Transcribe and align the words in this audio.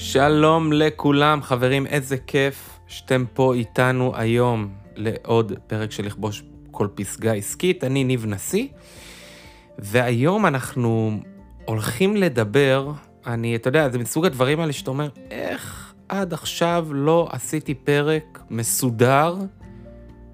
שלום 0.00 0.72
לכולם, 0.72 1.42
חברים, 1.42 1.86
איזה 1.86 2.16
כיף 2.26 2.78
שאתם 2.86 3.24
פה 3.34 3.54
איתנו 3.54 4.12
היום 4.16 4.68
לעוד 4.96 5.52
פרק 5.66 5.90
של 5.90 6.06
לכבוש 6.06 6.42
כל 6.70 6.88
פסגה 6.94 7.32
עסקית. 7.32 7.84
אני 7.84 8.04
ניב 8.04 8.26
נשיא, 8.26 8.66
והיום 9.78 10.46
אנחנו 10.46 11.20
הולכים 11.64 12.16
לדבר, 12.16 12.92
אני, 13.26 13.56
אתה 13.56 13.68
יודע, 13.68 13.88
זה 13.88 13.98
מסוג 13.98 14.24
הדברים 14.26 14.60
האלה 14.60 14.72
שאתה 14.72 14.90
אומר, 14.90 15.08
איך 15.30 15.94
עד 16.08 16.32
עכשיו 16.32 16.86
לא 16.90 17.28
עשיתי 17.32 17.74
פרק 17.74 18.42
מסודר 18.50 19.36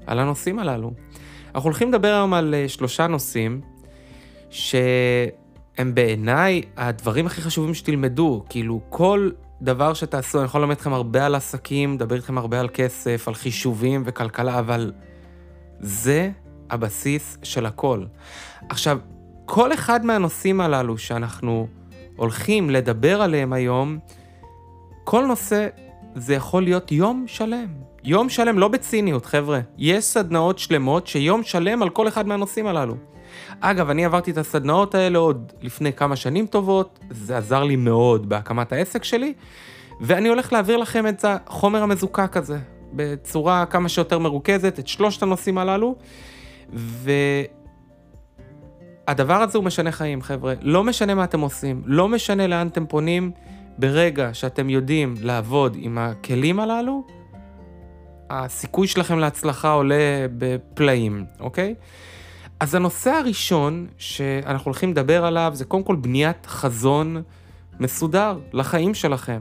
על 0.07 0.19
הנושאים 0.19 0.59
הללו? 0.59 0.93
אנחנו 1.55 1.69
הולכים 1.69 1.89
לדבר 1.89 2.09
היום 2.09 2.35
על 2.35 2.55
אה, 2.55 2.69
שלושה 2.69 3.07
נושאים, 3.07 3.61
שהם 4.51 5.95
בעיניי 5.95 6.63
הדברים 6.77 7.27
הכי 7.27 7.41
חשובים 7.41 7.75
שתלמדו, 7.75 8.45
כאילו 8.49 8.81
כל 8.89 9.31
דבר 9.63 9.95
שתעשו, 9.95 10.39
אני 10.39 10.45
יכול 10.45 10.61
ללמד 10.61 10.75
אתכם 10.75 10.93
הרבה 10.93 11.27
על 11.27 11.35
עסקים, 11.35 11.95
לדבר 11.95 12.17
איתכם 12.17 12.39
הרבה 12.39 12.61
על 12.61 12.69
כסף, 12.75 13.29
על 13.29 13.35
חישובים 13.35 14.03
וכלכלה, 14.07 14.59
אבל 14.59 14.93
זה 15.81 16.31
הבסיס 16.71 17.39
של 17.43 17.67
הכל. 17.67 18.05
עכשיו, 18.69 18.99
כל 19.45 19.75
אחד 19.75 20.05
מהנושאים 20.05 20.61
הללו 20.61 20.99
שאנחנו 20.99 21.67
הולכים 22.17 22.71
לדבר 22.71 23.23
עליהם 23.23 23.53
היום, 23.53 23.99
כל 25.05 25.27
נושא 25.27 25.69
זה 26.15 26.35
יכול 26.35 26.63
להיות 26.63 26.93
יום 26.93 27.25
שלם. 27.27 27.67
יום 28.05 28.29
שלם, 28.29 28.59
לא 28.59 28.69
בציניות, 28.69 29.27
חבר'ה. 29.27 29.61
יש 29.79 30.05
סדנאות 30.05 30.59
שלמות 30.59 31.07
שיום 31.07 31.43
שלם 31.43 31.83
על 31.83 31.91
כל 31.91 32.09
אחד 32.09 32.27
מהנושאים 32.27 32.67
הללו. 32.67 32.95
אגב, 33.61 33.91
אני 33.91 34.05
עברתי 34.05 34.31
את 34.31 34.39
הסדנאות 34.39 34.95
האלה 34.95 35.19
עוד 35.19 35.53
לפני 35.63 35.93
כמה 35.93 36.17
שנים 36.17 36.47
טובות, 36.47 36.99
זה 37.11 37.39
עזר 37.39 37.65
לי 37.65 37.77
מאוד 37.77 38.29
בהקמת 38.29 38.73
העסק 38.73 39.05
שלי, 39.05 39.35
ואני 40.01 40.29
הולך 40.29 40.53
להעביר 40.53 40.77
לכם 40.77 41.07
את 41.07 41.25
החומר 41.29 41.83
המזוקק 41.83 42.37
הזה, 42.37 42.59
בצורה 42.93 43.67
כמה 43.67 43.89
שיותר 43.89 44.19
מרוכזת, 44.19 44.79
את 44.79 44.89
שלושת 44.89 45.23
הנושאים 45.23 45.59
הללו, 45.59 45.95
והדבר 49.09 49.35
הזה 49.35 49.59
הוא 49.59 49.65
משנה 49.65 49.93
חיים, 49.93 50.23
חבר'ה. 50.23 50.55
לא 50.61 50.85
משנה 50.85 51.15
מה 51.15 51.25
אתם 51.25 51.41
עושים, 51.41 51.83
לא 51.87 52.09
משנה 52.09 52.47
לאן 52.47 52.67
אתם 52.67 52.87
פונים, 52.87 53.31
ברגע 53.79 54.31
שאתם 54.33 54.71
יודעים 54.71 55.15
לעבוד 55.21 55.77
עם 55.81 55.99
הכלים 55.99 56.61
הללו, 56.61 57.05
הסיכוי 58.31 58.87
שלכם 58.87 59.19
להצלחה 59.19 59.73
עולה 59.73 60.27
בפלאים, 60.39 61.25
אוקיי? 61.41 61.75
אז 62.65 62.75
הנושא 62.75 63.11
הראשון 63.11 63.87
שאנחנו 63.99 64.65
הולכים 64.65 64.91
לדבר 64.91 65.25
עליו 65.25 65.51
זה 65.55 65.65
קודם 65.65 65.83
כל 65.83 65.97
בניית 65.97 66.47
חזון 66.47 67.23
מסודר 67.81 68.39
לחיים 68.53 68.95
שלכם. 68.95 69.41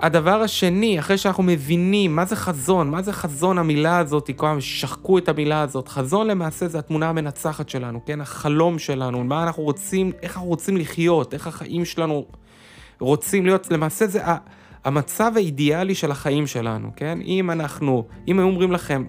הדבר 0.00 0.42
השני, 0.42 0.98
אחרי 0.98 1.18
שאנחנו 1.18 1.42
מבינים 1.42 2.16
מה 2.16 2.24
זה 2.24 2.36
חזון, 2.36 2.90
מה 2.90 3.02
זה 3.02 3.12
חזון 3.12 3.58
המילה 3.58 3.98
הזאת, 3.98 4.30
כל 4.36 4.46
הזמן 4.46 4.60
שחקו 4.60 5.18
את 5.18 5.28
המילה 5.28 5.60
הזאת, 5.60 5.88
חזון 5.88 6.26
למעשה 6.26 6.68
זה 6.68 6.78
התמונה 6.78 7.08
המנצחת 7.08 7.68
שלנו, 7.68 8.04
כן? 8.06 8.20
החלום 8.20 8.78
שלנו, 8.78 9.24
מה 9.24 9.42
אנחנו 9.42 9.62
רוצים, 9.62 10.12
איך 10.22 10.36
אנחנו 10.36 10.48
רוצים 10.48 10.76
לחיות, 10.76 11.34
איך 11.34 11.46
החיים 11.46 11.84
שלנו 11.84 12.26
רוצים 13.00 13.46
להיות, 13.46 13.70
למעשה 13.70 14.06
זה 14.06 14.22
המצב 14.84 15.32
האידיאלי 15.36 15.94
של 15.94 16.10
החיים 16.10 16.46
שלנו, 16.46 16.90
כן? 16.96 17.18
אם 17.24 17.50
אנחנו, 17.50 18.04
אם 18.28 18.38
היו 18.38 18.46
אומרים 18.46 18.72
לכם, 18.72 19.04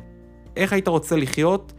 איך 0.56 0.74
היית 0.74 0.88
רוצה 0.88 1.16
לחיות, 1.16 1.74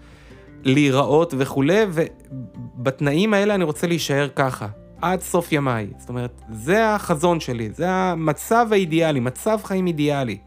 להיראות 0.67 1.34
וכולי, 1.39 1.86
ובתנאים 1.91 3.34
האלה 3.34 3.55
אני 3.55 3.64
רוצה 3.64 3.86
להישאר 3.86 4.28
ככה, 4.36 4.67
עד 5.03 5.20
סוף 5.20 5.53
ימיי. 5.53 5.86
זאת 5.98 6.08
אומרת, 6.08 6.41
זה 6.50 6.95
החזון 6.95 7.41
שלי, 7.41 7.70
זה 7.73 7.91
המצב 7.91 8.67
האידיאלי, 8.70 9.20
מצב 9.20 9.58
חיים 9.64 9.86
אידיאלי, 9.86 10.39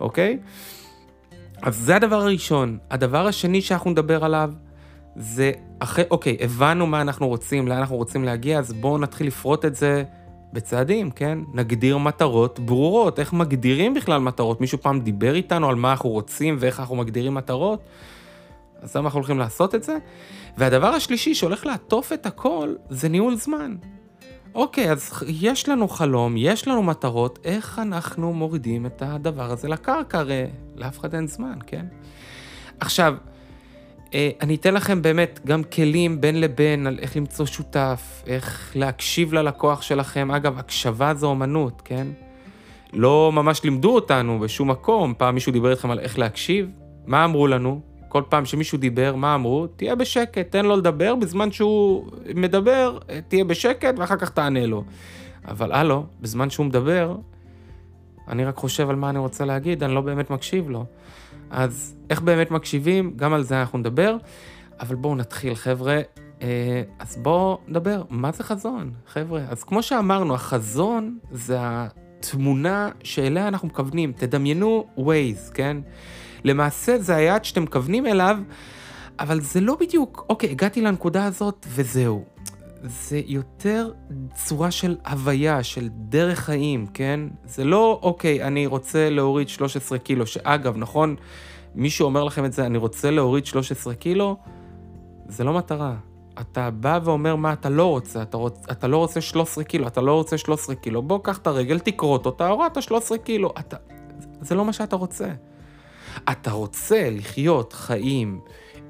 אוקיי? 0.00 0.38
אז 1.62 1.76
זה 1.76 1.96
הדבר 1.96 2.16
הראשון. 2.16 2.78
הדבר 2.90 3.26
השני 3.26 3.60
שאנחנו 3.60 3.90
נדבר 3.90 4.24
עליו, 4.24 4.52
זה 5.16 5.52
אחרי, 5.78 6.04
אוקיי, 6.10 6.36
הבנו 6.40 6.86
מה 6.86 7.00
אנחנו 7.00 7.28
רוצים, 7.28 7.68
לאן 7.68 7.78
אנחנו 7.78 7.96
רוצים 7.96 8.24
להגיע, 8.24 8.58
אז 8.58 8.72
בואו 8.72 8.98
נתחיל 8.98 9.26
לפרוט 9.26 9.64
את 9.64 9.74
זה 9.74 10.04
בצעדים, 10.52 11.10
כן? 11.10 11.38
נגדיר 11.54 11.98
מטרות 11.98 12.58
ברורות. 12.58 13.18
איך 13.18 13.32
מגדירים 13.32 13.94
בכלל 13.94 14.20
מטרות? 14.20 14.60
מישהו 14.60 14.78
פעם 14.78 15.00
דיבר 15.00 15.34
איתנו 15.34 15.68
על 15.68 15.74
מה 15.74 15.90
אנחנו 15.90 16.10
רוצים 16.10 16.56
ואיך 16.58 16.80
אנחנו 16.80 16.96
מגדירים 16.96 17.34
מטרות? 17.34 17.80
אז 18.82 18.96
למה 18.96 19.04
אנחנו 19.06 19.18
הולכים 19.18 19.38
לעשות 19.38 19.74
את 19.74 19.82
זה? 19.82 19.96
והדבר 20.56 20.86
השלישי 20.86 21.34
שהולך 21.34 21.66
לעטוף 21.66 22.12
את 22.12 22.26
הכל 22.26 22.74
זה 22.90 23.08
ניהול 23.08 23.34
זמן. 23.34 23.76
אוקיי, 24.54 24.90
אז 24.90 25.24
יש 25.26 25.68
לנו 25.68 25.88
חלום, 25.88 26.34
יש 26.36 26.68
לנו 26.68 26.82
מטרות, 26.82 27.38
איך 27.44 27.78
אנחנו 27.78 28.32
מורידים 28.32 28.86
את 28.86 29.02
הדבר 29.06 29.50
הזה 29.50 29.68
לקרקע? 29.68 30.18
הרי 30.18 30.46
לאף 30.76 30.98
אחד 31.00 31.14
אין 31.14 31.26
זמן, 31.26 31.58
כן? 31.66 31.86
עכשיו, 32.80 33.14
אה, 34.14 34.30
אני 34.40 34.54
אתן 34.54 34.74
לכם 34.74 35.02
באמת 35.02 35.40
גם 35.46 35.64
כלים 35.64 36.20
בין 36.20 36.40
לבין 36.40 36.86
על 36.86 36.98
איך 36.98 37.16
למצוא 37.16 37.46
שותף, 37.46 38.22
איך 38.26 38.72
להקשיב 38.74 39.32
ללקוח 39.32 39.82
שלכם. 39.82 40.30
אגב, 40.30 40.58
הקשבה 40.58 41.14
זו 41.14 41.26
אומנות, 41.26 41.82
כן? 41.84 42.06
לא 42.92 43.30
ממש 43.34 43.64
לימדו 43.64 43.94
אותנו 43.94 44.38
בשום 44.38 44.70
מקום. 44.70 45.14
פעם 45.18 45.34
מישהו 45.34 45.52
דיבר 45.52 45.70
איתכם 45.70 45.90
על 45.90 46.00
איך 46.00 46.18
להקשיב, 46.18 46.70
מה 47.06 47.24
אמרו 47.24 47.46
לנו? 47.46 47.91
כל 48.12 48.22
פעם 48.28 48.44
שמישהו 48.44 48.78
דיבר, 48.78 49.16
מה 49.16 49.34
אמרו? 49.34 49.66
תהיה 49.66 49.94
בשקט, 49.94 50.50
תן 50.50 50.64
לו 50.64 50.76
לדבר, 50.76 51.14
בזמן 51.14 51.52
שהוא 51.52 52.06
מדבר, 52.34 52.98
תהיה 53.28 53.44
בשקט 53.44 53.94
ואחר 53.98 54.16
כך 54.16 54.30
תענה 54.30 54.66
לו. 54.66 54.84
אבל 55.48 55.72
הלו, 55.72 56.06
בזמן 56.20 56.50
שהוא 56.50 56.66
מדבר, 56.66 57.16
אני 58.28 58.44
רק 58.44 58.56
חושב 58.56 58.90
על 58.90 58.96
מה 58.96 59.10
אני 59.10 59.18
רוצה 59.18 59.44
להגיד, 59.44 59.82
אני 59.82 59.94
לא 59.94 60.00
באמת 60.00 60.30
מקשיב 60.30 60.70
לו. 60.70 60.84
אז 61.50 61.96
איך 62.10 62.20
באמת 62.20 62.50
מקשיבים? 62.50 63.12
גם 63.16 63.32
על 63.32 63.42
זה 63.42 63.60
אנחנו 63.60 63.78
נדבר. 63.78 64.16
אבל 64.80 64.94
בואו 64.94 65.14
נתחיל, 65.14 65.54
חבר'ה. 65.54 66.00
אה, 66.42 66.82
אז 66.98 67.16
בואו 67.16 67.58
נדבר, 67.68 68.02
מה 68.10 68.32
זה 68.32 68.44
חזון, 68.44 68.90
חבר'ה? 69.06 69.40
אז 69.48 69.64
כמו 69.64 69.82
שאמרנו, 69.82 70.34
החזון 70.34 71.18
זה 71.30 71.56
התמונה 71.60 72.90
שאליה 73.02 73.48
אנחנו 73.48 73.68
מכוונים. 73.68 74.12
תדמיינו 74.12 74.86
Waze, 74.98 75.54
כן? 75.54 75.76
למעשה 76.44 76.98
זה 76.98 77.16
היעד 77.16 77.44
שאתם 77.44 77.62
מכוונים 77.62 78.06
אליו, 78.06 78.38
אבל 79.18 79.40
זה 79.40 79.60
לא 79.60 79.76
בדיוק, 79.80 80.26
אוקיי, 80.28 80.50
הגעתי 80.50 80.80
לנקודה 80.80 81.24
הזאת 81.24 81.66
וזהו. 81.68 82.24
זה 82.84 83.20
יותר 83.26 83.92
צורה 84.34 84.70
של 84.70 84.96
הוויה, 85.06 85.62
של 85.62 85.88
דרך 85.92 86.38
חיים, 86.38 86.86
כן? 86.86 87.20
זה 87.44 87.64
לא, 87.64 88.00
אוקיי, 88.02 88.42
אני 88.42 88.66
רוצה 88.66 89.10
להוריד 89.10 89.48
13 89.48 89.98
קילו, 89.98 90.26
שאגב, 90.26 90.76
נכון, 90.76 91.16
מישהו 91.74 92.04
אומר 92.04 92.24
לכם 92.24 92.44
את 92.44 92.52
זה, 92.52 92.66
אני 92.66 92.78
רוצה 92.78 93.10
להוריד 93.10 93.46
13 93.46 93.94
קילו, 93.94 94.36
זה 95.26 95.44
לא 95.44 95.52
מטרה. 95.52 95.94
אתה 96.40 96.70
בא 96.70 97.00
ואומר 97.04 97.36
מה 97.36 97.52
אתה 97.52 97.68
לא 97.68 97.86
רוצה, 97.86 98.22
אתה, 98.22 98.36
רוצ, 98.36 98.64
אתה 98.70 98.88
לא 98.88 98.96
רוצה 98.96 99.20
13 99.20 99.64
קילו, 99.64 99.86
אתה 99.86 100.00
לא 100.00 100.14
רוצה 100.14 100.38
13 100.38 100.74
קילו, 100.74 101.02
בוא 101.02 101.18
קח 101.22 101.38
את 101.38 101.46
הרגל, 101.46 101.78
תקרוט 101.78 102.26
אותה, 102.26 102.48
הורדת 102.48 102.82
13 102.82 103.18
קילו, 103.18 103.52
אתה... 103.58 103.76
זה 104.40 104.54
לא 104.54 104.64
מה 104.64 104.72
שאתה 104.72 104.96
רוצה. 104.96 105.28
אתה 106.30 106.50
רוצה 106.50 107.08
לחיות 107.10 107.72
חיים 107.72 108.40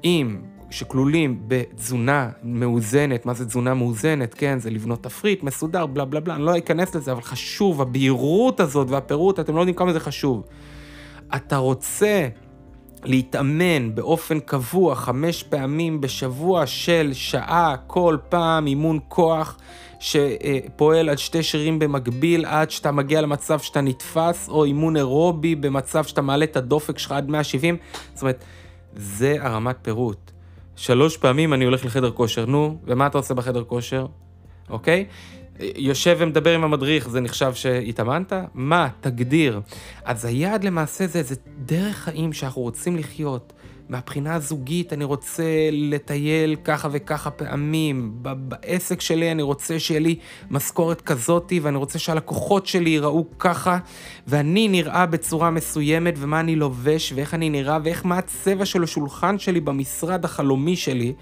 עם, 0.03 0.41
שכלולים 0.69 1.39
בתזונה 1.47 2.29
מאוזנת, 2.43 3.25
מה 3.25 3.33
זה 3.33 3.45
תזונה 3.45 3.73
מאוזנת, 3.73 4.33
כן, 4.33 4.59
זה 4.59 4.69
לבנות 4.69 5.03
תפריט 5.03 5.43
מסודר, 5.43 5.85
בלה 5.85 6.05
בלה 6.05 6.19
בלה, 6.19 6.35
אני 6.35 6.43
לא 6.43 6.57
אכנס 6.57 6.95
לזה, 6.95 7.11
אבל 7.11 7.21
חשוב, 7.21 7.81
הבהירות 7.81 8.59
הזאת 8.59 8.89
והפירוט, 8.89 9.39
אתם 9.39 9.55
לא 9.55 9.61
יודעים 9.61 9.75
כמה 9.75 9.93
זה 9.93 9.99
חשוב. 9.99 10.43
אתה 11.35 11.57
רוצה 11.57 12.27
להתאמן 13.03 13.95
באופן 13.95 14.39
קבוע 14.39 14.95
חמש 14.95 15.43
פעמים 15.43 16.01
בשבוע 16.01 16.65
של 16.65 17.09
שעה 17.13 17.75
כל 17.87 18.17
פעם 18.29 18.67
אימון 18.67 18.99
כוח 19.07 19.57
שפועל 20.03 21.09
על 21.09 21.17
שתי 21.17 21.43
שרירים 21.43 21.79
במקביל 21.79 22.45
עד 22.45 22.71
שאתה 22.71 22.91
מגיע 22.91 23.21
למצב 23.21 23.59
שאתה 23.59 23.81
נתפס, 23.81 24.49
או 24.49 24.63
אימון 24.63 24.97
אירובי 24.97 25.55
במצב 25.55 26.03
שאתה 26.03 26.21
מעלה 26.21 26.45
את 26.45 26.57
הדופק 26.57 26.97
שלך 26.97 27.11
עד 27.11 27.29
170. 27.29 27.77
זאת 28.13 28.21
אומרת, 28.21 28.43
זה 28.95 29.35
הרמת 29.39 29.75
פירוט. 29.81 30.31
שלוש 30.75 31.17
פעמים 31.17 31.53
אני 31.53 31.65
הולך 31.65 31.85
לחדר 31.85 32.11
כושר, 32.11 32.45
נו, 32.45 32.77
ומה 32.85 33.07
אתה 33.07 33.17
עושה 33.17 33.33
בחדר 33.33 33.63
כושר? 33.63 34.05
אוקיי? 34.69 35.05
יושב 35.59 36.15
ומדבר 36.19 36.55
עם 36.55 36.63
המדריך, 36.63 37.09
זה 37.09 37.21
נחשב 37.21 37.53
שהתאמנת? 37.53 38.33
מה? 38.53 38.87
תגדיר. 39.01 39.61
אז 40.05 40.25
היעד 40.25 40.63
למעשה 40.63 41.07
זה 41.07 41.19
איזה 41.19 41.35
דרך 41.65 41.95
חיים 41.95 42.33
שאנחנו 42.33 42.61
רוצים 42.61 42.97
לחיות. 42.97 43.53
מהבחינה 43.89 44.35
הזוגית 44.35 44.93
אני 44.93 45.03
רוצה 45.03 45.43
לטייל 45.71 46.55
ככה 46.63 46.87
וככה 46.91 47.31
פעמים, 47.31 48.17
בעסק 48.21 49.01
שלי 49.01 49.31
אני 49.31 49.41
רוצה 49.41 49.79
שיהיה 49.79 49.99
לי 49.99 50.15
משכורת 50.51 51.01
כזאתי 51.01 51.59
ואני 51.59 51.77
רוצה 51.77 51.99
שהלקוחות 51.99 52.67
שלי 52.67 52.89
ייראו 52.89 53.25
ככה 53.39 53.77
ואני 54.27 54.67
נראה 54.67 55.05
בצורה 55.05 55.51
מסוימת 55.51 56.13
ומה 56.17 56.39
אני 56.39 56.55
לובש 56.55 57.13
ואיך 57.15 57.33
אני 57.33 57.49
נראה 57.49 57.77
ואיך 57.83 58.05
מה 58.05 58.17
הצבע 58.17 58.65
של 58.65 58.83
השולחן 58.83 59.39
שלי 59.39 59.59
במשרד 59.59 60.25
החלומי 60.25 60.75
שלי. 60.75 61.13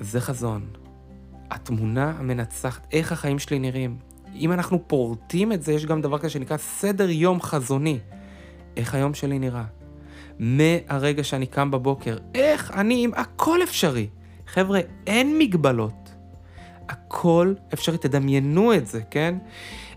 זה 0.00 0.20
חזון. 0.20 0.66
התמונה 1.50 2.12
המנצחת, 2.18 2.86
איך 2.92 3.12
החיים 3.12 3.38
שלי 3.38 3.58
נראים. 3.58 3.96
אם 4.34 4.52
אנחנו 4.52 4.88
פורטים 4.88 5.52
את 5.52 5.62
זה, 5.62 5.72
יש 5.72 5.86
גם 5.86 6.00
דבר 6.00 6.18
כזה 6.18 6.30
שנקרא 6.30 6.56
סדר 6.56 7.10
יום 7.10 7.40
חזוני. 7.40 7.98
איך 8.76 8.94
היום 8.94 9.14
שלי 9.14 9.38
נראה? 9.38 9.79
מהרגע 10.40 11.24
שאני 11.24 11.46
קם 11.46 11.70
בבוקר, 11.70 12.16
איך 12.34 12.70
אני, 12.70 13.04
עם 13.04 13.10
הכל 13.16 13.62
אפשרי. 13.62 14.08
חבר'ה, 14.46 14.80
אין 15.06 15.38
מגבלות. 15.38 16.14
הכל 16.88 17.54
אפשרי, 17.74 17.98
תדמיינו 17.98 18.74
את 18.74 18.86
זה, 18.86 19.00
כן? 19.10 19.34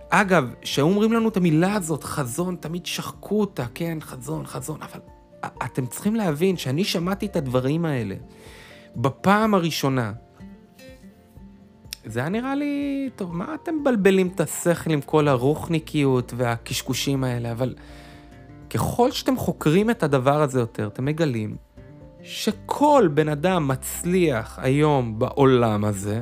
אגב, 0.10 0.54
כשאומרים 0.62 1.14
לנו 1.14 1.30
את 1.30 1.38
המילה 1.38 1.74
הזאת, 1.74 2.04
חזון, 2.04 2.56
תמיד 2.60 2.86
שחקו 2.86 3.40
אותה, 3.40 3.66
כן, 3.74 3.98
חזון, 4.02 4.46
חזון, 4.46 4.80
אבל 4.82 5.00
אתם 5.66 5.86
צריכים 5.86 6.16
להבין 6.16 6.58
שאני 6.58 6.84
שמעתי 6.84 7.26
את 7.26 7.36
הדברים 7.36 7.86
האלה 7.86 8.16
בפעם 8.96 9.54
הראשונה. 9.54 10.14
זה 12.06 12.20
היה 12.20 12.30
נראה 12.30 12.56
לי, 12.56 13.10
טוב, 13.16 13.36
מה 13.36 13.56
אתם 13.64 13.76
מבלבלים 13.82 14.28
את 14.36 14.40
השכל 14.40 14.92
עם 14.92 15.02
כל 15.02 15.28
הרוחניקיות 15.28 16.34
והקשקושים 16.38 17.24
האלה, 17.24 17.52
אבל 17.52 17.76
ככל 18.74 19.12
שאתם 19.12 19.38
חוקרים 19.38 19.90
את 19.90 20.04
הדבר 20.04 20.42
הזה 20.42 20.60
יותר, 20.60 20.88
אתם 20.88 21.06
מגלים 21.06 21.56
שכל 22.24 23.10
בן 23.14 23.30
אדם 23.30 23.68
מצליח 23.68 24.60
היום 24.62 25.20
בעולם 25.20 25.86
הזה, 25.86 26.22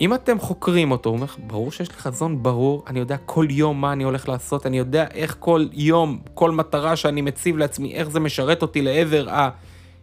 אם 0.00 0.14
אתם 0.14 0.38
חוקרים 0.38 0.90
אותו, 0.90 1.10
הוא 1.10 1.16
אומר, 1.16 1.26
ברור 1.46 1.72
שיש 1.72 1.90
לי 1.90 1.96
חזון 1.96 2.42
ברור, 2.42 2.84
אני 2.86 2.98
יודע 2.98 3.16
כל 3.16 3.46
יום 3.50 3.80
מה 3.80 3.92
אני 3.92 4.04
הולך 4.04 4.28
לעשות, 4.28 4.66
אני 4.66 4.78
יודע 4.78 5.06
איך 5.14 5.36
כל 5.38 5.66
יום, 5.72 6.20
כל 6.34 6.50
מטרה 6.50 6.96
שאני 6.96 7.22
מציב 7.22 7.56
לעצמי, 7.56 7.94
איך 7.94 8.10
זה 8.10 8.20
משרת 8.20 8.62
אותי 8.62 8.82
לעבר 8.82 9.28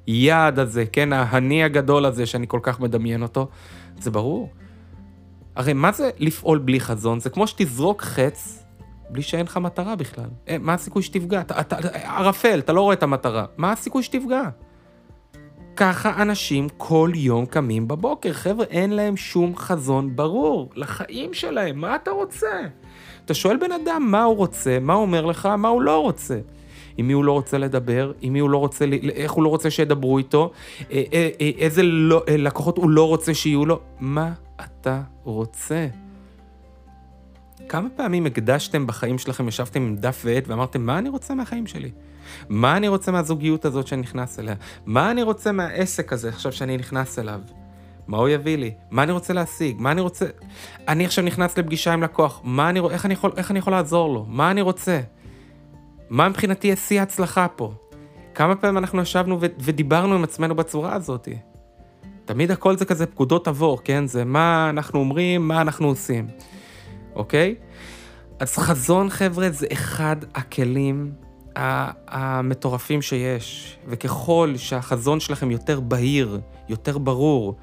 היעד 0.07 0.59
הזה, 0.59 0.85
כן, 0.85 1.13
ההני 1.13 1.63
הגדול 1.63 2.06
הזה 2.06 2.25
שאני 2.25 2.45
כל 2.47 2.59
כך 2.63 2.80
מדמיין 2.80 3.24
אותו, 3.24 3.47
זה 4.00 4.12
ברור. 4.12 4.50
הרי 5.56 5.74
מה 5.74 5.91
זה 5.91 6.09
לפעול 6.19 6.57
בלי 6.57 6.80
חזון? 6.80 7.19
זה 7.19 7.30
כמו 7.30 7.47
שתזרוק 7.47 8.01
חץ 8.01 8.62
בלי 9.13 9.21
שאין 9.21 9.45
לך 9.45 9.57
מטרה 9.57 9.95
בכלל. 9.95 10.30
אה, 10.50 10.57
מה 10.60 10.74
הסיכוי 10.74 11.04
שתפגע? 11.04 11.42
ערפל, 12.04 12.60
אתה 12.60 12.74
לא 12.74 12.81
רואה 12.81 12.94
את 12.94 13.04
המטרה. 13.04 13.45
מה 13.57 13.71
הסיכוי 13.71 14.04
שתפגע? 14.04 14.44
ככה 15.75 16.21
אנשים 16.21 16.68
כל 16.77 17.12
יום 17.15 17.45
קמים 17.45 17.88
בבוקר. 17.88 18.33
חבר'ה, 18.33 18.65
אין 18.69 18.94
להם 18.94 19.18
שום 19.18 19.56
חזון 19.56 20.15
ברור 20.15 20.69
לחיים 20.75 21.33
שלהם. 21.33 21.81
מה 21.81 21.95
אתה 21.95 22.12
רוצה? 22.12 22.62
אתה 23.25 23.33
שואל 23.33 23.57
בן 23.57 23.71
אדם 23.71 24.07
מה 24.12 24.24
הוא 24.24 24.36
רוצה, 24.38 24.77
מה 24.81 24.94
הוא 24.94 25.01
אומר 25.01 25.25
לך, 25.25 25.45
מה 25.45 25.68
הוא 25.68 25.81
לא 25.81 26.01
רוצה. 26.01 26.39
עם 26.98 27.07
מי 27.07 27.13
הוא 27.13 27.24
לא 27.24 27.31
רוצה 27.31 27.57
לדבר, 27.57 28.12
עם 28.21 28.33
מי 28.33 28.39
הוא 28.39 28.50
לא 28.50 28.57
רוצה, 28.57 28.86
איך 29.16 29.31
הוא 29.31 29.44
לא 29.44 29.50
רוצה 29.50 29.71
שידברו 29.71 30.18
איתו, 30.18 30.51
אה, 30.92 31.04
אה, 31.13 31.30
איזה 31.39 31.83
לא, 31.83 32.24
לקוחות 32.27 32.77
הוא 32.77 32.89
לא 32.89 33.07
רוצה 33.07 33.33
שיהיו 33.33 33.66
לו. 33.66 33.80
מה 34.00 34.31
אתה 34.62 35.01
רוצה? 35.24 35.88
כמה 37.69 37.89
פעמים 37.95 38.25
הקדשתם 38.25 38.88
בחיים 38.88 39.18
שלכם, 39.18 39.48
ישבתם 39.48 39.81
עם 39.81 39.95
דף 39.95 40.21
ועט 40.25 40.48
ואמרתם, 40.48 40.81
מה 40.81 40.98
אני 40.98 41.10
רוצה 41.10 41.36
מהחיים 41.36 41.68
שלי? 41.68 41.92
מה 42.50 42.77
אני 42.77 42.88
רוצה 42.88 43.12
מהזוגיות 43.12 43.65
הזאת 43.65 43.88
שאני 43.88 44.01
נכנס 44.01 44.39
אליה? 44.39 44.56
מה 44.86 45.12
אני 45.12 45.24
רוצה 45.24 45.51
מהעסק 45.51 46.13
הזה 46.13 46.30
עכשיו 46.30 46.51
שאני 46.51 46.77
נכנס 46.77 47.19
אליו? 47.19 47.39
מה 48.07 48.18
הוא 48.18 48.30
יביא 48.30 48.57
לי? 48.57 48.74
מה 48.92 49.04
אני 49.04 49.12
רוצה 49.12 49.33
להשיג? 49.33 49.75
מה 49.80 49.92
אני 49.92 50.01
רוצה... 50.01 50.25
אני 50.88 51.06
עכשיו 51.06 51.24
נכנס 51.24 51.57
לפגישה 51.57 51.94
עם 51.94 52.04
לקוח, 52.04 52.42
מה 52.44 52.69
אני... 52.69 52.80
איך, 52.92 53.06
אני 53.06 53.13
יכול... 53.13 53.31
איך 53.38 53.51
אני 53.51 53.60
יכול 53.60 53.74
לעזור 53.74 54.13
לו? 54.13 54.25
מה 54.30 54.51
אני 54.51 54.62
רוצה? 54.62 55.01
מה 56.09 56.30
מבחינתי 56.30 56.74
השיא 56.74 57.00
ההצלחה 57.00 57.48
פה? 57.48 57.74
כמה 58.36 58.56
פעמים 58.56 58.77
אנחנו 58.77 59.01
ישבנו 59.01 59.42
ו... 59.42 59.45
ודיברנו 59.59 60.16
עם 60.16 60.24
עצמנו 60.24 60.56
בצורה 60.56 60.94
הזאת? 60.94 61.27
תמיד 62.25 62.51
הכל 62.51 62.77
זה 62.77 62.86
כזה 62.86 63.06
פקודות 63.06 63.48
עבור, 63.48 63.81
כן? 63.83 64.07
זה 64.07 64.25
מה 64.25 64.69
אנחנו 64.69 65.00
אומרים, 65.00 65.48
מה 65.48 65.62
אנחנו 65.62 65.88
עושים. 65.88 66.27
אוקיי? 67.15 67.56
אז 68.39 68.57
חזון, 68.57 69.10
חבר'ה, 69.10 69.50
זה 69.50 69.68
אחד 69.74 70.15
הכלים 70.36 71.12
המטורפים 71.56 73.01
שיש, 73.01 73.77
וככל 73.88 74.54
שהחזון 74.57 75.19
שלכם 75.19 75.51
יותר 75.51 75.80
בהיר, 75.80 76.39
יותר 76.69 76.98
ברור, 76.98 77.56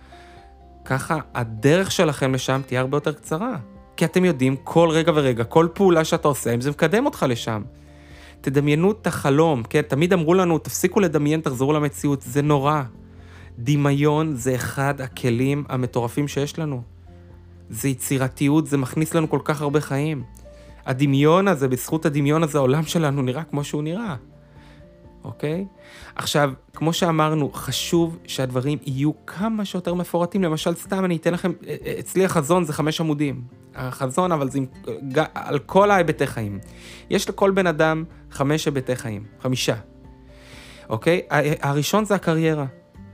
ככה 0.84 1.18
הדרך 1.34 1.90
שלכם 1.90 2.34
לשם 2.34 2.60
תהיה 2.66 2.80
הרבה 2.80 2.96
יותר 2.96 3.12
קצרה. 3.12 3.56
כי 3.96 4.04
אתם 4.04 4.24
יודעים 4.24 4.56
כל 4.64 4.88
רגע 4.90 5.12
ורגע, 5.14 5.44
כל 5.44 5.68
פעולה 5.74 6.04
שאתה 6.04 6.28
עושה, 6.28 6.54
אם 6.54 6.60
זה 6.60 6.70
מקדם 6.70 7.06
אותך 7.06 7.26
לשם. 7.28 7.62
תדמיינו 8.40 8.90
את 8.90 9.06
החלום, 9.06 9.62
כן? 9.62 9.82
תמיד 9.82 10.12
אמרו 10.12 10.34
לנו, 10.34 10.58
תפסיקו 10.58 11.00
לדמיין, 11.00 11.40
תחזרו 11.40 11.72
למציאות, 11.72 12.22
זה 12.22 12.42
נורא. 12.42 12.82
דמיון 13.58 14.36
זה 14.36 14.54
אחד 14.54 15.00
הכלים 15.00 15.64
המטורפים 15.68 16.28
שיש 16.28 16.58
לנו. 16.58 16.82
זה 17.70 17.88
יצירתיות, 17.88 18.66
זה 18.66 18.76
מכניס 18.76 19.14
לנו 19.14 19.30
כל 19.30 19.40
כך 19.44 19.62
הרבה 19.62 19.80
חיים. 19.80 20.22
הדמיון 20.86 21.48
הזה, 21.48 21.68
בזכות 21.68 22.06
הדמיון 22.06 22.42
הזה, 22.42 22.58
העולם 22.58 22.82
שלנו 22.82 23.22
נראה 23.22 23.44
כמו 23.44 23.64
שהוא 23.64 23.82
נראה, 23.82 24.16
אוקיי? 25.24 25.66
עכשיו, 26.14 26.52
כמו 26.74 26.92
שאמרנו, 26.92 27.50
חשוב 27.52 28.18
שהדברים 28.26 28.78
יהיו 28.86 29.26
כמה 29.26 29.64
שיותר 29.64 29.94
מפורטים. 29.94 30.42
למשל, 30.42 30.74
סתם 30.74 31.04
אני 31.04 31.16
אתן 31.16 31.34
לכם, 31.34 31.52
אה, 31.66 31.76
אה, 31.86 31.94
אצלי 31.98 32.24
החזון 32.24 32.64
זה 32.64 32.72
חמש 32.72 33.00
עמודים. 33.00 33.42
החזון, 33.74 34.32
אבל 34.32 34.50
זה 34.50 34.58
עם, 34.58 34.66
על 35.34 35.58
כל 35.58 35.90
ההיבטי 35.90 36.26
חיים. 36.26 36.58
יש 37.10 37.28
לכל 37.28 37.50
בן 37.50 37.66
אדם 37.66 38.04
חמש 38.30 38.66
היבטי 38.66 38.96
חיים, 38.96 39.24
חמישה, 39.42 39.76
אוקיי? 40.88 41.20
הראשון 41.60 42.04
זה 42.04 42.14
הקריירה. 42.14 42.66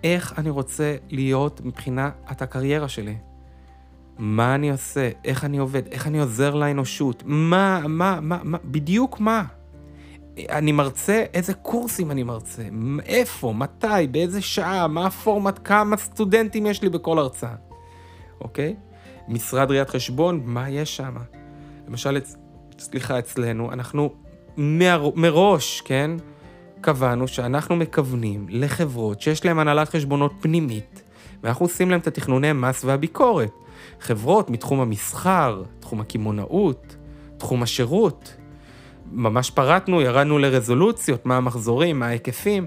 איך 0.04 0.34
אני 0.38 0.50
רוצה 0.50 0.96
להיות 1.10 1.60
מבחינת 1.64 2.42
הקריירה 2.42 2.88
שלי. 2.88 3.16
מה 4.18 4.54
אני 4.54 4.70
עושה, 4.70 5.10
איך 5.24 5.44
אני 5.44 5.58
עובד, 5.58 5.82
איך 5.90 6.06
אני 6.06 6.20
עוזר 6.20 6.54
לאנושות, 6.54 7.22
מה, 7.26 7.80
מה, 7.88 8.18
מה, 8.22 8.38
מה, 8.44 8.58
בדיוק 8.64 9.20
מה. 9.20 9.44
אני 10.38 10.72
מרצה, 10.72 11.24
איזה 11.34 11.54
קורסים 11.54 12.10
אני 12.10 12.22
מרצה, 12.22 12.62
איפה, 13.06 13.52
מתי, 13.52 14.06
באיזה 14.10 14.40
שעה, 14.42 14.88
מה 14.88 15.06
הפורמט, 15.06 15.60
כמה 15.64 15.96
סטודנטים 15.96 16.66
יש 16.66 16.82
לי 16.82 16.88
בכל 16.88 17.18
הרצאה, 17.18 17.54
אוקיי? 18.40 18.76
משרד 19.28 19.70
ראיית 19.70 19.90
חשבון, 19.90 20.40
מה 20.44 20.70
יש 20.70 20.96
שם? 20.96 21.14
למשל, 21.88 22.18
סליחה, 22.78 23.18
אצלנו, 23.18 23.72
אנחנו 23.72 24.12
מר, 24.56 25.10
מראש, 25.14 25.80
כן? 25.80 26.10
קבענו 26.80 27.28
שאנחנו 27.28 27.76
מכוונים 27.76 28.46
לחברות 28.48 29.20
שיש 29.20 29.44
להן 29.44 29.58
הנהלת 29.58 29.88
חשבונות 29.88 30.32
פנימית, 30.40 31.02
ואנחנו 31.42 31.64
עושים 31.64 31.90
להן 31.90 32.00
את 32.00 32.06
התכנוני 32.06 32.52
מס 32.52 32.84
והביקורת. 32.84 33.65
חברות 34.00 34.50
מתחום 34.50 34.80
המסחר, 34.80 35.62
תחום 35.80 36.00
הקמעונאות, 36.00 36.96
תחום 37.38 37.62
השירות. 37.62 38.36
ממש 39.12 39.50
פרטנו, 39.50 40.00
ירדנו 40.00 40.38
לרזולוציות, 40.38 41.26
מה 41.26 41.36
המחזורים, 41.36 41.98
מה 41.98 42.06
ההיקפים. 42.06 42.66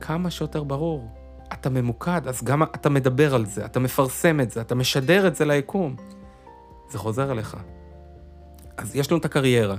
כמה 0.00 0.30
שיותר 0.30 0.62
ברור. 0.62 1.08
אתה 1.52 1.70
ממוקד, 1.70 2.28
אז 2.28 2.42
גם 2.44 2.62
אתה 2.62 2.90
מדבר 2.90 3.34
על 3.34 3.46
זה, 3.46 3.64
אתה 3.64 3.80
מפרסם 3.80 4.40
את 4.40 4.50
זה, 4.50 4.60
אתה 4.60 4.74
משדר 4.74 5.26
את 5.26 5.36
זה 5.36 5.44
ליקום. 5.44 5.96
זה 6.90 6.98
חוזר 6.98 7.32
אליך. 7.32 7.56
אז 8.76 8.96
יש 8.96 9.10
לנו 9.10 9.20
את 9.20 9.24
הקריירה, 9.24 9.76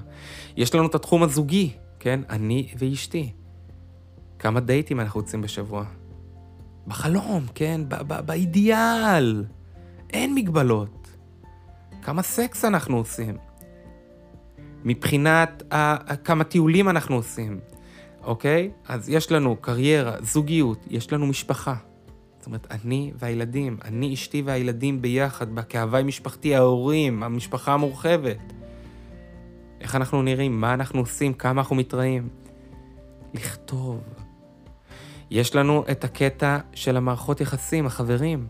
יש 0.57 0.75
לנו 0.75 0.87
את 0.87 0.95
התחום 0.95 1.23
הזוגי, 1.23 1.71
כן? 1.99 2.19
אני 2.29 2.67
ואשתי. 2.77 3.31
כמה 4.39 4.59
דייטים 4.59 4.99
אנחנו 4.99 5.19
יוצאים 5.19 5.41
בשבוע? 5.41 5.83
בחלום, 6.87 7.45
כן? 7.55 7.81
באידיאל. 8.25 9.43
אין 10.13 10.35
מגבלות. 10.35 11.07
כמה 12.01 12.21
סקס 12.21 12.65
אנחנו 12.65 12.97
עושים? 12.97 13.37
מבחינת 14.83 15.63
כמה 16.23 16.43
טיולים 16.43 16.89
אנחנו 16.89 17.15
עושים, 17.15 17.59
אוקיי? 18.23 18.71
אז 18.87 19.09
יש 19.09 19.31
לנו 19.31 19.55
קריירה, 19.55 20.15
זוגיות, 20.21 20.85
יש 20.89 21.13
לנו 21.13 21.27
משפחה. 21.27 21.75
זאת 22.37 22.47
אומרת, 22.47 22.67
אני 22.71 23.11
והילדים, 23.15 23.77
אני, 23.85 24.13
אשתי 24.13 24.41
והילדים 24.45 25.01
ביחד, 25.01 25.47
כהווי 25.69 26.03
משפחתי, 26.03 26.55
ההורים, 26.55 27.23
המשפחה 27.23 27.73
המורחבת. 27.73 28.53
איך 29.81 29.95
אנחנו 29.95 30.21
נראים, 30.21 30.61
מה 30.61 30.73
אנחנו 30.73 30.99
עושים, 30.99 31.33
כמה 31.33 31.61
אנחנו 31.61 31.75
מתראים. 31.75 32.29
לכתוב. 33.33 34.01
יש 35.31 35.55
לנו 35.55 35.83
את 35.91 36.03
הקטע 36.03 36.57
של 36.73 36.97
המערכות 36.97 37.41
יחסים, 37.41 37.85
החברים. 37.85 38.47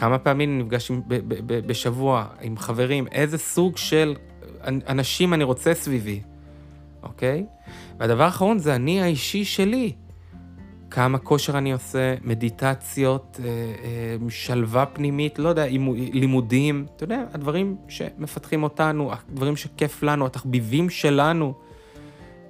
כמה 0.00 0.18
פעמים 0.18 0.50
אני 0.50 0.62
נפגש 0.62 0.90
עם, 0.90 1.00
ב, 1.08 1.14
ב, 1.14 1.34
ב, 1.46 1.66
בשבוע 1.66 2.26
עם 2.40 2.56
חברים, 2.56 3.06
איזה 3.12 3.38
סוג 3.38 3.76
של 3.76 4.14
אנשים 4.64 5.34
אני 5.34 5.44
רוצה 5.44 5.74
סביבי, 5.74 6.20
אוקיי? 7.02 7.46
והדבר 7.98 8.22
האחרון 8.22 8.58
זה 8.58 8.74
אני 8.74 9.02
האישי 9.02 9.44
שלי. 9.44 9.92
כמה 10.90 11.18
כושר 11.18 11.58
אני 11.58 11.72
עושה, 11.72 12.14
מדיטציות, 12.24 13.40
אה, 13.44 13.48
אה, 13.48 14.30
שלווה 14.30 14.86
פנימית, 14.86 15.38
לא 15.38 15.48
יודע, 15.48 15.66
לימודים, 16.12 16.86
אתה 16.96 17.04
יודע, 17.04 17.24
הדברים 17.32 17.76
שמפתחים 17.88 18.62
אותנו, 18.62 19.12
הדברים 19.12 19.56
שכיף 19.56 20.02
לנו, 20.02 20.26
התחביבים 20.26 20.90
שלנו, 20.90 21.54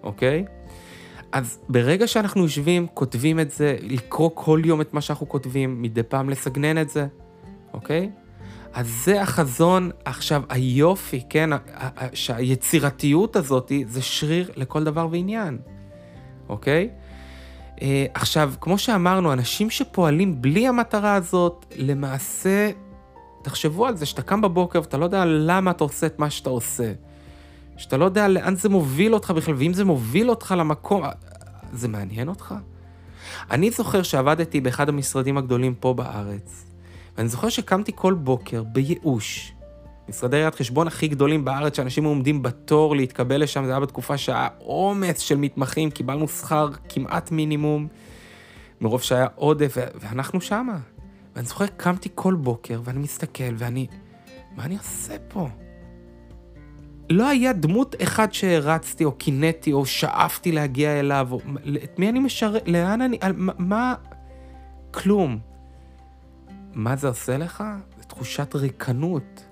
אוקיי? 0.03 0.45
אז 1.33 1.59
ברגע 1.69 2.07
שאנחנו 2.07 2.43
יושבים, 2.43 2.87
כותבים 2.95 3.41
את 3.41 3.51
זה, 3.51 3.77
לקרוא 3.83 4.31
כל 4.35 4.63
יום 4.65 4.81
את 4.81 4.95
מה 4.95 5.01
שאנחנו 5.01 5.29
כותבים, 5.29 5.83
מדי 5.83 6.03
פעם 6.03 6.31
לסגנן 6.31 6.79
את 6.79 6.91
זה, 6.91 7.07
אוקיי? 7.73 8.11
אז 8.73 8.89
זה 9.05 9.23
החזון, 9.23 9.91
עכשיו 10.05 10.43
היופי, 10.49 11.23
כן, 11.29 11.51
שהיצירתיות 12.13 13.37
הזאת 13.37 13.73
זה 13.87 14.03
שריר 14.03 14.51
לכל 14.57 14.85
דבר 14.85 15.09
ועניין, 15.11 15.59
אוקיי? 16.49 16.89
אה, 17.83 18.07
עכשיו, 18.15 18.53
כמו 18.61 18.79
שאמרנו, 18.79 19.33
אנשים 19.33 19.71
שפועלים 19.71 20.43
בלי 20.43 20.69
המטרה 20.69 21.15
הזאת, 21.15 21.67
למעשה, 21.77 22.71
תחשבו 23.43 23.87
על 23.87 23.97
זה, 23.97 24.07
שאתה 24.07 24.23
קם 24.23 24.41
בבוקר 24.41 24.81
ואתה 24.81 24.97
לא 24.97 25.05
יודע 25.05 25.25
למה 25.25 25.71
אתה 25.71 25.85
עושה 25.85 26.07
את 26.07 26.19
מה 26.19 26.31
שאתה 26.31 26.51
עושה. 26.51 26.93
שאתה 27.77 27.97
לא 27.97 28.05
יודע 28.05 28.29
לאן 28.29 28.57
זה 28.57 28.69
מוביל 28.69 29.15
אותך 29.15 29.31
בכלל, 29.31 29.55
ואם 29.55 29.73
זה 29.73 29.85
מוביל 29.85 30.31
אותך 30.31 30.55
למקום, 30.59 31.03
זה 31.73 31.89
מעניין 31.89 32.29
אותך? 32.29 32.55
אני 33.51 33.71
זוכר 33.71 34.03
שעבדתי 34.03 34.61
באחד 34.61 34.89
המשרדים 34.89 35.39
הגדולים 35.39 35.75
פה 35.75 35.95
בארץ, 35.95 36.65
ואני 37.17 37.29
זוכר 37.29 37.49
שקמתי 37.49 37.93
כל 37.95 38.15
בוקר 38.15 38.63
בייאוש. 38.63 39.53
משרדי 40.09 40.37
ראיית 40.37 40.55
חשבון 40.55 40.87
הכי 40.87 41.09
גדולים 41.09 41.45
בארץ, 41.45 41.77
שאנשים 41.77 42.05
עומדים 42.05 42.43
בתור 42.43 42.97
להתקבל 42.97 43.43
לשם, 43.43 43.65
זה 43.65 43.71
היה 43.71 43.81
בתקופה 43.81 44.19
שהיה 44.19 44.49
עומס 44.59 45.19
של 45.19 45.37
מתמחים, 45.37 45.91
קיבלנו 45.91 46.29
שכר 46.29 46.69
כמעט 46.89 47.31
מינימום, 47.31 47.89
מרוב 48.81 49.03
שהיה 49.03 49.27
עודף, 49.35 49.77
ואנחנו 49.95 50.41
שמה. 50.41 50.79
ואני 51.37 51.47
זוכר, 51.47 51.67
קמתי 51.67 52.09
כל 52.15 52.35
בוקר, 52.35 52.81
ואני 52.85 52.99
מסתכל, 52.99 53.55
ואני, 53.57 53.87
מה 54.57 54.65
אני 54.65 54.77
עושה 54.77 55.15
פה? 55.29 55.49
לא 57.11 57.29
היה 57.29 57.53
דמות 57.53 57.95
אחד 58.03 58.33
שהרצתי, 58.33 59.05
או 59.05 59.13
קינאתי, 59.13 59.73
או 59.73 59.87
שאפתי 59.87 60.53
להגיע 60.53 61.01
אליו, 61.01 61.29
או... 61.31 61.41
את 61.85 61.99
מי 61.99 62.09
אני 62.09 62.19
משרת, 62.19 62.69
לאן 62.69 63.03
אני, 63.03 63.19
על, 63.21 63.33
מה. 63.59 63.95
כלום. 64.91 65.50
מה 66.75 66.97
זה 66.97 67.09
עושה 67.09 67.37
לך? 67.37 67.65
זה 67.99 68.05
תחושת 68.05 68.55
ריקנות. 68.55 69.45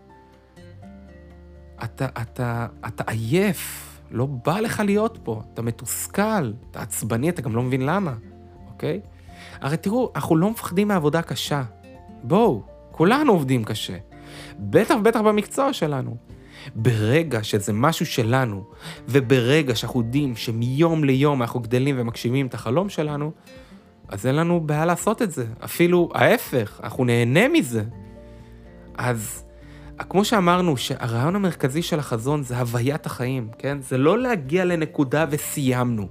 אתה, 1.84 2.06
אתה, 2.22 2.66
אתה 2.87 3.04
עייף, 3.06 3.88
לא 4.10 4.26
בא 4.26 4.60
לך 4.60 4.82
להיות 4.84 5.18
פה, 5.22 5.42
אתה 5.54 5.62
מתוסכל, 5.62 6.52
אתה 6.70 6.82
עצבני, 6.82 7.28
אתה 7.28 7.42
גם 7.42 7.56
לא 7.56 7.62
מבין 7.62 7.87
למה, 7.87 8.14
אוקיי? 8.68 9.00
הרי 9.60 9.76
תראו, 9.76 10.12
אנחנו 10.14 10.37
לא 10.37 10.50
מפחדים 10.50 10.88
מעבודה 10.88 11.22
קשה. 11.22 11.62
בואו, 12.22 12.62
כולנו 12.90 13.32
עובדים 13.32 13.64
קשה. 13.64 13.96
בטח 14.58 14.94
ובטח 15.00 15.20
במקצוע 15.20 15.72
שלנו. 15.72 16.16
ברגע 16.75 17.44
שזה 17.44 17.72
משהו 17.72 18.06
שלנו, 18.06 18.64
וברגע 19.08 19.75
שאנחנו 19.75 20.00
יודעים 20.00 20.37
שמיום 20.37 21.04
ליום 21.04 21.42
אנחנו 21.42 21.60
גדלים 21.60 21.94
ומגשימים 21.98 22.46
את 22.46 22.54
החלום 22.54 22.88
שלנו, 22.88 23.32
אז 24.09 24.27
אין 24.27 24.35
לנו 24.35 24.61
בעיה 24.61 24.87
לעשות 24.87 25.23
את 25.23 25.31
זה. 25.31 25.47
אפילו 25.65 26.09
ההפך, 26.15 26.81
אנחנו 26.83 27.05
נהנה 27.05 27.49
מזה. 27.49 27.83
אז 28.99 29.45
כמו 29.99 30.25
שאמרנו, 30.25 30.77
שהרעיון 30.77 31.37
המרכזי 31.37 31.83
של 31.83 31.99
החזון 31.99 32.43
זה 32.43 32.59
הוויית 32.59 33.07
החיים, 33.07 33.49
כן? 33.59 33.79
זה 33.83 33.99
לא 33.99 34.19
להגיע 34.19 34.65
לנקודה 34.65 35.27
וסיימנו. 35.31 36.09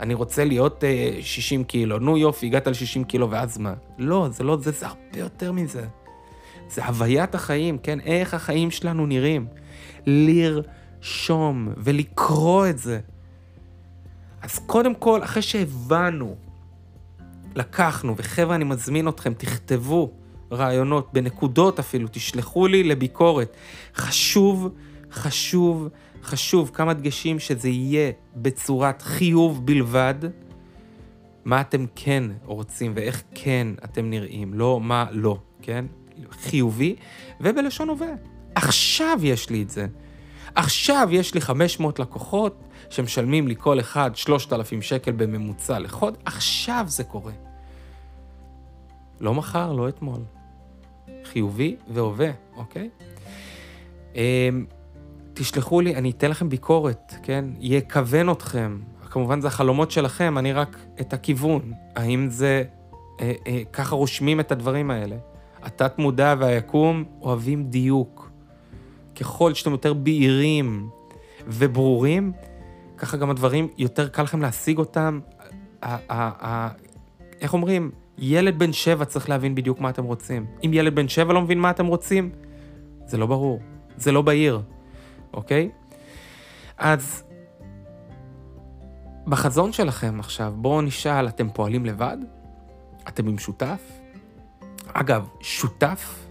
אני 0.00 0.14
רוצה 0.14 0.44
להיות 0.44 0.84
uh, 1.20 1.22
60 1.22 1.64
קילו, 1.64 1.98
נו 1.98 2.18
יופי, 2.18 2.46
הגעת 2.46 2.66
ל-60 2.66 3.04
קילו 3.04 3.30
ואז 3.30 3.58
מה? 3.58 3.74
לא, 3.98 4.28
זה 4.30 4.44
לא 4.44 4.56
זה, 4.56 4.70
זה 4.70 4.86
הרבה 4.86 5.18
יותר 5.18 5.52
מזה. 5.52 5.86
זה 6.68 6.84
הוויית 6.84 7.34
החיים, 7.34 7.78
כן? 7.78 8.00
איך 8.00 8.34
החיים 8.34 8.70
שלנו 8.70 9.06
נראים. 9.06 9.46
לרשום 10.06 11.68
ולקרוא 11.76 12.66
את 12.66 12.78
זה. 12.78 13.00
אז 14.42 14.58
קודם 14.66 14.94
כל, 14.94 15.24
אחרי 15.24 15.42
שהבנו, 15.42 16.36
לקחנו, 17.58 18.14
וחבר'ה, 18.16 18.54
אני 18.54 18.64
מזמין 18.64 19.08
אתכם, 19.08 19.34
תכתבו 19.34 20.10
רעיונות, 20.52 21.08
בנקודות 21.12 21.78
אפילו, 21.78 22.08
תשלחו 22.12 22.66
לי 22.66 22.84
לביקורת. 22.84 23.56
חשוב, 23.94 24.68
חשוב, 25.12 25.88
חשוב, 26.22 26.70
כמה 26.74 26.94
דגשים 26.94 27.38
שזה 27.38 27.68
יהיה 27.68 28.12
בצורת 28.36 29.02
חיוב 29.02 29.66
בלבד. 29.66 30.14
מה 31.44 31.60
אתם 31.60 31.84
כן 31.96 32.24
רוצים 32.44 32.92
ואיך 32.96 33.22
כן 33.34 33.68
אתם 33.84 34.10
נראים, 34.10 34.54
לא 34.54 34.80
מה 34.80 35.06
לא, 35.10 35.38
כן? 35.62 35.84
חיובי, 36.30 36.96
ובלשון 37.40 37.88
הווה. 37.88 38.08
עכשיו 38.54 39.18
יש 39.22 39.50
לי 39.50 39.62
את 39.62 39.70
זה. 39.70 39.86
עכשיו 40.54 41.08
יש 41.10 41.34
לי 41.34 41.40
500 41.40 41.98
לקוחות 41.98 42.64
שמשלמים 42.90 43.48
לי 43.48 43.54
כל 43.58 43.80
אחד 43.80 44.10
3,000 44.14 44.82
שקל 44.82 45.12
בממוצע 45.12 45.78
לחוד, 45.78 46.16
עכשיו 46.24 46.84
זה 46.88 47.04
קורה. 47.04 47.47
לא 49.20 49.34
מחר, 49.34 49.72
לא 49.72 49.88
אתמול. 49.88 50.20
חיובי 51.24 51.76
והווה, 51.88 52.30
אוקיי? 52.56 52.88
אמ, 54.14 54.64
תשלחו 55.34 55.80
לי, 55.80 55.96
אני 55.96 56.10
אתן 56.10 56.30
לכם 56.30 56.48
ביקורת, 56.48 57.14
כן? 57.22 57.44
יכוון 57.60 58.30
אתכם. 58.30 58.78
כמובן 59.10 59.40
זה 59.40 59.48
החלומות 59.48 59.90
שלכם, 59.90 60.38
אני 60.38 60.52
רק 60.52 60.76
את 61.00 61.12
הכיוון. 61.12 61.72
האם 61.96 62.28
זה... 62.30 62.64
אה, 63.20 63.32
אה, 63.46 63.62
ככה 63.72 63.94
רושמים 63.94 64.40
את 64.40 64.52
הדברים 64.52 64.90
האלה. 64.90 65.16
התת 65.62 65.98
מודע 65.98 66.34
והיקום 66.38 67.04
אוהבים 67.20 67.64
דיוק. 67.64 68.30
ככל 69.20 69.54
שאתם 69.54 69.70
יותר 69.70 69.94
בהירים 69.94 70.88
וברורים, 71.46 72.32
ככה 72.96 73.16
גם 73.16 73.30
הדברים, 73.30 73.68
יותר 73.78 74.08
קל 74.08 74.22
לכם 74.22 74.42
להשיג 74.42 74.78
אותם. 74.78 75.20
איך 77.40 77.52
אומרים? 77.52 77.90
ילד 78.18 78.58
בן 78.58 78.72
שבע 78.72 79.04
צריך 79.04 79.28
להבין 79.28 79.54
בדיוק 79.54 79.80
מה 79.80 79.90
אתם 79.90 80.04
רוצים. 80.04 80.46
אם 80.64 80.70
ילד 80.74 80.94
בן 80.94 81.08
שבע 81.08 81.32
לא 81.32 81.42
מבין 81.42 81.58
מה 81.60 81.70
אתם 81.70 81.86
רוצים, 81.86 82.30
זה 83.06 83.16
לא 83.16 83.26
ברור, 83.26 83.60
זה 83.96 84.12
לא 84.12 84.22
בהיר, 84.22 84.62
אוקיי? 85.32 85.70
אז 86.78 87.24
בחזון 89.26 89.72
שלכם 89.72 90.20
עכשיו, 90.20 90.52
בואו 90.56 90.82
נשאל, 90.82 91.28
אתם 91.28 91.50
פועלים 91.50 91.86
לבד? 91.86 92.16
אתם 93.08 93.28
עם 93.28 93.38
שותף? 93.38 93.80
אגב, 94.92 95.28
שותף 95.40 96.26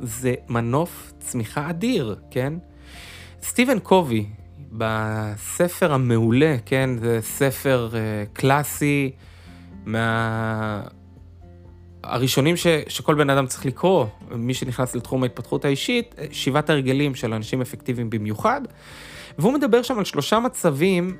זה 0.00 0.34
מנוף 0.48 1.12
צמיחה 1.18 1.70
אדיר, 1.70 2.20
כן? 2.30 2.52
סטיבן 3.42 3.78
קובי, 3.78 4.26
בספר 4.72 5.92
המעולה, 5.92 6.56
כן? 6.66 6.90
זה 6.98 7.18
ספר 7.22 7.88
uh, 7.92 7.96
קלאסי 8.32 9.12
מה... 9.84 10.82
הראשונים 12.04 12.56
ש, 12.56 12.66
שכל 12.88 13.14
בן 13.14 13.30
אדם 13.30 13.46
צריך 13.46 13.66
לקרוא, 13.66 14.06
מי 14.30 14.54
שנכנס 14.54 14.94
לתחום 14.94 15.22
ההתפתחות 15.22 15.64
האישית, 15.64 16.14
שבעת 16.30 16.70
הרגלים 16.70 17.14
של 17.14 17.34
אנשים 17.34 17.60
אפקטיביים 17.60 18.10
במיוחד, 18.10 18.60
והוא 19.38 19.52
מדבר 19.52 19.82
שם 19.82 19.98
על 19.98 20.04
שלושה 20.04 20.40
מצבים 20.40 21.16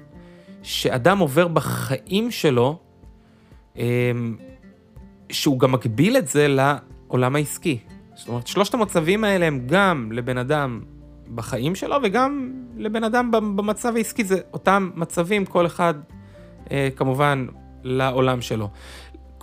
שאדם 0.62 1.18
עובר 1.18 1.48
בחיים 1.48 2.30
שלו, 2.30 2.78
אמ, 3.76 4.36
שהוא 5.30 5.58
גם 5.58 5.72
מקביל 5.72 6.16
את 6.16 6.28
זה 6.28 6.46
לעולם 6.48 7.36
העסקי. 7.36 7.78
זאת 8.14 8.28
אומרת, 8.28 8.46
שלושת 8.46 8.74
המצבים 8.74 9.24
האלה 9.24 9.46
הם 9.46 9.60
גם 9.66 10.12
לבן 10.12 10.38
אדם 10.38 10.80
בחיים 11.34 11.74
שלו 11.74 11.96
וגם 12.02 12.52
לבן 12.76 13.04
אדם 13.04 13.30
במצב 13.30 13.96
העסקי, 13.96 14.24
זה 14.24 14.40
אותם 14.52 14.90
מצבים, 14.94 15.44
כל 15.44 15.66
אחד 15.66 15.94
אה, 16.70 16.88
כמובן 16.96 17.46
לעולם 17.84 18.40
שלו. 18.40 18.68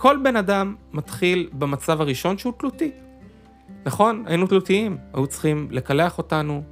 כל 0.00 0.16
בן 0.22 0.36
אדם 0.36 0.74
מתחיל 0.92 1.48
במצב 1.52 2.00
הראשון 2.00 2.38
שהוא 2.38 2.52
תלותי. 2.58 2.90
נכון? 3.84 4.24
היינו 4.26 4.46
תלותיים, 4.46 4.98
היו 5.14 5.26
צריכים 5.26 5.68
לקלח 5.70 6.18
אותנו, 6.18 6.62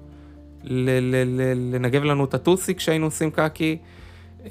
לנגב 0.64 2.04
לנו 2.04 2.24
את 2.24 2.34
הטוסיק 2.34 2.76
כשהיינו 2.76 3.06
עושים 3.06 3.30
קקי, 3.30 3.78
אמ, 4.44 4.50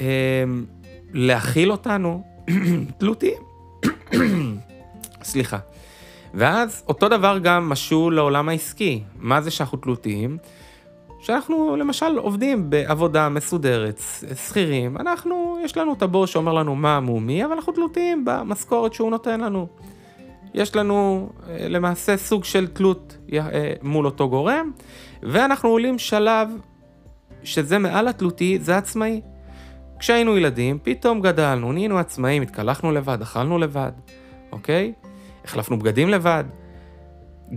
להכיל 1.14 1.72
אותנו, 1.72 2.24
תלותיים. 3.00 3.42
סליחה. 5.24 5.60
ואז 6.34 6.84
אותו 6.88 7.10
דבר 7.10 7.38
גם 7.44 7.70
משול 7.70 8.16
לעולם 8.16 8.50
העסקי. 8.50 9.04
מה 9.20 9.42
זה 9.42 9.52
שאנחנו 9.52 9.78
תלותיים? 9.78 10.38
שאנחנו 11.20 11.76
למשל 11.76 12.18
עובדים 12.18 12.70
בעבודה 12.70 13.30
מסודרת, 13.30 14.02
שכירים, 14.48 14.98
אנחנו, 14.98 15.58
יש 15.64 15.78
לנו 15.78 15.94
את 15.94 16.02
הבור 16.02 16.28
שאומר 16.28 16.54
לנו 16.54 16.76
מה 16.76 17.00
מומי, 17.00 17.46
אבל 17.46 17.54
אנחנו 17.54 17.74
תלותיים 17.74 18.26
במשכורת 18.26 18.94
שהוא 18.94 19.12
נותן 19.12 19.42
לנו. 19.42 19.68
יש 20.54 20.76
לנו 20.76 21.30
אה, 21.50 21.68
למעשה 21.70 22.18
סוג 22.18 22.44
של 22.44 22.68
תלות 22.68 23.18
אה, 23.34 23.74
מול 23.82 24.06
אותו 24.06 24.30
גורם, 24.30 24.72
ואנחנו 25.24 25.70
עולים 25.70 26.00
שלב 26.00 26.50
שזה 27.44 27.78
מעל 27.78 28.08
התלותי, 28.08 28.58
זה 28.62 28.78
עצמאי. 28.78 29.22
כשהיינו 30.00 30.38
ילדים, 30.38 30.80
פתאום 30.84 31.22
גדלנו, 31.22 31.72
נהיינו 31.72 31.98
עצמאים, 31.98 32.42
התקלחנו 32.42 32.92
לבד, 32.92 33.22
אכלנו 33.22 33.58
לבד, 33.58 33.92
אוקיי? 34.52 34.94
החלפנו 35.46 35.80
בגדים 35.80 36.10
לבד. 36.10 36.44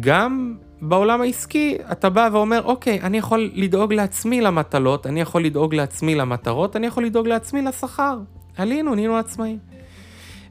גם 0.00 0.56
בעולם 0.82 1.20
העסקי 1.20 1.78
אתה 1.92 2.10
בא 2.10 2.28
ואומר, 2.32 2.62
אוקיי, 2.62 3.00
אני 3.00 3.18
יכול 3.18 3.50
לדאוג 3.54 3.92
לעצמי 3.92 4.40
למטלות, 4.40 5.06
אני 5.06 5.20
יכול 5.20 5.44
לדאוג 5.44 5.74
לעצמי 5.74 6.14
למטרות, 6.14 6.76
אני 6.76 6.86
יכול 6.86 7.04
לדאוג 7.04 7.28
לעצמי 7.28 7.62
לשכר. 7.62 8.18
עלינו, 8.56 8.94
נהיינו 8.94 9.16
עצמאים. 9.16 9.58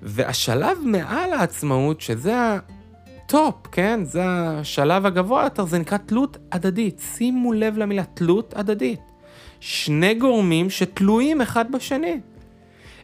והשלב 0.02 0.78
מעל 0.86 1.34
העצמאות, 1.34 2.02
שזה 2.02 2.34
הטופ, 3.26 3.56
כן? 3.72 4.00
זה 4.04 4.24
השלב 4.26 5.06
הגבוה 5.06 5.44
יותר, 5.44 5.66
זה 5.66 5.80
נקרא 5.80 5.98
תלות 5.98 6.38
הדדית. 6.52 7.00
שימו 7.00 7.54
לב 7.54 7.78
למילה 7.78 8.04
תלות 8.04 8.54
הדדית. 8.58 9.00
שני 9.60 10.14
גורמים 10.14 10.70
שתלויים 10.70 11.42
אחד 11.42 11.72
בשני. 11.72 12.20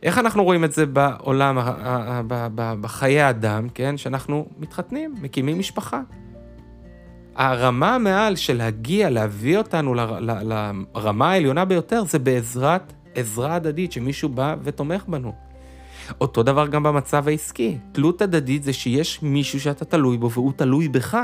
איך 0.03 0.17
אנחנו 0.17 0.44
רואים 0.44 0.63
את 0.63 0.72
זה 0.72 0.86
בעולם, 0.86 1.58
בחיי 2.82 3.22
האדם, 3.22 3.67
כן? 3.74 3.98
שאנחנו 3.98 4.46
מתחתנים, 4.60 5.15
מקימים 5.22 5.60
משפחה. 5.60 6.01
הרמה 7.35 7.97
מעל 7.97 8.35
של 8.35 8.57
להגיע, 8.57 9.09
להביא 9.09 9.57
אותנו 9.57 9.93
לרמה 10.93 11.31
העליונה 11.31 11.65
ביותר, 11.65 12.03
זה 12.05 12.19
בעזרת 12.19 12.93
עזרה 13.15 13.55
הדדית, 13.55 13.91
שמישהו 13.91 14.29
בא 14.29 14.55
ותומך 14.63 15.03
בנו. 15.07 15.33
אותו 16.21 16.43
דבר 16.43 16.67
גם 16.67 16.83
במצב 16.83 17.27
העסקי. 17.27 17.77
תלות 17.91 18.21
הדדית 18.21 18.63
זה 18.63 18.73
שיש 18.73 19.21
מישהו 19.21 19.59
שאתה 19.59 19.85
תלוי 19.85 20.17
בו 20.17 20.31
והוא 20.31 20.51
תלוי 20.55 20.87
בך. 20.87 21.17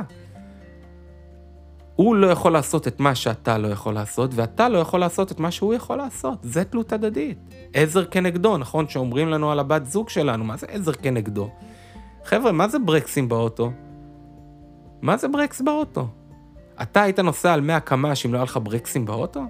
הוא 1.96 2.16
לא 2.16 2.28
יכול 2.28 2.52
לעשות 2.52 2.88
את 2.88 3.00
מה 3.00 3.16
שאתה 3.16 3.58
לא 3.58 3.68
יכול 3.68 3.94
לעשות, 3.94 4.32
ואתה 4.34 4.70
לא 4.70 4.78
יכול 4.78 5.00
לעשות 5.00 5.32
את 5.32 5.40
מה 5.40 5.52
שהוא 5.52 5.74
יכול 5.74 5.98
לעשות. 5.98 6.38
זה 6.44 6.64
תלות 6.64 6.94
הדדית. 6.94 7.38
עזר 7.74 8.06
כנגדו, 8.06 8.58
נכון? 8.58 8.88
שאומרים 8.88 9.30
לנו 9.30 9.52
על 9.52 9.60
הבת 9.60 9.86
זוג 9.86 10.10
שלנו, 10.10 10.44
מה 10.44 10.58
זה 10.58 10.68
עזר 10.70 10.94
כנגדו? 10.94 11.50
חבר'ה, 12.26 12.52
מה 12.52 12.68
זה 12.68 12.80
ברקסים 12.80 13.30
באוטו? 13.30 13.72
מה 15.02 15.18
זה 15.18 15.28
ברקס 15.28 15.62
באוטו? 15.62 16.08
אתה 16.82 17.02
היית 17.02 17.20
נוסע 17.20 17.54
על 17.54 17.62
100 17.62 17.80
קמ"ש 17.80 18.26
אם 18.26 18.34
לא 18.34 18.38
היה 18.38 18.44
לך 18.44 18.60
ברקסים 18.64 19.06
באוטו? 19.06 19.42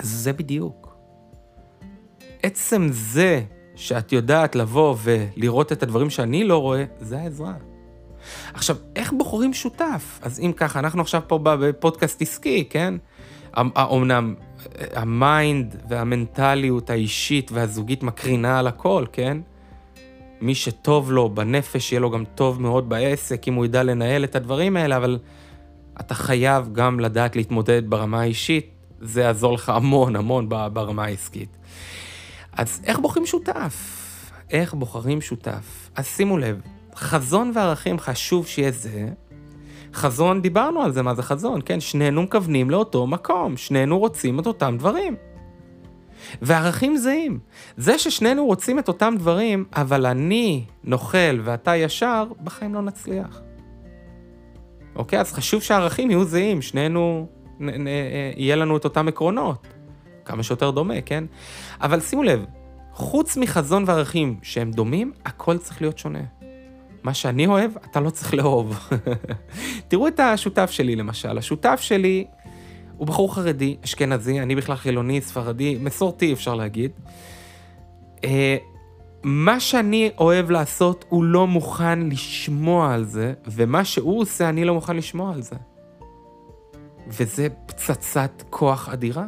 זה 0.00 0.32
בדיוק. 0.32 0.96
עצם 2.42 2.88
זה 2.90 3.42
שאת 3.74 4.12
יודעת 4.12 4.54
לבוא 4.54 4.96
ולראות 5.02 5.72
את 5.72 5.82
הדברים 5.82 6.10
שאני 6.10 6.44
לא 6.44 6.58
רואה, 6.58 6.84
זה 7.00 7.18
העזרה. 7.18 7.54
עכשיו, 8.54 8.76
איך 8.96 9.12
בוחרים 9.12 9.54
שותף? 9.54 10.20
אז 10.22 10.40
אם 10.40 10.52
ככה, 10.56 10.78
אנחנו 10.78 11.00
עכשיו 11.00 11.22
פה 11.26 11.38
בפודקאסט 11.42 12.22
עסקי, 12.22 12.64
כן? 12.70 12.94
אמנם 13.56 14.34
ה 14.94 15.10
mind 15.10 15.76
והמנטליות 15.88 16.90
האישית 16.90 17.52
והזוגית 17.52 18.02
מקרינה 18.02 18.58
על 18.58 18.66
הכל, 18.66 19.04
כן? 19.12 19.38
מי 20.42 20.54
שטוב 20.54 21.12
לו 21.12 21.28
בנפש, 21.28 21.92
יהיה 21.92 22.00
לו 22.00 22.10
גם 22.10 22.24
טוב 22.34 22.62
מאוד 22.62 22.88
בעסק, 22.88 23.48
אם 23.48 23.54
הוא 23.54 23.64
ידע 23.64 23.82
לנהל 23.82 24.24
את 24.24 24.36
הדברים 24.36 24.76
האלה, 24.76 24.96
אבל 24.96 25.18
אתה 26.00 26.14
חייב 26.14 26.68
גם 26.72 27.00
לדעת 27.00 27.36
להתמודד 27.36 27.82
ברמה 27.90 28.20
האישית, 28.20 28.70
זה 29.00 29.20
יעזור 29.20 29.52
לך 29.52 29.68
המון 29.68 30.16
המון 30.16 30.48
ברמה 30.48 31.04
העסקית. 31.04 31.56
אז 32.52 32.80
איך 32.84 32.98
בוחרים 32.98 33.26
שותף? 33.26 33.74
איך 34.50 34.74
בוחרים 34.74 35.20
שותף? 35.20 35.90
אז 35.94 36.06
שימו 36.06 36.38
לב, 36.38 36.60
חזון 36.96 37.52
וערכים 37.54 37.98
חשוב 37.98 38.46
שיהיה 38.46 38.70
זה. 38.70 39.08
חזון, 39.94 40.42
דיברנו 40.42 40.82
על 40.82 40.92
זה, 40.92 41.02
מה 41.02 41.14
זה 41.14 41.22
חזון, 41.22 41.60
כן? 41.64 41.80
שנינו 41.80 42.22
מכוונים 42.22 42.70
לאותו 42.70 43.06
מקום, 43.06 43.56
שנינו 43.56 43.98
רוצים 43.98 44.40
את 44.40 44.46
אותם 44.46 44.76
דברים. 44.78 45.16
וערכים 46.42 46.96
זהים. 46.96 47.38
זה 47.76 47.98
ששנינו 47.98 48.46
רוצים 48.46 48.78
את 48.78 48.88
אותם 48.88 49.14
דברים, 49.18 49.64
אבל 49.76 50.06
אני 50.06 50.64
נוכל 50.84 51.40
ואתה 51.44 51.76
ישר, 51.76 52.24
בחיים 52.44 52.74
לא 52.74 52.82
נצליח. 52.82 53.40
אוקיי? 54.96 55.20
אז 55.20 55.32
חשוב 55.32 55.62
שהערכים 55.62 56.10
יהיו 56.10 56.24
זהים, 56.24 56.62
שנינו, 56.62 57.26
נ, 57.60 57.70
נ, 57.70 57.86
יהיה 58.36 58.56
לנו 58.56 58.76
את 58.76 58.84
אותם 58.84 59.08
עקרונות. 59.08 59.66
כמה 60.24 60.42
שיותר 60.42 60.70
דומה, 60.70 61.00
כן? 61.00 61.24
אבל 61.80 62.00
שימו 62.00 62.22
לב, 62.22 62.44
חוץ 62.92 63.36
מחזון 63.36 63.84
וערכים 63.86 64.38
שהם 64.42 64.70
דומים, 64.70 65.12
הכל 65.24 65.58
צריך 65.58 65.80
להיות 65.82 65.98
שונה. 65.98 66.22
מה 67.02 67.14
שאני 67.14 67.46
אוהב, 67.46 67.70
אתה 67.90 68.00
לא 68.00 68.10
צריך 68.10 68.34
לאהוב. 68.34 68.88
תראו 69.88 70.08
את 70.08 70.20
השותף 70.20 70.70
שלי 70.70 70.96
למשל. 70.96 71.38
השותף 71.38 71.80
שלי 71.80 72.24
הוא 73.02 73.06
בחור 73.06 73.34
חרדי, 73.34 73.76
אשכנזי, 73.84 74.40
אני 74.40 74.54
בכלל 74.56 74.76
חילוני, 74.76 75.20
ספרדי, 75.20 75.78
מסורתי 75.80 76.32
אפשר 76.32 76.54
להגיד. 76.54 76.90
אה, 78.24 78.56
מה 79.22 79.60
שאני 79.60 80.10
אוהב 80.18 80.50
לעשות, 80.50 81.04
הוא 81.08 81.24
לא 81.24 81.46
מוכן 81.46 82.08
לשמוע 82.08 82.94
על 82.94 83.04
זה, 83.04 83.32
ומה 83.46 83.84
שהוא 83.84 84.20
עושה, 84.20 84.48
אני 84.48 84.64
לא 84.64 84.74
מוכן 84.74 84.96
לשמוע 84.96 85.32
על 85.32 85.42
זה. 85.42 85.56
וזה 87.08 87.48
פצצת 87.66 88.42
כוח 88.50 88.88
אדירה. 88.88 89.26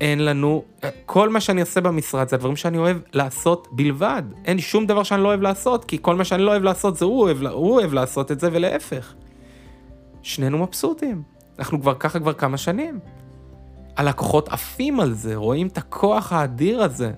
אין 0.00 0.24
לנו, 0.24 0.64
כל 1.06 1.28
מה 1.28 1.40
שאני 1.40 1.60
עושה 1.60 1.80
במשרד 1.80 2.28
זה 2.28 2.36
הדברים 2.36 2.56
שאני 2.56 2.78
אוהב 2.78 2.96
לעשות 3.12 3.68
בלבד. 3.72 4.22
אין 4.44 4.58
שום 4.58 4.86
דבר 4.86 5.02
שאני 5.02 5.22
לא 5.22 5.28
אוהב 5.28 5.42
לעשות, 5.42 5.84
כי 5.84 5.98
כל 6.00 6.16
מה 6.16 6.24
שאני 6.24 6.42
לא 6.42 6.50
אוהב 6.50 6.62
לעשות 6.62 6.96
זה 6.96 7.04
הוא 7.04 7.20
אוהב, 7.20 7.42
הוא 7.42 7.72
אוהב 7.72 7.92
לעשות 7.92 8.32
את 8.32 8.40
זה 8.40 8.48
ולהפך. 8.52 9.14
שנינו 10.22 10.58
מבסוטים. 10.58 11.33
אנחנו 11.58 11.80
כבר 11.80 11.94
ככה 11.94 12.20
כבר 12.20 12.32
כמה 12.32 12.56
שנים. 12.56 12.98
הלקוחות 13.96 14.48
עפים 14.48 15.00
על 15.00 15.12
זה, 15.12 15.36
רואים 15.36 15.66
את 15.66 15.78
הכוח 15.78 16.32
האדיר 16.32 16.82
הזה. 16.82 17.12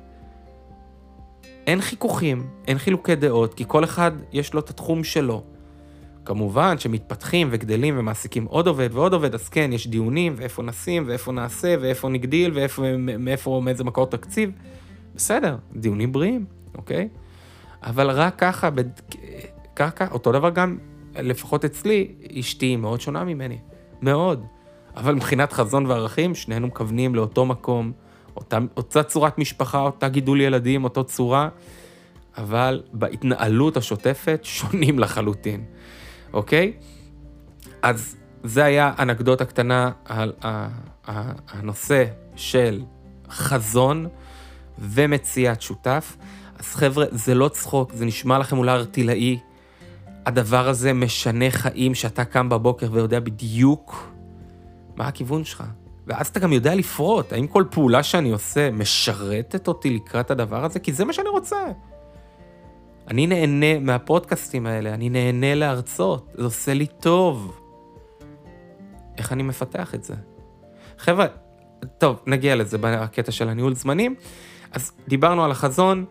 אין 1.67 1.81
חיכוכים, 1.81 2.47
אין 2.67 2.79
חילוקי 2.79 3.15
דעות, 3.15 3.55
כי 3.55 3.65
כל 3.67 3.85
אחד 3.85 4.13
יש 4.33 4.55
לו 4.55 4.61
את 4.61 4.71
התחום 4.71 5.05
שלו. 5.05 5.43
כמובן 6.25 6.79
שמתפתחים 6.79 7.49
וגדלים 7.51 7.99
ומעסיקים 7.99 8.45
עוד 8.45 8.67
עובד 8.67 8.89
ועוד 8.93 9.13
עובד, 9.13 9.35
אז 9.35 9.49
כן, 9.49 9.71
יש 9.73 9.87
דיונים, 9.87 10.35
ואיפה 10.37 10.63
נשים, 10.63 11.05
ואיפה 11.07 11.33
נעשה, 11.33 11.75
ואיפה 11.81 12.09
נגדיל, 12.09 12.59
ומאיפה, 12.79 13.61
מאיזה 13.65 13.85
מקור 13.85 14.07
תקציב. 14.07 14.51
בסדר, 15.15 15.57
דיונים 15.77 16.13
בריאים, 16.13 16.45
אוקיי? 16.75 17.09
אבל 17.83 18.11
רק 18.11 18.35
ככה, 18.39 18.71
בד... 18.71 18.89
ככה, 19.77 20.07
אותו 20.11 20.33
דבר 20.33 20.51
גם, 20.51 20.79
לפחות 21.15 21.65
אצלי, 21.65 22.15
אשתי 22.41 22.77
מאוד 22.77 23.01
שונה 23.01 23.25
ממני. 23.25 23.59
מאוד. 24.03 24.47
אבל 24.97 25.15
מבחינת 25.15 25.53
חזון 25.53 25.87
וערכים, 25.87 26.35
שנינו 26.35 26.67
מכוונים 26.67 27.15
לאותו 27.15 27.45
מקום, 27.45 27.93
אותה, 28.37 28.59
אותה 28.77 29.03
צורת 29.03 29.39
משפחה, 29.39 29.81
אותה 29.81 30.09
גידול 30.09 30.41
ילדים, 30.41 30.85
אותו 30.85 31.05
צורה, 31.05 31.49
אבל 32.39 32.83
בהתנהלות 32.93 33.77
השוטפת 33.77 34.41
שונים 34.43 34.99
לחלוטין. 34.99 35.65
אוקיי? 36.33 36.73
אז 37.83 38.17
זה 38.45 38.65
היה 38.65 38.93
אנקדוטה 38.99 39.45
קטנה 39.45 39.91
על 40.05 40.33
הנושא 41.49 42.05
של 42.37 42.83
חזון 43.31 44.07
ומציאת 44.79 45.63
שותף. 45.63 46.17
אז 46.59 46.75
חבר'ה, 46.75 47.05
זה 47.11 47.35
לא 47.35 47.49
צחוק, 47.49 47.93
זה 47.93 48.05
נשמע 48.05 48.39
לכם 48.39 48.59
אולי 48.59 48.73
ארטילאי. 48.73 49.39
הדבר 50.27 50.69
הזה 50.69 50.93
משנה 50.93 51.51
חיים 51.51 51.95
שאתה 51.95 52.25
קם 52.25 52.49
בבוקר 52.49 52.89
ויודע 52.93 53.21
בדיוק 53.21 54.13
מה 54.97 55.09
הכיוון 55.09 55.45
שלך. 55.45 55.65
ואז 56.07 56.29
אתה 56.29 56.41
גם 56.41 56.53
יודע 56.53 56.75
לפרוט, 56.75 57.33
האם 57.33 57.47
כל 57.47 57.65
פעולה 57.71 58.03
שאני 58.03 58.31
עושה 58.31 58.71
משרתת 58.71 59.69
אותי 59.69 59.91
לקראת 59.91 60.31
הדבר 60.31 60.65
הזה? 60.65 60.79
כי 60.79 60.93
זה 60.93 61.05
מה 61.05 61.13
שאני 61.13 61.29
רוצה. 61.29 61.57
אני 63.09 63.27
נהנה 63.27 63.79
מהפודקאסטים 63.79 64.67
האלה, 64.67 64.95
אני 64.95 65.09
נהנה 65.09 65.55
להרצות, 65.55 66.33
זה 66.35 66.45
עושה 66.45 66.75
לי 66.75 66.87
טוב. 66.87 67.61
איך 69.19 69.33
אני 69.33 69.43
מפתח 69.43 69.95
את 69.95 70.05
זה? 70.05 70.15
חבר'ה, 70.99 71.27
טוב, 71.99 72.23
נגיע 72.27 72.57
לזה 72.57 72.79
בקטע 72.81 73.33
של 73.33 73.49
הניהול 73.49 73.75
זמנים. 73.75 74.15
אז 74.73 74.93
דיברנו 75.09 75.45
על 75.45 75.51
החזון, 75.51 76.05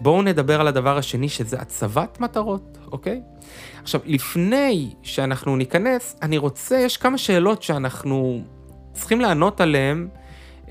בואו 0.00 0.22
נדבר 0.22 0.60
על 0.60 0.68
הדבר 0.68 0.98
השני, 0.98 1.28
שזה 1.28 1.60
הצבת 1.60 2.20
מטרות, 2.20 2.78
אוקיי? 2.92 3.20
עכשיו, 3.82 4.00
לפני 4.04 4.90
שאנחנו 5.02 5.56
ניכנס, 5.56 6.16
אני 6.22 6.38
רוצה, 6.38 6.78
יש 6.78 6.96
כמה 6.96 7.18
שאלות 7.18 7.62
שאנחנו 7.62 8.42
צריכים 8.92 9.20
לענות 9.20 9.60
עליהן, 9.60 10.08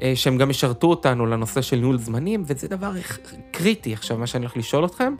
אה, 0.01 0.11
שהם 0.15 0.37
גם 0.37 0.49
ישרתו 0.49 0.87
אותנו 0.87 1.25
לנושא 1.25 1.61
של 1.61 1.77
ניהול 1.77 1.97
זמנים, 1.97 2.43
וזה 2.45 2.67
דבר 2.67 2.91
קריטי 3.51 3.93
עכשיו, 3.93 4.17
מה 4.17 4.27
שאני 4.27 4.45
הולך 4.45 4.57
לשאול 4.57 4.85
אתכם. 4.85 5.15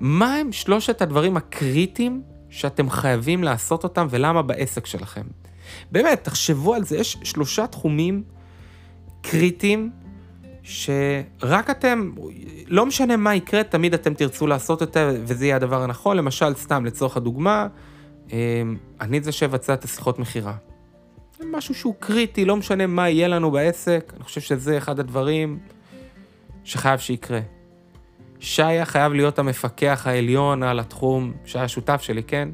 מה 0.00 0.34
הם 0.34 0.52
שלושת 0.52 1.02
הדברים 1.02 1.36
הקריטיים 1.36 2.22
שאתם 2.50 2.90
חייבים 2.90 3.44
לעשות 3.44 3.84
אותם 3.84 4.06
ולמה 4.10 4.42
בעסק 4.42 4.86
שלכם? 4.86 5.22
באמת, 5.92 6.24
תחשבו 6.24 6.74
על 6.74 6.84
זה, 6.84 6.96
יש 6.96 7.16
שלושה 7.22 7.66
תחומים 7.66 8.22
קריטיים 9.22 9.90
שרק 10.62 11.70
אתם, 11.70 12.10
לא 12.66 12.86
משנה 12.86 13.16
מה 13.16 13.34
יקרה, 13.34 13.64
תמיד 13.64 13.94
אתם 13.94 14.14
תרצו 14.14 14.46
לעשות 14.46 14.82
את 14.82 14.92
זה 14.94 15.20
וזה 15.24 15.44
יהיה 15.44 15.56
הדבר 15.56 15.82
הנכון. 15.82 16.16
למשל, 16.16 16.54
סתם 16.54 16.84
לצורך 16.84 17.16
הדוגמה, 17.16 17.66
אמ, 18.32 18.36
אני 19.00 19.20
זה 19.20 19.32
שאבצע 19.32 19.74
את 19.74 19.84
השיחות 19.84 20.18
מכירה. 20.18 20.54
משהו 21.50 21.74
שהוא 21.74 21.94
קריטי, 21.98 22.44
לא 22.44 22.56
משנה 22.56 22.86
מה 22.86 23.08
יהיה 23.08 23.28
לנו 23.28 23.50
בעסק, 23.50 24.12
אני 24.16 24.24
חושב 24.24 24.40
שזה 24.40 24.78
אחד 24.78 25.00
הדברים 25.00 25.58
שחייב 26.64 27.00
שיקרה. 27.00 27.40
שיה 28.40 28.84
חייב 28.84 29.12
להיות 29.12 29.38
המפקח 29.38 30.02
העליון 30.06 30.62
על 30.62 30.80
התחום, 30.80 31.32
שהיה 31.44 31.68
שותף 31.68 32.02
שלי, 32.02 32.22
כן? 32.22 32.48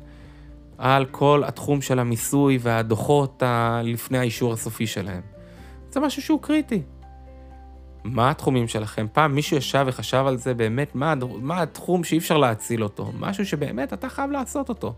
על 0.78 1.04
כל 1.04 1.42
התחום 1.46 1.82
של 1.82 1.98
המיסוי 1.98 2.58
והדוחות 2.60 3.42
ה... 3.42 3.80
לפני 3.84 4.18
האישור 4.18 4.52
הסופי 4.52 4.86
שלהם. 4.86 5.22
זה 5.90 6.00
משהו 6.00 6.22
שהוא 6.22 6.42
קריטי. 6.42 6.82
מה 8.04 8.30
התחומים 8.30 8.68
שלכם? 8.68 9.06
פעם 9.12 9.34
מישהו 9.34 9.56
ישב 9.56 9.84
וחשב 9.88 10.24
על 10.26 10.36
זה 10.36 10.54
באמת, 10.54 10.94
מה, 10.94 11.14
מה 11.40 11.62
התחום 11.62 12.04
שאי 12.04 12.18
אפשר 12.18 12.38
להציל 12.38 12.82
אותו? 12.82 13.12
משהו 13.18 13.46
שבאמת 13.46 13.92
אתה 13.92 14.08
חייב 14.08 14.30
לעשות 14.30 14.68
אותו, 14.68 14.94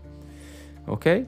אוקיי? 0.87 1.23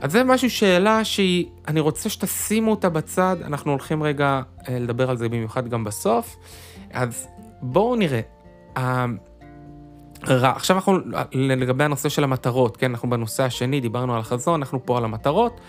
אז 0.00 0.12
זה 0.12 0.24
משהו, 0.24 0.50
שאלה 0.50 1.04
שהיא, 1.04 1.46
אני 1.68 1.80
רוצה 1.80 2.08
שתשימו 2.08 2.70
אותה 2.70 2.88
בצד, 2.88 3.36
אנחנו 3.44 3.70
הולכים 3.70 4.02
רגע 4.02 4.42
אה, 4.68 4.78
לדבר 4.78 5.10
על 5.10 5.16
זה 5.16 5.28
במיוחד 5.28 5.68
גם 5.68 5.84
בסוף. 5.84 6.36
אז 6.90 7.28
בואו 7.62 7.96
נראה. 7.96 8.20
עכשיו 10.22 10.76
אנחנו 10.76 10.98
לגבי 11.32 11.84
הנושא 11.84 12.08
של 12.08 12.24
המטרות, 12.24 12.76
כן, 12.76 12.90
אנחנו 12.90 13.10
בנושא 13.10 13.42
השני, 13.42 13.80
דיברנו 13.80 14.14
על 14.14 14.20
החזון, 14.20 14.60
אנחנו 14.60 14.86
פה 14.86 14.98
על 14.98 15.04
המטרות. 15.04 15.60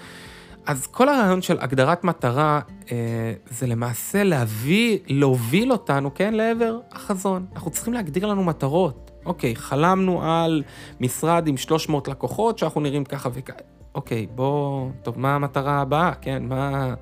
אז 0.70 0.88
כל 0.88 1.10
הרעיון 1.10 1.42
של 1.42 1.58
הגדרת 1.60 2.04
מטרה 2.04 2.60
אה, 2.92 3.34
זה 3.50 3.68
למעשה 3.68 4.24
להביא, 4.24 4.98
להוביל 5.08 5.72
אותנו, 5.72 6.14
כן, 6.14 6.34
לעבר 6.34 6.78
החזון. 6.92 7.46
אנחנו 7.54 7.72
צריכים 7.72 7.94
להגדיר 7.94 8.26
לנו 8.26 8.44
מטרות. 8.44 9.12
אוקיי, 9.26 9.56
חלמנו 9.56 10.24
על 10.24 10.64
משרד 11.00 11.48
עם 11.48 11.58
300 11.58 12.08
לקוחות 12.08 12.58
שאנחנו 12.58 12.82
נראים 12.82 13.06
ככה 13.06 13.30
וככה. 13.34 13.58
אוקיי, 13.96 14.28
בוא, 14.36 14.90
טוב, 15.04 15.20
מה 15.20 15.36
המטרה 15.36 15.82
הבאה, 15.82 16.14
כן, 16.22 16.44
מה... 16.46 16.94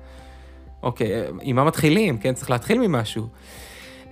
אוקיי, 0.82 1.24
עם 1.40 1.56
מה 1.56 1.64
מתחילים, 1.64 2.18
כן, 2.18 2.34
צריך 2.34 2.50
להתחיל 2.50 2.78
ממשהו. 2.78 3.26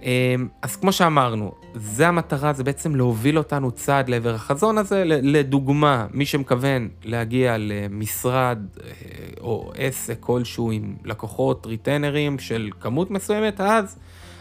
אמ, 0.03 0.49
אז 0.63 0.77
כמו 0.77 0.93
שאמרנו, 0.93 1.53
זה 1.75 2.09
המטרה, 2.09 2.53
זה 2.53 2.65
בעצם 2.65 2.95
להוביל 2.95 3.39
אותנו 3.39 3.71
צעד 3.71 4.09
לעבר 4.09 4.35
החזון 4.35 4.79
הזה. 4.79 5.03
לדוגמה, 5.07 6.07
מי 6.11 6.27
שמכוון 6.27 6.89
להגיע 7.05 7.57
למשרד 7.59 8.59
אה, 8.85 8.91
או 9.41 9.73
עסק 9.77 10.17
כלשהו 10.21 10.71
עם 10.71 10.97
לקוחות 11.05 11.67
ריטנרים 11.67 12.39
של 12.39 12.71
כמות 12.81 13.11
מסוימת, 13.11 13.61
אז 13.61 13.99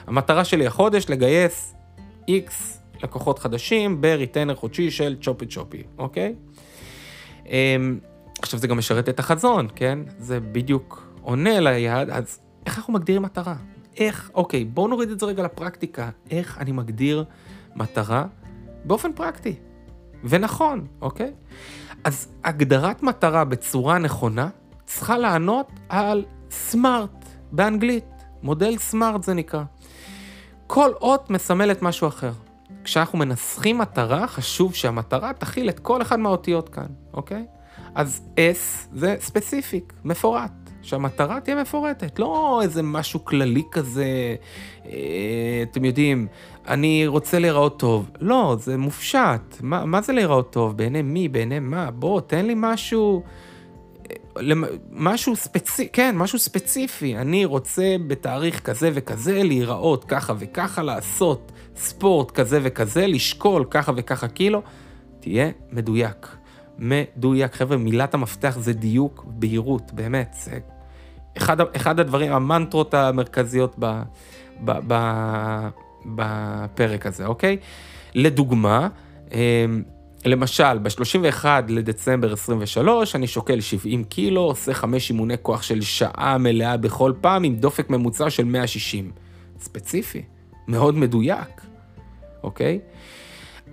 המטרה 0.08 0.46
שלי 0.46 0.68
החודש 0.68 1.06
לגייס 1.10 1.76
X 2.30 2.52
לקוחות 3.04 3.40
חדשים 3.40 4.02
בריטנר 4.02 4.56
חודשי 4.56 4.92
של 4.92 5.16
צ'ופי 5.22 5.46
צ'ופי, 5.46 5.84
אוקיי? 5.98 6.36
אמ, 7.46 8.00
עכשיו 8.42 8.60
זה 8.60 8.68
גם 8.68 8.78
משרת 8.78 9.10
את 9.10 9.20
החזון, 9.20 9.68
כן? 9.76 10.00
זה 10.18 10.40
בדיוק 10.40 11.08
עונה 11.22 11.60
ליעד, 11.60 12.10
אז 12.10 12.40
איך 12.66 12.78
אנחנו 12.78 12.94
מגדירים 12.94 13.22
מטרה? 13.22 13.56
איך, 13.98 14.32
אוקיי, 14.34 14.66
בואו 14.66 14.88
נוריד 14.88 15.10
את 15.10 15.20
זה 15.20 15.26
רגע 15.26 15.44
לפרקטיקה. 15.44 16.10
איך 16.32 16.58
אני 16.58 16.72
מגדיר 16.72 17.26
מטרה 17.76 18.26
באופן 18.86 19.14
פרקטי 19.14 19.56
ונכון, 20.24 20.88
אוקיי? 21.02 21.32
אז 22.04 22.28
הגדרת 22.44 23.04
מטרה 23.04 23.46
בצורה 23.46 23.98
נכונה 23.98 24.50
צריכה 24.86 25.18
לענות 25.18 25.72
על 25.90 26.26
סמארט 26.52 27.26
באנגלית. 27.52 28.06
מודל 28.44 28.78
סמארט 28.78 29.24
זה 29.24 29.34
נקרא. 29.34 29.64
כל 30.68 30.92
אות 31.02 31.30
מסמלת 31.30 31.82
משהו 31.82 32.08
אחר. 32.08 32.32
כשאנחנו 32.84 33.18
מנסחים 33.18 33.78
מטרה, 33.78 34.28
חשוב 34.28 34.76
שהמטרה 34.76 35.34
תכיל 35.34 35.70
את 35.70 35.80
כל 35.80 36.02
אחד 36.02 36.20
מהאותיות 36.20 36.70
כאן, 36.70 36.88
אוקיי? 37.14 37.46
אז 37.96 38.22
S 38.36 38.88
זה 38.94 39.16
ספציפיק, 39.20 39.94
מפורט. 40.04 40.65
שהמטרה 40.86 41.40
תהיה 41.40 41.62
מפורטת, 41.62 42.20
לא 42.20 42.60
איזה 42.64 42.84
משהו 42.84 43.26
כללי 43.26 43.64
כזה, 43.72 44.36
אה, 44.86 45.64
אתם 45.72 45.86
יודעים, 45.86 46.28
אני 46.68 47.08
רוצה 47.08 47.40
להיראות 47.40 47.80
טוב. 47.80 48.12
לא, 48.20 48.56
זה 48.60 48.78
מופשט. 48.78 49.42
מה, 49.62 49.86
מה 49.86 50.02
זה 50.02 50.14
להיראות 50.14 50.52
טוב? 50.52 50.78
בעיני 50.78 51.02
מי? 51.02 51.28
בעיני 51.28 51.60
מה? 51.60 51.92
בוא, 51.92 52.22
תן 52.22 52.46
לי 52.46 52.54
משהו... 52.58 53.24
אה, 54.12 54.54
משהו 54.92 55.36
ספציפי, 55.36 55.90
כן, 55.94 56.18
משהו 56.18 56.40
ספציפי. 56.40 57.18
אני 57.18 57.46
רוצה 57.46 57.96
בתאריך 58.08 58.60
כזה 58.60 58.90
וכזה 58.94 59.44
להיראות 59.44 60.06
ככה 60.06 60.34
וככה, 60.40 60.84
לעשות 60.84 61.52
ספורט 61.76 62.32
כזה 62.32 62.60
וכזה, 62.64 63.08
לשקול 63.08 63.66
ככה 63.70 63.92
וככה 63.96 64.28
קילו. 64.28 64.62
תהיה 65.20 65.50
מדויק. 65.72 66.28
מדויק. 66.80 67.56
חבר'ה, 67.56 67.78
מילת 67.78 68.14
המפתח 68.14 68.58
זה 68.60 68.74
דיוק, 68.74 69.26
בהירות, 69.28 69.92
באמת. 69.94 70.36
זה 70.40 70.60
אחד, 71.38 71.76
אחד 71.76 72.00
הדברים, 72.00 72.32
המנטרות 72.32 72.94
המרכזיות 72.94 73.76
ב, 73.80 74.02
ב, 74.66 74.72
ב, 74.88 74.94
בפרק 76.06 77.06
הזה, 77.06 77.26
אוקיי? 77.26 77.58
לדוגמה, 78.16 78.88
אמ, 79.34 79.84
למשל, 80.26 80.78
ב-31 80.78 81.46
לדצמבר 81.68 82.34
23, 82.34 83.16
אני 83.16 83.28
שוקל 83.28 83.62
70 83.62 84.04
קילו, 84.04 84.42
עושה 84.42 84.74
חמש 84.74 85.10
אימוני 85.10 85.36
כוח 85.42 85.62
של 85.62 85.82
שעה 85.82 86.38
מלאה 86.38 86.78
בכל 86.78 87.14
פעם, 87.22 87.44
עם 87.44 87.56
דופק 87.56 87.90
ממוצע 87.90 88.30
של 88.30 88.46
160. 88.46 89.12
ספציפי, 89.60 90.24
מאוד 90.68 90.96
מדויק, 90.96 91.62
אוקיי? 92.44 92.80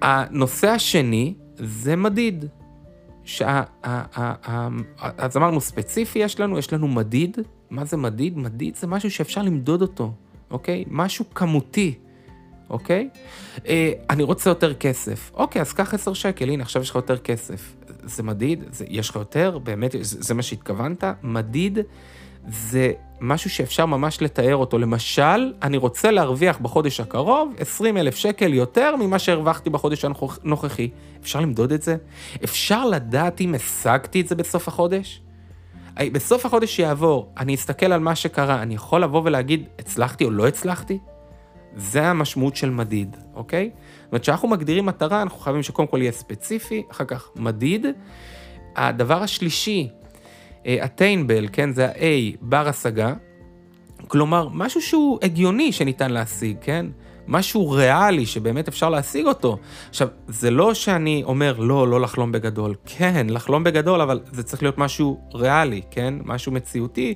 הנושא 0.03 0.68
השני 0.68 1.35
זה 1.57 1.96
מדיד. 1.96 2.44
אז 4.99 5.37
אמרנו 5.37 5.61
ספציפי 5.61 6.19
יש 6.19 6.41
לנו, 6.41 6.59
יש 6.59 6.73
לנו 6.73 6.89
מדיד. 6.89 7.39
מה 7.71 7.85
זה 7.85 7.97
מדיד? 7.97 8.39
מדיד 8.39 8.77
זה 8.77 8.87
משהו 8.87 9.11
שאפשר 9.11 9.43
למדוד 9.43 9.83
אותו, 9.83 10.13
אוקיי? 10.51 10.85
משהו 10.91 11.25
כמותי, 11.35 11.95
אוקיי? 12.71 13.09
אה, 13.67 13.93
אני 14.11 14.23
רוצה 14.23 14.51
יותר 14.51 14.75
כסף. 14.75 15.31
אוקיי, 15.35 15.63
אז 15.63 15.73
קח 15.73 15.95
10 15.95 16.13
שקל, 16.13 16.51
הנה, 16.51 16.63
עכשיו 16.63 16.83
יש 16.83 16.91
לך 16.91 16.97
יותר 16.97 17.19
כסף. 17.19 17.77
זה 18.05 18.23
מדיד? 18.23 18.65
זה, 18.71 18.85
יש 18.89 19.11
לך 19.11 19.17
יותר? 19.17 19.59
באמת, 19.59 19.93
זה, 19.93 20.23
זה 20.23 20.35
מה 20.35 20.43
שהתכוונת? 20.43 21.05
מדיד 21.23 21.79
זה 22.49 22.93
משהו 23.21 23.51
שאפשר 23.51 23.87
ממש 23.87 24.23
לתאר 24.23 24.57
אותו. 24.57 24.79
למשל, 24.79 25.53
אני 25.63 25.77
רוצה 25.77 26.11
להרוויח 26.11 26.59
בחודש 26.59 27.01
הקרוב 27.01 27.55
20 27.59 27.97
אלף 27.97 28.17
שקל 28.17 28.55
יותר 28.55 28.97
ממה 28.97 29.19
שהרווחתי 29.19 29.71
בחודש 29.71 30.05
הנוכחי. 30.05 30.91
אפשר 31.23 31.41
למדוד 31.41 31.73
את 31.73 31.83
זה? 31.83 31.97
אפשר 32.45 32.87
לדעת 32.87 33.41
אם 33.41 33.55
השגתי 33.55 34.21
את 34.21 34.29
זה 34.29 34.35
בסוף 34.35 34.69
החודש? 34.69 35.23
בסוף 36.13 36.47
החודש 36.47 36.77
שיעבור, 36.77 37.33
אני 37.39 37.55
אסתכל 37.55 37.93
על 37.93 38.01
מה 38.01 38.15
שקרה, 38.15 38.63
אני 38.63 38.75
יכול 38.75 39.03
לבוא 39.03 39.23
ולהגיד, 39.25 39.65
הצלחתי 39.79 40.25
או 40.25 40.31
לא 40.31 40.49
הצלחתי? 40.49 40.99
זה 41.77 42.07
המשמעות 42.07 42.57
של 42.57 42.71
מדיד, 42.71 43.17
אוקיי? 43.35 43.71
זאת 43.75 44.13
אומרת, 44.13 44.23
כשאנחנו 44.23 44.49
מגדירים 44.49 44.87
מטרה, 44.87 45.23
אנחנו 45.23 45.39
חייבים 45.39 45.63
שקודם 45.63 45.89
כל 45.89 45.99
יהיה 46.03 46.13
ספציפי, 46.13 46.83
אחר 46.91 47.05
כך 47.05 47.29
מדיד. 47.37 47.87
הדבר 48.77 49.23
השלישי, 49.23 49.89
אטיינבל, 50.66 51.48
כן, 51.53 51.72
זה 51.72 51.87
ה-A, 51.88 52.37
בר 52.40 52.68
השגה. 52.68 53.14
כלומר, 54.09 54.48
משהו 54.53 54.81
שהוא 54.81 55.18
הגיוני 55.22 55.72
שניתן 55.72 56.11
להשיג, 56.11 56.57
כן? 56.61 56.87
משהו 57.29 57.70
ריאלי 57.70 58.27
שבאמת 58.27 58.68
אפשר 58.68 58.90
להשיג 58.90 59.27
אותו. 59.27 59.59
עכשיו, 59.88 60.09
זה 60.29 60.51
לא 60.51 60.75
שאני 60.75 61.22
אומר, 61.25 61.59
לא, 61.59 61.88
לא 61.88 62.01
לחלום 62.01 62.33
בגדול. 62.33 62.75
כן, 62.87 63.27
לחלום 63.31 63.64
בגדול, 63.64 64.01
אבל 64.01 64.20
זה 64.33 64.42
צריך 64.42 64.62
להיות 64.62 64.79
משהו 64.79 65.20
ריאלי, 65.35 65.83
כן? 65.90 66.14
משהו 66.25 66.53
מציאותי. 66.53 67.14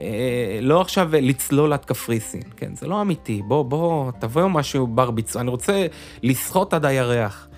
אה, 0.00 0.58
לא 0.62 0.80
עכשיו 0.80 1.08
לצלול 1.12 1.72
עד 1.72 1.84
קפריסין, 1.84 2.42
כן? 2.56 2.74
זה 2.74 2.86
לא 2.86 3.00
אמיתי. 3.00 3.42
בוא, 3.48 3.62
בוא, 3.62 4.10
תבואו 4.20 4.48
משהו 4.48 4.86
בר 4.86 5.10
ביצוע. 5.10 5.42
אני 5.42 5.50
רוצה 5.50 5.86
לסחוט 6.22 6.74
עד 6.74 6.84
הירח. 6.84 7.48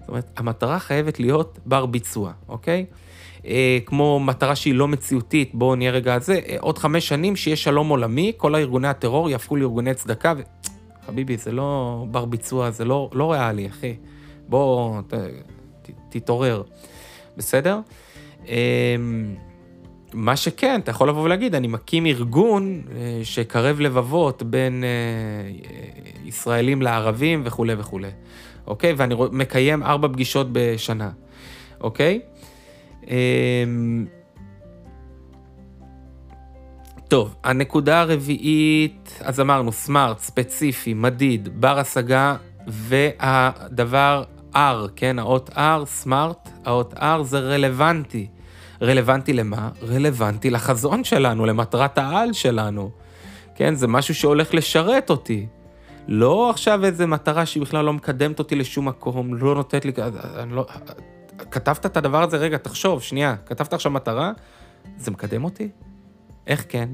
זאת 0.00 0.08
אומרת, 0.08 0.30
המטרה 0.36 0.78
חייבת 0.78 1.20
להיות 1.20 1.58
בר 1.66 1.86
ביצוע, 1.86 2.32
אוקיי? 2.48 2.86
אה, 3.46 3.78
כמו 3.86 4.20
מטרה 4.20 4.56
שהיא 4.56 4.74
לא 4.74 4.88
מציאותית, 4.88 5.50
בואו 5.54 5.74
נהיה 5.74 5.90
רגע 5.90 6.14
על 6.14 6.20
זה, 6.20 6.40
אה, 6.48 6.56
עוד 6.60 6.78
חמש 6.78 7.08
שנים 7.08 7.36
שיהיה 7.36 7.56
שלום 7.56 7.88
עולמי, 7.88 8.32
כל 8.36 8.54
הארגוני 8.54 8.88
הטרור 8.88 9.30
יהפכו 9.30 9.56
לארגוני 9.56 9.94
צדקה, 9.94 10.34
ו... 10.36 10.40
חביבי, 11.06 11.36
זה 11.36 11.52
לא 11.52 12.04
בר 12.10 12.24
ביצוע, 12.24 12.70
זה 12.70 12.84
לא, 12.84 13.10
לא 13.12 13.32
ריאלי, 13.32 13.68
אחי. 13.68 13.94
בוא, 14.48 15.00
ת, 15.08 15.14
תתעורר, 16.08 16.62
בסדר? 17.36 17.80
אה, 18.48 18.96
מה 20.12 20.36
שכן, 20.36 20.80
אתה 20.80 20.90
יכול 20.90 21.08
לבוא 21.08 21.22
ולהגיד, 21.22 21.54
אני 21.54 21.66
מקים 21.66 22.06
ארגון 22.06 22.82
אה, 22.96 23.20
שקרב 23.22 23.80
לבבות 23.80 24.42
בין 24.42 24.84
אה, 24.84 24.88
ישראלים 26.24 26.82
לערבים 26.82 27.42
וכולי 27.44 27.74
וכולי, 27.78 28.08
אוקיי? 28.66 28.92
ואני 28.96 29.14
מקיים 29.32 29.82
ארבע 29.82 30.08
פגישות 30.08 30.46
בשנה, 30.52 31.10
אוקיי? 31.80 32.20
אמ, 33.08 34.06
טוב, 37.08 37.34
הנקודה 37.44 38.00
הרביעית, 38.00 39.18
אז 39.20 39.40
אמרנו 39.40 39.72
סמארט, 39.72 40.18
ספציפי, 40.18 40.94
מדיד, 40.94 41.60
בר 41.60 41.78
השגה, 41.78 42.36
והדבר 42.66 44.24
R, 44.54 44.58
כן, 44.96 45.18
האות 45.18 45.50
R, 45.50 45.84
סמארט, 45.84 46.48
האות 46.64 46.94
R 46.94 47.22
זה 47.22 47.38
רלוונטי. 47.38 48.26
רלוונטי 48.82 49.32
למה? 49.32 49.70
רלוונטי 49.82 50.50
לחזון 50.50 51.04
שלנו, 51.04 51.46
למטרת 51.46 51.98
העל 51.98 52.32
שלנו. 52.32 52.90
כן, 53.54 53.74
זה 53.74 53.86
משהו 53.86 54.14
שהולך 54.14 54.54
לשרת 54.54 55.10
אותי. 55.10 55.46
לא 56.08 56.50
עכשיו 56.50 56.84
איזה 56.84 57.06
מטרה 57.06 57.46
שהיא 57.46 57.62
בכלל 57.62 57.84
לא 57.84 57.92
מקדמת 57.92 58.38
אותי 58.38 58.56
לשום 58.56 58.88
מקום, 58.88 59.34
לא 59.34 59.54
נותנת 59.54 59.84
לי... 59.84 59.92
אני 60.36 60.56
לא... 60.56 60.66
כתבת 61.38 61.86
את 61.86 61.96
הדבר 61.96 62.22
הזה, 62.22 62.36
רגע, 62.36 62.58
תחשוב, 62.58 63.02
שנייה, 63.02 63.36
כתבת 63.46 63.72
עכשיו 63.72 63.92
מטרה, 63.92 64.32
זה 64.96 65.10
מקדם 65.10 65.44
אותי? 65.44 65.68
איך 66.46 66.64
כן? 66.68 66.88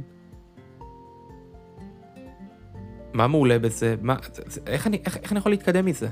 מה 3.13 3.27
מעולה 3.27 3.59
בזה? 3.59 3.95
מה, 4.01 4.17
זה, 4.33 4.43
זה, 4.47 4.61
איך, 4.67 4.87
אני, 4.87 5.03
איך, 5.05 5.17
איך 5.17 5.33
אני 5.33 5.39
יכול 5.39 5.53
להתקדם 5.53 5.85
מזה? 5.85 6.09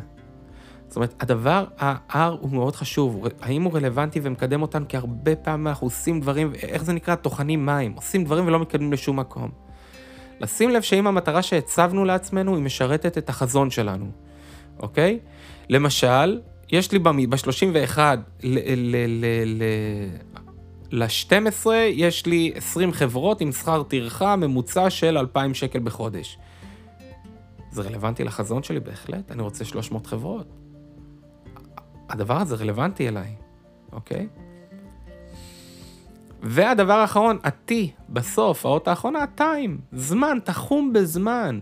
זאת 0.88 0.96
אומרת, 0.96 1.22
הדבר, 1.22 1.64
ה-R 1.78 2.36
הוא 2.40 2.50
מאוד 2.50 2.76
חשוב, 2.76 3.26
האם 3.40 3.62
הוא 3.62 3.74
רלוונטי 3.74 4.20
ומקדם 4.22 4.62
אותנו? 4.62 4.88
כי 4.88 4.96
הרבה 4.96 5.36
פעמים 5.36 5.66
אנחנו 5.66 5.86
עושים 5.86 6.20
דברים, 6.20 6.52
איך 6.54 6.84
זה 6.84 6.92
נקרא? 6.92 7.14
טוחנים 7.14 7.66
מים, 7.66 7.92
עושים 7.92 8.24
דברים 8.24 8.46
ולא 8.46 8.60
מתקדמים 8.60 8.92
לשום 8.92 9.20
מקום. 9.20 9.50
לשים 10.40 10.70
לב 10.70 10.82
שאם 10.82 11.06
המטרה 11.06 11.42
שהצבנו 11.42 12.04
לעצמנו, 12.04 12.54
היא 12.56 12.64
משרתת 12.64 13.18
את 13.18 13.28
החזון 13.28 13.70
שלנו, 13.70 14.06
אוקיי? 14.78 15.18
למשל, 15.68 16.40
יש 16.72 16.92
לי 16.92 16.98
ב-31 16.98 17.98
ל-12, 20.92 21.70
יש 21.92 22.26
לי 22.26 22.52
20 22.54 22.92
חברות 22.92 23.40
עם 23.40 23.52
שכר 23.52 23.82
טרחה 23.82 24.36
ממוצע 24.36 24.90
של 24.90 25.18
2,000 25.18 25.54
שקל 25.54 25.78
בחודש. 25.78 26.38
זה 27.72 27.82
רלוונטי 27.82 28.24
לחזון 28.24 28.62
שלי 28.62 28.80
בהחלט, 28.80 29.30
אני 29.30 29.42
רוצה 29.42 29.64
300 29.64 30.06
חברות. 30.06 30.46
הדבר 32.08 32.36
הזה 32.36 32.56
רלוונטי 32.56 33.08
אליי, 33.08 33.34
אוקיי? 33.92 34.28
והדבר 36.42 36.92
האחרון, 36.92 37.38
ה-T, 37.42 37.72
בסוף, 38.08 38.66
האות 38.66 38.88
האחרונה, 38.88 39.26
טיים, 39.34 39.78
זמן, 39.92 40.38
תחום 40.44 40.92
בזמן. 40.92 41.60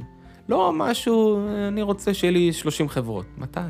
לא 0.48 0.72
משהו, 0.72 1.46
אני 1.68 1.82
רוצה 1.82 2.14
שיהיה 2.14 2.32
לי 2.32 2.52
30 2.52 2.88
חברות. 2.88 3.26
מתי? 3.38 3.60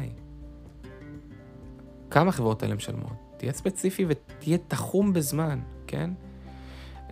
כמה 2.11 2.33
חברות 2.33 2.63
האלה 2.63 2.75
משלמות? 2.75 3.13
תהיה 3.37 3.53
ספציפי 3.53 4.05
ותהיה 4.09 4.59
תחום 4.69 5.13
בזמן, 5.13 5.59
כן? 5.87 6.11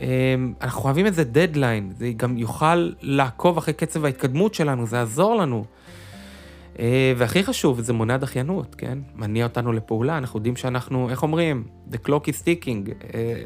אמ, 0.01 0.07
אנחנו 0.61 0.85
אוהבים 0.85 1.07
איזה 1.07 1.25
דדליין, 1.25 1.93
זה 1.97 2.13
גם 2.17 2.39
יוכל 2.39 2.93
לעקוב 3.01 3.59
אחרי 3.59 3.75
קצב 3.75 4.05
ההתקדמות 4.05 4.55
שלנו, 4.55 4.87
זה 4.87 4.97
יעזור 4.97 5.35
לנו. 5.35 5.65
אה, 6.79 7.13
והכי 7.17 7.45
חשוב, 7.45 7.81
זה 7.81 7.93
מונע 7.93 8.17
דחיינות, 8.17 8.75
כן? 8.75 8.99
מניע 9.15 9.45
אותנו 9.45 9.73
לפעולה, 9.73 10.19
אנחנו 10.19 10.39
יודעים 10.39 10.57
שאנחנו, 10.57 11.11
איך 11.11 11.23
אומרים? 11.23 11.65
The 11.93 11.97
clock 12.07 12.25
is 12.25 12.43
ticking, 12.45 12.91
אה, 13.15 13.43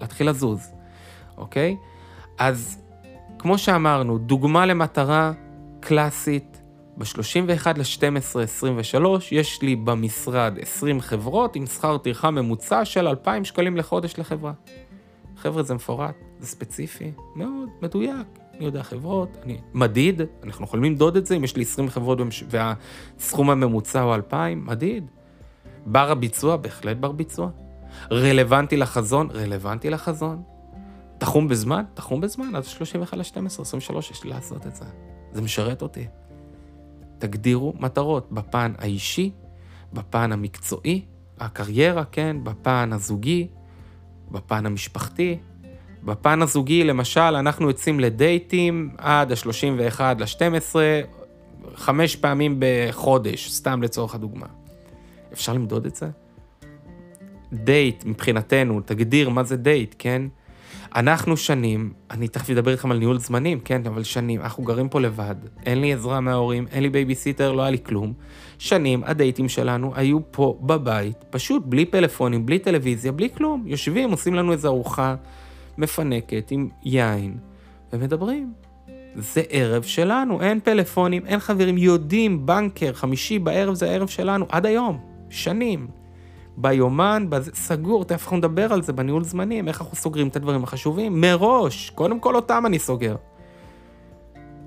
להתחיל 0.00 0.30
לזוז, 0.30 0.72
אוקיי? 1.36 1.76
אז 2.38 2.82
כמו 3.38 3.58
שאמרנו, 3.58 4.18
דוגמה 4.18 4.66
למטרה 4.66 5.32
קלאסית, 5.80 6.55
ב-31 6.96 7.66
ל-12 7.76 8.40
23 8.42 9.32
יש 9.32 9.62
לי 9.62 9.76
במשרד 9.76 10.58
20 10.60 11.00
חברות 11.00 11.56
עם 11.56 11.66
שכר 11.66 11.98
טרחה 11.98 12.30
ממוצע 12.30 12.84
של 12.84 13.08
2,000 13.08 13.44
שקלים 13.44 13.76
לחודש 13.76 14.18
לחברה. 14.18 14.52
חבר'ה, 15.36 15.62
זה 15.62 15.74
מפורט, 15.74 16.14
זה 16.38 16.46
ספציפי, 16.46 17.12
מאוד 17.36 17.68
מדויק. 17.82 18.26
אני 18.54 18.64
יודע 18.64 18.82
חברות, 18.82 19.36
אני 19.42 19.58
מדיד, 19.74 20.20
אנחנו 20.44 20.64
יכולים 20.64 20.84
למדוד 20.84 21.16
את 21.16 21.26
זה, 21.26 21.36
אם 21.36 21.44
יש 21.44 21.56
לי 21.56 21.62
20 21.62 21.88
חברות 21.88 22.18
והסכום 22.48 23.50
הממוצע 23.50 24.00
הוא 24.00 24.14
2,000, 24.14 24.66
מדיד. 24.66 25.10
בר 25.86 26.10
הביצוע, 26.10 26.56
בהחלט 26.56 26.96
בר 26.96 27.12
ביצוע. 27.12 27.48
רלוונטי 28.12 28.76
לחזון, 28.76 29.28
רלוונטי 29.30 29.90
לחזון. 29.90 30.42
תחום 31.18 31.48
בזמן, 31.48 31.82
תחום 31.94 32.20
בזמן, 32.20 32.56
אז 32.56 32.66
31 32.66 33.16
ל-12, 33.16 33.60
23, 33.60 34.10
יש 34.10 34.24
לי 34.24 34.30
לעשות 34.30 34.66
את 34.66 34.76
זה. 34.76 34.84
זה 35.32 35.42
משרת 35.42 35.82
אותי. 35.82 36.06
תגדירו 37.18 37.74
מטרות 37.80 38.32
בפן 38.32 38.72
האישי, 38.78 39.30
בפן 39.92 40.32
המקצועי, 40.32 41.04
הקריירה, 41.38 42.04
כן, 42.04 42.36
בפן 42.42 42.90
הזוגי, 42.92 43.46
בפן 44.30 44.66
המשפחתי. 44.66 45.38
בפן 46.04 46.42
הזוגי, 46.42 46.84
למשל, 46.84 47.20
אנחנו 47.20 47.68
יוצאים 47.68 48.00
לדייטים 48.00 48.90
עד 48.98 49.32
ה-31 49.32 50.00
ל-12, 50.18 50.76
חמש 51.74 52.16
פעמים 52.16 52.56
בחודש, 52.58 53.50
סתם 53.50 53.82
לצורך 53.82 54.14
הדוגמה. 54.14 54.46
אפשר 55.32 55.52
למדוד 55.52 55.86
את 55.86 55.96
זה? 55.96 56.08
דייט, 57.52 58.04
מבחינתנו, 58.04 58.80
תגדיר 58.80 59.28
מה 59.28 59.42
זה 59.42 59.56
דייט, 59.56 59.94
כן? 59.98 60.22
אנחנו 60.96 61.36
שנים, 61.36 61.92
אני 62.10 62.28
תכף 62.28 62.50
אדבר 62.50 62.70
איתכם 62.70 62.90
על 62.90 62.98
ניהול 62.98 63.18
זמנים, 63.18 63.60
כן, 63.60 63.82
אבל 63.86 64.02
שנים, 64.02 64.40
אנחנו 64.40 64.64
גרים 64.64 64.88
פה 64.88 65.00
לבד, 65.00 65.34
אין 65.66 65.80
לי 65.80 65.92
עזרה 65.92 66.20
מההורים, 66.20 66.66
אין 66.70 66.82
לי 66.82 66.88
בייביסיטר, 66.88 67.52
לא 67.52 67.62
היה 67.62 67.70
לי 67.70 67.78
כלום. 67.82 68.12
שנים, 68.58 69.02
הדייטים 69.04 69.48
שלנו 69.48 69.92
היו 69.94 70.18
פה 70.30 70.58
בבית, 70.60 71.24
פשוט 71.30 71.62
בלי 71.66 71.84
פלאפונים, 71.84 72.46
בלי 72.46 72.58
טלוויזיה, 72.58 73.12
בלי 73.12 73.28
כלום. 73.36 73.64
יושבים, 73.66 74.10
עושים 74.10 74.34
לנו 74.34 74.52
איזו 74.52 74.68
ארוחה 74.68 75.14
מפנקת 75.78 76.50
עם 76.50 76.68
יין, 76.84 77.38
ומדברים. 77.92 78.52
זה 79.14 79.42
ערב 79.48 79.82
שלנו, 79.82 80.42
אין 80.42 80.60
פלאפונים, 80.60 81.26
אין 81.26 81.38
חברים, 81.38 81.78
יודעים, 81.78 82.46
בנקר, 82.46 82.92
חמישי 82.92 83.38
בערב 83.38 83.74
זה 83.74 83.90
הערב 83.90 84.08
שלנו, 84.08 84.46
עד 84.48 84.66
היום, 84.66 84.98
שנים. 85.30 85.86
ביומן, 86.56 87.26
בזה, 87.28 87.50
סגור, 87.54 88.04
תכף 88.04 88.22
אנחנו 88.22 88.36
נדבר 88.36 88.72
על 88.72 88.82
זה 88.82 88.92
בניהול 88.92 89.24
זמנים, 89.24 89.68
איך 89.68 89.80
אנחנו 89.80 89.96
סוגרים 89.96 90.28
את 90.28 90.36
הדברים 90.36 90.64
החשובים, 90.64 91.20
מראש, 91.20 91.90
קודם 91.90 92.20
כל 92.20 92.36
אותם 92.36 92.66
אני 92.66 92.78
סוגר. 92.78 93.16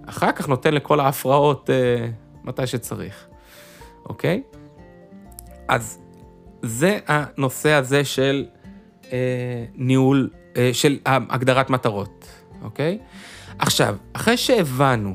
אחר 0.06 0.32
כך 0.32 0.50
נותן 0.50 0.74
לכל 0.74 1.00
ההפרעות 1.00 1.70
אה, 1.70 2.08
מתי 2.44 2.68
שצריך, 2.68 3.28
אוקיי? 4.06 4.44
אז 5.68 6.00
זה 6.62 7.00
הנושא 7.08 7.72
הזה 7.72 8.06
של 8.06 8.46
אה, 9.12 9.66
ניהול, 9.76 10.30
אה, 10.58 10.70
של 10.74 10.98
הגדרת 11.06 11.70
מטרות, 11.70 12.28
אוקיי? 12.62 13.00
עכשיו, 13.60 13.96
אחרי 14.14 14.38
שהבנו 14.38 15.14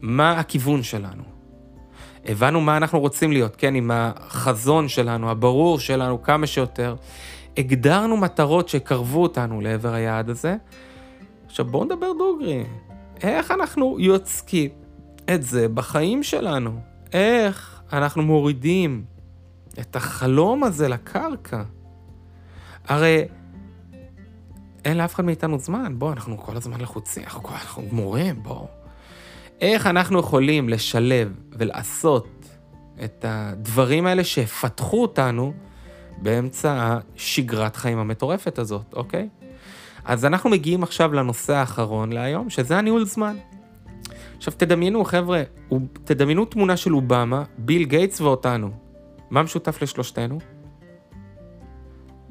מה 0.00 0.32
הכיוון 0.40 0.82
שלנו, 0.82 1.31
הבנו 2.26 2.60
מה 2.60 2.76
אנחנו 2.76 3.00
רוצים 3.00 3.32
להיות, 3.32 3.56
כן, 3.56 3.74
עם 3.74 3.90
החזון 3.94 4.88
שלנו, 4.88 5.30
הברור 5.30 5.78
שלנו, 5.78 6.22
כמה 6.22 6.46
שיותר. 6.46 6.94
הגדרנו 7.56 8.16
מטרות 8.16 8.68
שקרבו 8.68 9.22
אותנו 9.22 9.60
לעבר 9.60 9.94
היעד 9.94 10.30
הזה. 10.30 10.56
עכשיו 11.46 11.66
בואו 11.66 11.84
נדבר 11.84 12.12
דוגרי. 12.18 12.64
איך 13.22 13.50
אנחנו 13.50 13.96
יוצקים 14.00 14.70
את 15.34 15.42
זה 15.42 15.68
בחיים 15.68 16.22
שלנו? 16.22 16.80
איך 17.12 17.82
אנחנו 17.92 18.22
מורידים 18.22 19.04
את 19.80 19.96
החלום 19.96 20.64
הזה 20.64 20.88
לקרקע? 20.88 21.62
הרי 22.84 23.24
אין 24.84 24.96
לאף 24.96 25.14
אחד 25.14 25.24
מאיתנו 25.24 25.58
זמן, 25.58 25.98
בואו, 25.98 26.12
אנחנו 26.12 26.38
כל 26.38 26.56
הזמן 26.56 26.80
לחוצים, 26.80 27.22
אנחנו, 27.22 27.48
אנחנו 27.48 27.82
גמורים, 27.90 28.42
בואו. 28.42 28.81
איך 29.62 29.86
אנחנו 29.86 30.18
יכולים 30.18 30.68
לשלב 30.68 31.32
ולעשות 31.52 32.48
את 33.04 33.24
הדברים 33.28 34.06
האלה 34.06 34.24
שיפתחו 34.24 35.02
אותנו 35.02 35.52
באמצע 36.18 36.98
השגרת 37.16 37.76
חיים 37.76 37.98
המטורפת 37.98 38.58
הזאת, 38.58 38.94
אוקיי? 38.94 39.28
אז 40.04 40.24
אנחנו 40.24 40.50
מגיעים 40.50 40.82
עכשיו 40.82 41.12
לנושא 41.12 41.52
האחרון 41.52 42.12
להיום, 42.12 42.50
שזה 42.50 42.78
הניהול 42.78 43.04
זמן. 43.04 43.36
עכשיו 44.36 44.54
תדמיינו, 44.56 45.04
חבר'ה, 45.04 45.42
תדמיינו 46.04 46.44
תמונה 46.44 46.76
של 46.76 46.94
אובמה, 46.94 47.44
ביל 47.58 47.84
גייטס 47.84 48.20
ואותנו. 48.20 48.70
מה 49.30 49.42
משותף 49.42 49.82
לשלושתנו? 49.82 50.38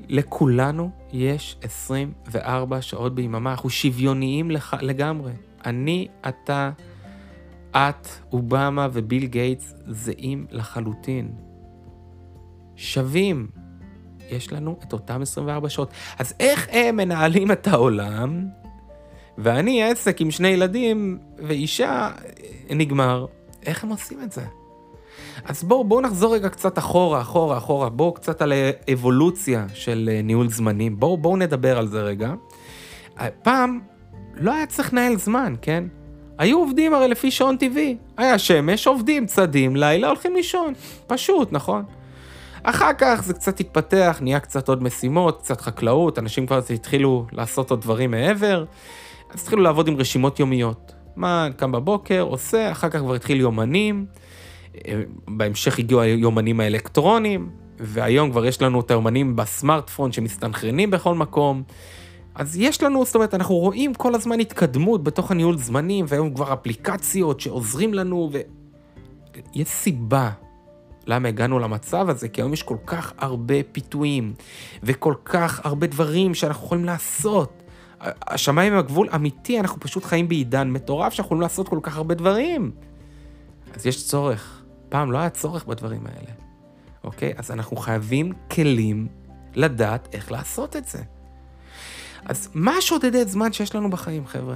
לכולנו 0.07 0.89
יש 1.13 1.57
24 1.61 2.81
שעות 2.81 3.15
ביממה, 3.15 3.51
אנחנו 3.51 3.69
שוויוניים 3.69 4.51
לח... 4.51 4.73
לגמרי. 4.73 5.31
אני, 5.65 6.07
אתה, 6.27 6.71
את, 7.71 8.07
אובמה 8.31 8.87
וביל 8.93 9.25
גייטס 9.25 9.73
זהים 9.87 10.45
לחלוטין. 10.51 11.31
שווים. 12.75 13.47
יש 14.29 14.53
לנו 14.53 14.79
את 14.87 14.93
אותם 14.93 15.21
24 15.21 15.69
שעות. 15.69 15.91
אז 16.19 16.33
איך 16.39 16.67
הם 16.71 16.95
מנהלים 16.95 17.51
את 17.51 17.67
העולם? 17.67 18.45
ואני 19.37 19.83
עסק 19.83 20.21
עם 20.21 20.31
שני 20.31 20.47
ילדים 20.47 21.19
ואישה, 21.37 22.09
נגמר. 22.69 23.25
איך 23.65 23.83
הם 23.83 23.89
עושים 23.89 24.23
את 24.23 24.31
זה? 24.31 24.45
אז 25.45 25.63
בואו 25.63 25.83
בוא 25.83 26.01
נחזור 26.01 26.35
רגע 26.35 26.49
קצת 26.49 26.77
אחורה, 26.77 27.21
אחורה, 27.21 27.57
אחורה. 27.57 27.89
בואו 27.89 28.13
קצת 28.13 28.41
על 28.41 28.53
האבולוציה 28.87 29.65
של 29.73 30.09
אה, 30.13 30.21
ניהול 30.21 30.49
זמנים. 30.49 30.99
בואו 30.99 31.17
בוא 31.17 31.37
נדבר 31.37 31.77
על 31.77 31.87
זה 31.87 32.01
רגע. 32.01 32.33
פעם 33.43 33.79
לא 34.33 34.53
היה 34.53 34.65
צריך 34.65 34.93
לנהל 34.93 35.17
זמן, 35.17 35.53
כן? 35.61 35.83
היו 36.41 36.59
עובדים 36.59 36.93
הרי 36.93 37.07
לפי 37.07 37.31
שעון 37.31 37.57
טבעי. 37.57 37.97
היה 38.17 38.39
שמש, 38.39 38.87
עובדים, 38.87 39.25
צדים, 39.25 39.75
לילה, 39.75 40.07
הולכים 40.07 40.35
לישון. 40.35 40.73
פשוט, 41.07 41.51
נכון? 41.51 41.83
אחר 42.63 42.93
כך 42.97 43.21
זה 43.23 43.33
קצת 43.33 43.59
התפתח, 43.59 44.19
נהיה 44.21 44.39
קצת 44.39 44.69
עוד 44.69 44.83
משימות, 44.83 45.41
קצת 45.41 45.61
חקלאות, 45.61 46.19
אנשים 46.19 46.47
כבר 46.47 46.61
התחילו 46.73 47.25
לעשות 47.31 47.69
עוד 47.69 47.81
דברים 47.81 48.11
מעבר, 48.11 48.65
אז 49.29 49.41
התחילו 49.41 49.61
לעבוד 49.61 49.87
עם 49.87 49.97
רשימות 49.97 50.39
יומיות. 50.39 50.93
מה, 51.15 51.47
קם 51.57 51.71
בבוקר, 51.71 52.21
עושה, 52.21 52.71
אחר 52.71 52.89
כך 52.89 52.99
כבר 52.99 53.13
התחיל 53.13 53.39
יומנים, 53.39 54.05
אה, 54.87 55.01
בהמשך 55.27 55.79
הגיעו 55.79 56.01
היומנים 56.01 56.59
האלקטרונים, 56.59 57.49
והיום 57.79 58.31
כבר 58.31 58.45
יש 58.45 58.61
לנו 58.61 58.79
את 58.79 58.91
היומנים 58.91 59.35
בסמארטפון 59.35 60.11
שמסתנכרנים 60.11 60.91
בכל 60.91 61.15
מקום. 61.15 61.63
אז 62.35 62.57
יש 62.57 62.83
לנו, 62.83 63.05
זאת 63.05 63.15
אומרת, 63.15 63.33
אנחנו 63.33 63.55
רואים 63.55 63.93
כל 63.93 64.15
הזמן 64.15 64.39
התקדמות 64.39 65.03
בתוך 65.03 65.31
הניהול 65.31 65.57
זמנים, 65.57 66.05
והיום 66.07 66.33
כבר 66.33 66.53
אפליקציות 66.53 67.39
שעוזרים 67.39 67.93
לנו, 67.93 68.29
ויש 69.53 69.67
סיבה 69.67 70.31
למה 71.07 71.27
הגענו 71.27 71.59
למצב 71.59 72.09
הזה, 72.09 72.29
כי 72.29 72.41
היום 72.41 72.53
יש 72.53 72.63
כל 72.63 72.77
כך 72.85 73.13
הרבה 73.17 73.55
פיתויים, 73.71 74.33
וכל 74.83 75.13
כך 75.25 75.65
הרבה 75.65 75.87
דברים 75.87 76.33
שאנחנו 76.33 76.65
יכולים 76.65 76.85
לעשות. 76.85 77.63
השמיים 78.27 78.73
הם 78.73 78.79
הגבול 78.79 79.09
אמיתי, 79.15 79.59
אנחנו 79.59 79.79
פשוט 79.79 80.03
חיים 80.03 80.27
בעידן 80.27 80.69
מטורף 80.69 81.13
שאנחנו 81.13 81.27
יכולים 81.27 81.41
לעשות 81.41 81.69
כל 81.69 81.79
כך 81.81 81.97
הרבה 81.97 82.15
דברים. 82.15 82.71
אז 83.75 83.85
יש 83.85 84.07
צורך. 84.07 84.63
פעם 84.89 85.11
לא 85.11 85.17
היה 85.17 85.29
צורך 85.29 85.65
בדברים 85.65 86.05
האלה, 86.05 86.31
אוקיי? 87.03 87.33
אז 87.37 87.51
אנחנו 87.51 87.77
חייבים 87.77 88.31
כלים 88.51 89.07
לדעת 89.55 90.09
איך 90.13 90.31
לעשות 90.31 90.75
את 90.75 90.87
זה. 90.87 90.99
אז 92.25 92.49
מה 92.53 92.81
שודדי 92.81 93.25
זמן 93.25 93.53
שיש 93.53 93.75
לנו 93.75 93.89
בחיים, 93.89 94.25
חבר'ה? 94.25 94.55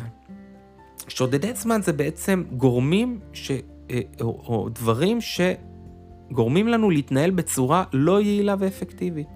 שודדי 1.07 1.53
זמן 1.53 1.81
זה 1.81 1.93
בעצם 1.93 2.43
גורמים 2.51 3.19
ש... 3.33 3.51
אה, 3.91 4.01
או, 4.21 4.43
או 4.47 4.69
דברים 4.69 5.19
שגורמים 5.21 6.67
לנו 6.67 6.89
להתנהל 6.89 7.31
בצורה 7.31 7.83
לא 7.93 8.21
יעילה 8.21 8.55
ואפקטיבית. 8.59 9.27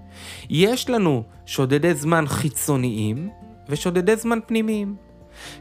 יש 0.49 0.89
לנו 0.89 1.23
שודדי 1.45 1.93
זמן 1.93 2.27
חיצוניים 2.27 3.29
ושודדי 3.69 4.15
זמן 4.15 4.39
פנימיים. 4.45 4.95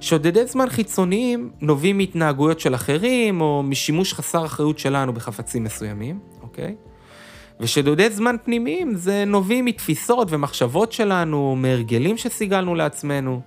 שודדי 0.00 0.46
זמן 0.46 0.68
חיצוניים 0.68 1.50
נובעים 1.61 1.98
מהתנהגויות 1.98 2.61
של 2.61 2.74
אחרים 2.74 3.40
או 3.40 3.62
משימוש 3.62 4.14
חסר 4.14 4.44
אחריות 4.44 4.78
שלנו 4.78 5.12
בחפצים 5.12 5.64
מסוימים, 5.64 6.20
אוקיי? 6.42 6.74
ושדודי 7.61 8.11
זמן 8.11 8.37
פנימיים 8.44 8.94
זה 8.94 9.25
נובעים 9.27 9.64
מתפיסות 9.64 10.29
ומחשבות 10.31 10.92
שלנו, 10.92 11.57
מהרגלים 11.57 12.16
שסיגלנו 12.16 12.75
לעצמנו. 12.75 13.40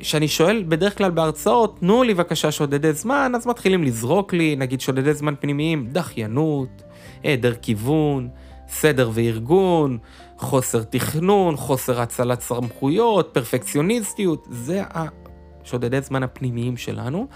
כשאני 0.00 0.28
שואל 0.28 0.64
בדרך 0.68 0.98
כלל 0.98 1.10
בהרצאות, 1.10 1.76
תנו 1.80 2.02
לי 2.02 2.14
בבקשה 2.14 2.52
שודדי 2.52 2.92
זמן, 2.92 3.32
אז 3.36 3.46
מתחילים 3.46 3.84
לזרוק 3.84 4.32
לי, 4.32 4.56
נגיד 4.56 4.80
שודדי 4.80 5.14
זמן 5.14 5.34
פנימיים, 5.40 5.86
דחיינות, 5.92 6.82
היעדר 7.22 7.54
כיוון, 7.54 8.28
סדר 8.68 9.10
וארגון, 9.12 9.98
חוסר 10.36 10.82
תכנון, 10.82 11.56
חוסר 11.56 12.00
הצלת 12.00 12.40
סמכויות, 12.40 13.30
פרפקציוניסטיות, 13.32 14.46
זה 14.50 14.82
השודדי 14.90 16.00
זמן 16.00 16.22
הפנימיים 16.22 16.76
שלנו. 16.76 17.26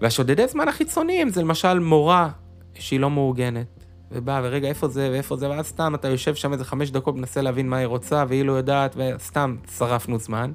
והשודדי 0.00 0.48
זמן 0.48 0.68
החיצוניים 0.68 1.28
זה 1.28 1.42
למשל 1.42 1.78
מורה 1.78 2.28
שהיא 2.74 3.00
לא 3.00 3.10
מאורגנת. 3.10 3.85
ובאה, 4.10 4.40
ורגע, 4.44 4.68
איפה 4.68 4.88
זה, 4.88 5.08
ואיפה 5.12 5.36
זה, 5.36 5.50
ואז 5.50 5.66
סתם 5.66 5.94
אתה 5.94 6.08
יושב 6.08 6.34
שם 6.34 6.52
איזה 6.52 6.64
חמש 6.64 6.90
דקות, 6.90 7.16
מנסה 7.16 7.42
להבין 7.42 7.68
מה 7.68 7.76
היא 7.76 7.86
רוצה, 7.86 8.24
והיא 8.28 8.44
לא 8.44 8.52
יודעת, 8.52 8.96
וסתם 8.96 9.56
שרפנו 9.78 10.18
זמן. 10.18 10.52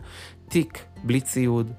תיק, 0.49 0.85
בלי 1.03 1.21
ציוד, 1.21 1.71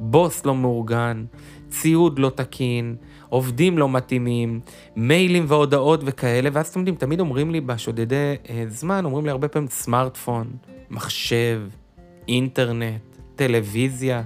בוס 0.00 0.44
לא 0.46 0.54
מאורגן, 0.54 1.24
ציוד 1.68 2.18
לא 2.18 2.30
תקין, 2.34 2.96
עובדים 3.28 3.78
לא 3.78 3.88
מתאימים, 3.88 4.60
מיילים 4.96 5.44
והודעות 5.48 6.00
וכאלה, 6.04 6.50
ואז 6.52 6.68
אתם 6.68 6.80
יודעים, 6.80 6.96
תמיד 6.96 7.20
אומרים 7.20 7.50
לי 7.50 7.60
בשודדי 7.60 8.34
אה, 8.50 8.64
זמן, 8.68 9.04
אומרים 9.04 9.24
לי 9.24 9.30
הרבה 9.30 9.48
פעמים 9.48 9.68
סמארטפון, 9.68 10.46
מחשב, 10.90 11.60
אינטרנט, 12.28 13.02
טלוויזיה. 13.36 14.22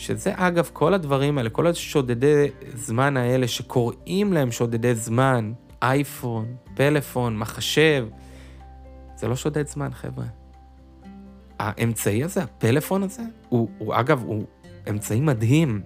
שזה 0.00 0.32
אגב, 0.36 0.70
כל 0.72 0.94
הדברים 0.94 1.38
האלה, 1.38 1.50
כל 1.50 1.66
השודדי 1.66 2.46
זמן 2.74 3.16
האלה 3.16 3.48
שקוראים 3.48 4.32
להם 4.32 4.52
שודדי 4.52 4.94
זמן, 4.94 5.52
אייפון, 5.82 6.46
פלאפון, 6.74 7.38
מחשב, 7.38 8.06
זה 9.16 9.28
לא 9.28 9.36
שודד 9.36 9.66
זמן, 9.66 9.90
חבר'ה. 9.92 10.24
האמצעי 11.58 12.24
הזה, 12.24 12.42
הפלאפון 12.42 13.02
הזה, 13.02 13.22
הוא, 13.48 13.68
הוא 13.78 13.94
אגב, 13.94 14.22
הוא 14.24 14.44
אמצעי 14.90 15.20
מדהים. 15.20 15.82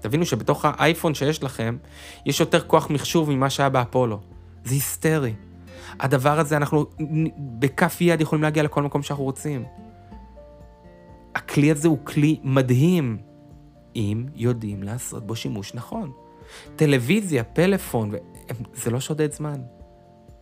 תבינו 0.00 0.26
שבתוך 0.26 0.64
האייפון 0.64 1.14
שיש 1.14 1.42
לכם, 1.42 1.76
יש 2.26 2.40
יותר 2.40 2.60
כוח 2.60 2.90
מחשוב 2.90 3.30
ממה 3.30 3.50
שהיה 3.50 3.68
באפולו. 3.68 4.20
זה 4.64 4.74
היסטרי. 4.74 5.34
הדבר 6.00 6.38
הזה, 6.38 6.56
אנחנו 6.56 6.86
בכף 7.58 8.00
יד 8.00 8.20
יכולים 8.20 8.42
להגיע 8.42 8.62
לכל 8.62 8.82
מקום 8.82 9.02
שאנחנו 9.02 9.24
רוצים. 9.24 9.64
הכלי 11.34 11.70
הזה 11.70 11.88
הוא 11.88 11.98
כלי 12.04 12.40
מדהים. 12.42 13.31
אם 13.96 14.26
יודעים 14.34 14.82
לעשות 14.82 15.26
בו 15.26 15.36
שימוש 15.36 15.74
נכון. 15.74 16.12
טלוויזיה, 16.76 17.44
פלאפון, 17.44 18.12
זה 18.74 18.90
לא 18.90 19.00
שודד 19.00 19.32
זמן. 19.32 19.60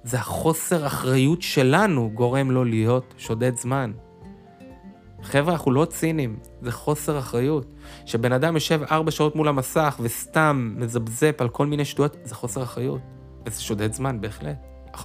זה 0.04 0.18
החוסר 0.18 0.86
אחריות 0.86 1.42
שלנו 1.42 2.10
גורם 2.14 2.50
לו 2.50 2.64
להיות 2.64 3.14
שודד 3.18 3.56
זמן. 3.56 3.92
חבר'ה, 5.22 5.52
אנחנו 5.52 5.72
לא 5.72 5.84
ציניים, 5.84 6.38
זה 6.62 6.72
חוסר 6.72 7.18
אחריות. 7.18 7.66
שבן 8.06 8.32
אדם 8.32 8.54
יושב 8.54 8.80
ארבע 8.90 9.10
שעות 9.10 9.36
מול 9.36 9.48
המסך 9.48 10.00
וסתם 10.00 10.74
מזבזפ 10.76 11.40
על 11.40 11.48
כל 11.48 11.66
מיני 11.66 11.84
שטויות, 11.84 12.16
זה 12.24 12.34
חוסר 12.34 12.62
אחריות. 12.62 13.00
וזה 13.46 13.62
שודד 13.62 13.92
זמן, 13.92 14.20
בהחלט. 14.20 14.56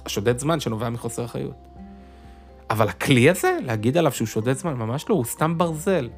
שודד 0.06 0.38
זמן 0.38 0.60
שנובע 0.60 0.90
מחוסר 0.90 1.24
אחריות. 1.24 1.56
אבל 2.70 2.88
הכלי 2.88 3.30
הזה, 3.30 3.58
להגיד 3.62 3.96
עליו 3.96 4.12
שהוא 4.12 4.26
שודד 4.26 4.52
זמן, 4.52 4.74
ממש 4.74 5.08
לא, 5.08 5.14
הוא 5.14 5.24
סתם 5.24 5.58
ברזל. 5.58 6.08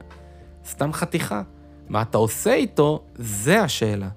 סתם 0.66 0.92
חתיכה. 0.92 1.42
מה 1.88 2.03
אתה 2.03 2.18
עושה 2.18 2.55
איתו, 2.55 3.03
זה 3.14 3.62
השאלה. 3.62 4.09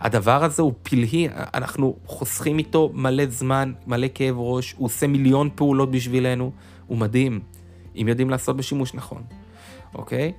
הדבר 0.00 0.44
הזה 0.44 0.62
הוא 0.62 0.72
פלאי, 0.82 1.28
אנחנו 1.34 1.96
חוסכים 2.06 2.58
איתו 2.58 2.90
מלא 2.94 3.26
זמן, 3.26 3.72
מלא 3.86 4.06
כאב 4.14 4.34
ראש, 4.38 4.74
הוא 4.78 4.86
עושה 4.86 5.06
מיליון 5.06 5.50
פעולות 5.54 5.90
בשבילנו, 5.90 6.52
הוא 6.86 6.98
מדהים, 6.98 7.40
אם 7.96 8.08
יודעים 8.08 8.30
לעשות 8.30 8.56
בשימוש 8.56 8.94
נכון, 8.94 9.22
אוקיי? 9.94 10.32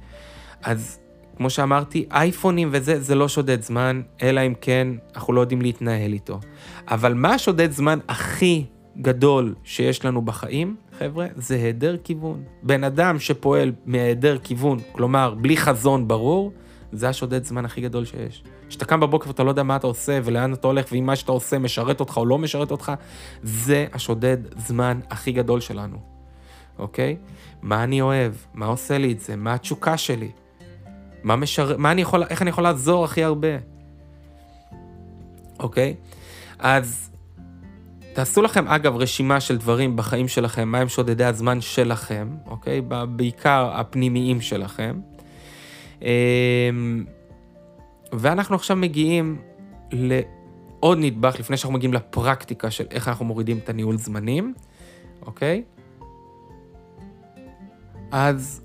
אז 0.61 0.99
כמו 1.37 1.49
שאמרתי, 1.49 2.05
אייפונים 2.11 2.69
וזה, 2.71 3.01
זה 3.01 3.15
לא 3.15 3.27
שודד 3.27 3.61
זמן, 3.61 4.01
אלא 4.21 4.41
אם 4.47 4.53
כן 4.61 4.87
אנחנו 5.15 5.33
לא 5.33 5.41
יודעים 5.41 5.61
להתנהל 5.61 6.13
איתו. 6.13 6.39
אבל 6.87 7.13
מה 7.13 7.39
שודד 7.39 7.71
זמן 7.71 7.99
הכי 8.07 8.65
גדול 9.01 9.55
שיש 9.63 10.05
לנו 10.05 10.21
בחיים, 10.21 10.75
חבר'ה, 10.99 11.27
זה 11.35 11.55
היעדר 11.55 11.97
כיוון. 12.03 12.43
בן 12.63 12.83
אדם 12.83 13.19
שפועל 13.19 13.71
מהיעדר 13.85 14.37
כיוון, 14.37 14.79
כלומר, 14.91 15.33
בלי 15.41 15.57
חזון 15.57 16.07
ברור, 16.07 16.51
זה 16.93 17.09
השודד 17.09 17.43
זמן 17.43 17.65
הכי 17.65 17.81
גדול 17.81 18.05
שיש. 18.05 18.43
כשאתה 18.69 18.85
קם 18.85 18.99
בבוקר 18.99 19.27
ואתה 19.27 19.43
לא 19.43 19.49
יודע 19.49 19.63
מה 19.63 19.75
אתה 19.75 19.87
עושה 19.87 20.19
ולאן 20.23 20.53
אתה 20.53 20.67
הולך 20.67 20.85
ואם 20.91 21.05
מה 21.05 21.15
שאתה 21.15 21.31
עושה 21.31 21.59
משרת 21.59 21.99
אותך 21.99 22.17
או 22.17 22.25
לא 22.25 22.37
משרת 22.37 22.71
אותך, 22.71 22.91
זה 23.43 23.85
השודד 23.93 24.37
זמן 24.57 24.99
הכי 25.09 25.31
גדול 25.31 25.59
שלנו, 25.59 25.97
אוקיי? 26.79 27.17
מה 27.61 27.83
אני 27.83 28.01
אוהב? 28.01 28.33
מה 28.53 28.65
עושה 28.65 28.97
לי 28.97 29.11
את 29.11 29.19
זה? 29.19 29.35
מה 29.35 29.53
התשוקה 29.53 29.97
שלי? 29.97 30.31
מה 31.23 31.35
משרת? 31.35 31.77
מה 31.77 31.91
אני 31.91 32.01
יכול... 32.01 32.23
איך 32.23 32.41
אני 32.41 32.49
יכול 32.49 32.63
לעזור 32.63 33.05
הכי 33.05 33.23
הרבה? 33.23 33.57
אוקיי? 35.59 35.95
אז 36.59 37.11
תעשו 38.13 38.41
לכם, 38.41 38.67
אגב, 38.67 38.95
רשימה 38.95 39.39
של 39.39 39.57
דברים 39.57 39.95
בחיים 39.95 40.27
שלכם, 40.27 40.69
מה 40.69 40.77
הם 40.77 40.89
שודדי 40.89 41.25
הזמן 41.25 41.61
שלכם, 41.61 42.27
אוקיי? 42.47 42.81
בעיקר 43.15 43.71
הפנימיים 43.73 44.41
שלכם. 44.41 44.99
אמ, 46.03 47.05
ואנחנו 48.13 48.55
עכשיו 48.55 48.77
מגיעים 48.77 49.41
לעוד 49.91 50.97
נדבך 51.01 51.39
לפני 51.39 51.57
שאנחנו 51.57 51.73
מגיעים 51.73 51.93
לפרקטיקה 51.93 52.71
של 52.71 52.85
איך 52.91 53.07
אנחנו 53.07 53.25
מורידים 53.25 53.57
את 53.57 53.69
הניהול 53.69 53.97
זמנים, 53.97 54.53
אוקיי? 55.25 55.63
אז 58.11 58.61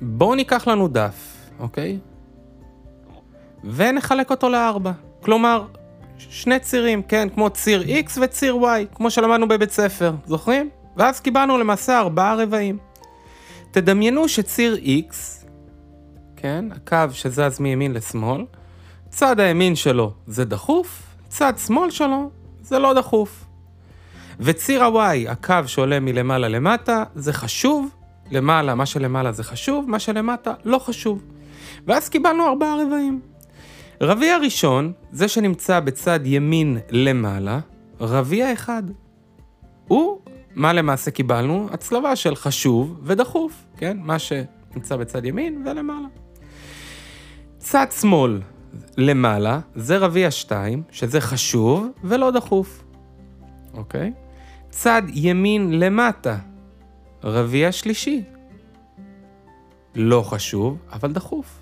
בואו 0.00 0.34
ניקח 0.34 0.68
לנו 0.68 0.88
דף, 0.88 1.36
אוקיי? 1.58 1.98
ונחלק 3.64 4.30
אותו 4.30 4.48
לארבע. 4.48 4.92
כלומר, 5.20 5.66
שני 6.18 6.58
צירים, 6.58 7.02
כן? 7.02 7.28
כמו 7.34 7.50
ציר 7.50 7.82
X 7.82 8.18
וציר 8.22 8.54
Y, 8.54 8.94
כמו 8.94 9.10
שלמדנו 9.10 9.48
בבית 9.48 9.70
ספר, 9.70 10.14
זוכרים? 10.26 10.70
ואז 10.96 11.20
קיבלנו 11.20 11.58
למעשה 11.58 11.98
ארבעה 11.98 12.34
רבעים. 12.34 12.78
תדמיינו 13.70 14.28
שציר 14.28 14.76
X 15.08 15.43
כן? 16.44 16.64
הקו 16.72 17.12
שזז 17.12 17.60
מימין 17.60 17.92
לשמאל, 17.92 18.44
צד 19.08 19.40
הימין 19.40 19.76
שלו 19.76 20.12
זה 20.26 20.44
דחוף, 20.44 21.16
צד 21.28 21.52
שמאל 21.66 21.90
שלו 21.90 22.30
זה 22.62 22.78
לא 22.78 22.94
דחוף. 22.94 23.44
וציר 24.40 24.84
ה-Y, 24.84 25.30
הקו 25.30 25.54
שעולה 25.66 26.00
מלמעלה 26.00 26.48
למטה, 26.48 27.04
זה 27.14 27.32
חשוב, 27.32 27.88
למעלה, 28.30 28.74
מה 28.74 28.86
שלמעלה 28.86 29.32
זה 29.32 29.44
חשוב, 29.44 29.90
מה 29.90 29.98
שלמטה 29.98 30.54
לא 30.64 30.78
חשוב. 30.78 31.22
ואז 31.86 32.08
קיבלנו 32.08 32.48
ארבעה 32.48 32.76
רבעים. 32.86 33.20
רביע 34.00 34.38
ראשון, 34.38 34.92
זה 35.12 35.28
שנמצא 35.28 35.80
בצד 35.80 36.20
ימין 36.24 36.78
למעלה, 36.90 37.60
רביע 38.00 38.52
אחד. 38.52 38.82
הוא, 39.88 40.18
מה 40.54 40.72
למעשה 40.72 41.10
קיבלנו? 41.10 41.68
הצלבה 41.72 42.16
של 42.16 42.36
חשוב 42.36 43.00
ודחוף, 43.02 43.64
כן? 43.76 43.96
מה 44.00 44.18
שנמצא 44.18 44.96
בצד 44.96 45.24
ימין 45.24 45.62
ולמעלה. 45.66 46.23
צד 47.64 47.86
שמאל 48.00 48.40
למעלה 48.96 49.60
זה 49.74 49.98
רביע 49.98 50.30
2, 50.30 50.82
שזה 50.90 51.20
חשוב 51.20 51.88
ולא 52.04 52.30
דחוף, 52.30 52.84
אוקיי? 53.74 54.12
צד 54.70 55.02
ימין 55.14 55.80
למטה, 55.80 56.36
רביע 57.24 57.72
שלישי. 57.72 58.22
לא 59.94 60.22
חשוב, 60.22 60.78
אבל 60.92 61.12
דחוף. 61.12 61.58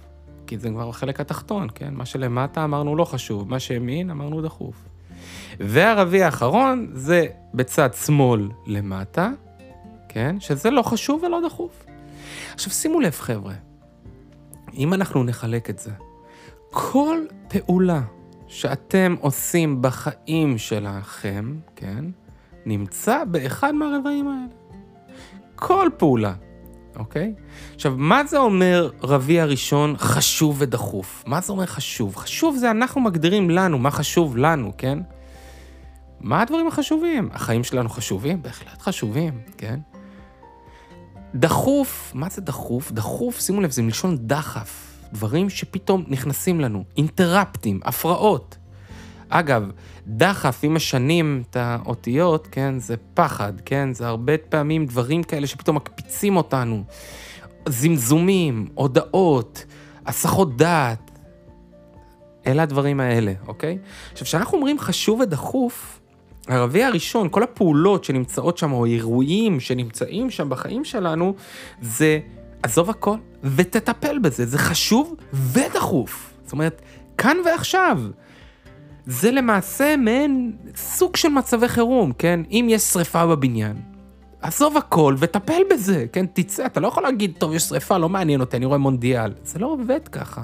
כי 0.47 0.59
זה 0.59 0.69
כבר 0.69 0.89
החלק 0.89 1.21
התחתון, 1.21 1.69
כן? 1.75 1.95
מה 1.95 2.07
שלמטה 2.07 2.65
אמרנו 2.65 2.97
לא 2.97 3.05
חשוב, 3.05 3.49
מה 3.49 3.61
שימין 3.61 4.11
אמרנו 4.11 4.43
דחוף. 4.43 4.77
והרביע 5.61 6.25
האחרון 6.25 6.91
זה 6.93 7.27
בצד 7.55 7.95
שמאל 7.95 8.49
למטה, 8.67 9.31
כן? 10.09 10.41
שזה 10.41 10.71
לא 10.71 10.83
חשוב 10.83 11.23
ולא 11.23 11.41
דחוף. 11.47 11.85
עכשיו 12.55 12.73
שימו 12.73 13.01
לב 13.01 13.13
חבר'ה, 13.13 13.55
אם 14.75 14.95
אנחנו 14.95 15.25
נחלק 15.25 15.71
את 15.71 15.79
זה, 15.79 15.91
כל 16.71 17.19
פעולה 17.49 18.03
שאתם 18.47 19.15
עושים 19.21 19.83
בחיים 19.83 20.59
שלכם, 20.59 21.57
כן, 21.77 22.05
נמצא 22.67 23.25
באחד 23.25 23.73
מהרבעים 23.75 24.29
האלה. 24.29 24.63
כל 25.57 25.89
פעולה, 25.97 26.35
אוקיי? 26.97 27.35
עכשיו, 27.75 27.95
מה 27.97 28.25
זה 28.25 28.39
אומר 28.39 28.91
רביע 29.03 29.45
ראשון 29.45 29.97
חשוב 29.97 30.57
ודחוף? 30.59 31.25
מה 31.27 31.41
זה 31.41 31.53
אומר 31.53 31.67
חשוב? 31.67 32.17
חשוב 32.17 32.57
זה 32.57 32.71
אנחנו 32.71 33.01
מגדירים 33.01 33.51
לנו, 33.51 33.79
מה 33.79 33.91
חשוב 33.91 34.37
לנו, 34.37 34.73
כן? 34.79 34.99
מה 36.21 36.43
הדברים 36.43 36.69
החשובים? 36.69 37.29
החיים 37.33 37.65
שלנו 37.65 37.89
חשובים? 37.89 38.43
בהחלט 38.43 38.83
חשובים, 38.83 39.41
כן? 39.59 39.81
דחוף, 41.35 42.13
מה 42.15 42.29
זה 42.29 42.43
דחוף? 42.43 42.93
דחוף, 42.93 43.41
שימו 43.41 43.61
לב, 43.61 43.71
זה 43.71 43.83
מלשון 43.83 44.17
דחף. 44.21 44.93
דברים 45.13 45.51
שפתאום 45.51 46.05
נכנסים 46.09 46.61
לנו, 46.61 46.85
אינטראפטים, 46.97 47.81
הפרעות. 47.85 48.57
אגב, 49.29 49.71
דחף, 50.07 50.65
אם 50.65 50.75
משנים 50.75 51.43
את 51.51 51.57
האותיות, 51.57 52.49
כן, 52.51 52.79
זה 52.79 52.95
פחד, 53.15 53.53
כן, 53.65 53.95
זה 53.95 54.07
הרבה 54.07 54.39
פעמים 54.39 54.87
דברים 54.87 55.23
כאלה 55.23 55.47
שפתאום 55.47 55.77
מקפיצים 55.77 56.37
אותנו. 56.37 56.85
זמזומים, 57.69 58.69
הודעות, 58.75 59.65
הסחות 60.07 60.57
דעת. 60.57 61.11
אלה 62.47 62.63
הדברים 62.63 63.01
האלה, 63.01 63.33
אוקיי? 63.47 63.79
עכשיו, 64.13 64.27
כשאנחנו 64.27 64.57
אומרים 64.57 64.79
חשוב 64.79 65.21
ודחוף, 65.21 66.01
הרביע 66.49 66.87
הראשון, 66.87 67.29
כל 67.31 67.43
הפעולות 67.43 68.05
שנמצאות 68.05 68.59
שם, 68.59 68.73
או 68.73 68.85
אירועים 68.85 69.61
שנמצאים 69.61 70.31
שם 70.31 70.49
בחיים 70.49 70.85
שלנו, 70.85 71.35
זה 71.81 72.21
עזוב 72.63 72.91
הכל 72.91 73.17
ותטפל 73.43 74.19
בזה, 74.19 74.47
זה 74.47 74.59
חשוב 74.59 75.15
ודחוף. 75.33 76.35
זאת 76.45 76.53
אומרת, 76.53 76.83
כאן 77.19 77.37
ועכשיו. 77.45 78.01
זה 79.07 79.31
למעשה 79.31 79.97
מעין 79.97 80.53
סוג 80.77 81.17
של 81.17 81.29
מצבי 81.29 81.69
חירום, 81.69 82.13
כן? 82.19 82.41
אם 82.51 82.67
יש 82.71 82.83
שריפה 82.83 83.27
בבניין, 83.27 83.77
עזוב 84.43 84.77
הכל 84.77 85.15
וטפל 85.19 85.63
בזה, 85.71 86.07
כן? 86.13 86.27
תצא, 86.33 86.67
אתה 86.67 86.81
לא 86.81 86.89
יכול 86.89 87.03
להגיד, 87.03 87.33
טוב, 87.39 87.53
יש 87.53 87.63
שריפה, 87.63 87.99
לא 87.99 88.09
מעניין 88.09 88.41
אותי, 88.41 88.57
אני 88.57 88.67
רואה 88.67 88.79
מונדיאל. 88.79 89.33
זה 89.45 89.59
לא 89.59 89.67
עובד 89.67 90.09
ככה. 90.09 90.43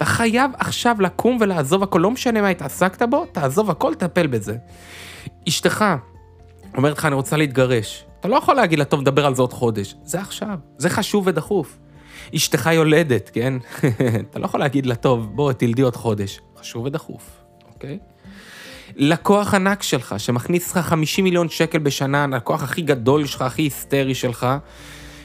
אתה 0.00 0.08
חייב 0.08 0.50
עכשיו 0.58 0.96
לקום 1.00 1.38
ולעזוב 1.40 1.82
הכל, 1.82 1.98
לא 1.98 2.10
משנה 2.10 2.42
מה 2.42 2.48
התעסקת 2.48 3.02
בו, 3.02 3.26
תעזוב 3.32 3.70
הכל, 3.70 3.94
תטפל 3.94 4.26
בזה. 4.26 4.56
אשתך 5.48 5.84
אומרת 6.76 6.98
לך, 6.98 7.04
אני 7.04 7.14
רוצה 7.14 7.36
להתגרש. 7.36 8.04
אתה 8.20 8.28
לא 8.28 8.36
יכול 8.36 8.54
להגיד 8.54 8.78
לה, 8.78 8.84
טוב, 8.84 9.00
נדבר 9.00 9.26
על 9.26 9.34
זה 9.34 9.42
עוד 9.42 9.52
חודש. 9.52 9.94
זה 10.04 10.20
עכשיו, 10.20 10.58
זה 10.78 10.90
חשוב 10.90 11.26
ודחוף. 11.26 11.78
אשתך 12.36 12.70
יולדת, 12.72 13.30
כן? 13.32 13.54
אתה 14.30 14.38
לא 14.38 14.44
יכול 14.44 14.60
להגיד 14.60 14.86
לה, 14.86 14.94
טוב, 14.94 15.36
בוא, 15.36 15.52
תלדי 15.52 15.82
עוד 15.82 15.96
חודש. 15.96 16.40
חשוב 16.56 16.84
ודחוף, 16.84 17.30
אוקיי? 17.74 17.98
לקוח 18.96 19.54
ענק 19.54 19.82
שלך, 19.82 20.14
שמכניס 20.18 20.76
לך 20.76 20.86
50 20.86 21.24
מיליון 21.24 21.48
שקל 21.48 21.78
בשנה, 21.78 22.24
הלקוח 22.24 22.62
הכי 22.62 22.82
גדול 22.82 23.26
שלך, 23.26 23.42
הכי 23.42 23.62
היסטרי 23.62 24.14
שלך, 24.14 24.46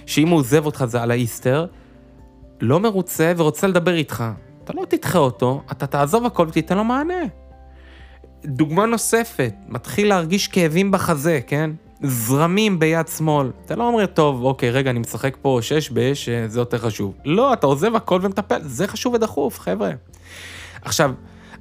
שאם 0.05 0.27
הוא 0.27 0.39
עוזב 0.39 0.65
אותך 0.65 0.85
זה 0.87 1.01
על 1.01 1.11
האיסטר, 1.11 1.65
לא 2.61 2.79
מרוצה 2.79 3.33
ורוצה 3.37 3.67
לדבר 3.67 3.95
איתך. 3.95 4.23
אתה 4.65 4.73
לא 4.73 4.85
תדחה 4.89 5.17
אותו, 5.19 5.61
אתה 5.71 5.87
תעזוב 5.87 6.25
הכל 6.25 6.45
ותיתן 6.49 6.77
לו 6.77 6.83
מענה. 6.83 7.23
דוגמה 8.45 8.85
נוספת, 8.85 9.53
מתחיל 9.67 10.07
להרגיש 10.07 10.47
כאבים 10.47 10.91
בחזה, 10.91 11.39
כן? 11.47 11.71
זרמים 12.01 12.79
ביד 12.79 13.07
שמאל. 13.07 13.51
אתה 13.65 13.75
לא 13.75 13.87
אומר, 13.87 14.05
טוב, 14.05 14.43
אוקיי, 14.43 14.71
רגע, 14.71 14.89
אני 14.89 14.99
משחק 14.99 15.37
פה 15.41 15.59
שש 15.61 15.89
באש, 15.89 16.29
זה 16.47 16.59
יותר 16.59 16.77
חשוב. 16.77 17.13
לא, 17.25 17.53
אתה 17.53 17.67
עוזב 17.67 17.95
הכל 17.95 18.19
ומטפל, 18.23 18.59
זה 18.61 18.87
חשוב 18.87 19.13
ודחוף, 19.13 19.59
חבר'ה. 19.59 19.91
עכשיו, 20.81 21.11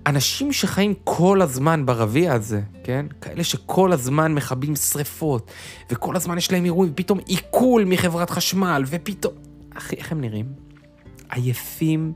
אנשים 0.07 0.53
שחיים 0.53 0.95
כל 1.05 1.43
הזמן 1.43 1.87
ברביע 1.87 2.33
הזה, 2.33 2.61
כן? 2.85 3.07
כאלה 3.21 3.45
שכל 3.45 3.93
הזמן 3.93 4.35
מכבים 4.35 4.77
שריפות, 4.77 5.51
וכל 5.91 6.17
הזמן 6.17 6.39
יש 6.39 6.53
להם 6.53 6.65
אירועים, 6.65 6.93
ופתאום 6.93 7.19
עיכול 7.27 7.85
מחברת 7.85 8.31
חשמל, 8.31 8.85
ופתאום... 8.87 9.35
אחי, 9.77 9.97
איך 9.97 10.13
הם 10.13 10.21
נראים? 10.21 10.47
עייפים, 11.31 12.13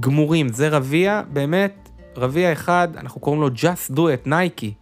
גמורים. 0.00 0.48
זה 0.48 0.68
רביע, 0.68 1.22
באמת, 1.32 1.88
רביע 2.16 2.52
אחד, 2.52 2.88
אנחנו 2.96 3.20
קוראים 3.20 3.42
לו 3.42 3.48
Just 3.48 3.92
Do 3.92 3.98
It, 3.98 4.28
נייקי. 4.28 4.74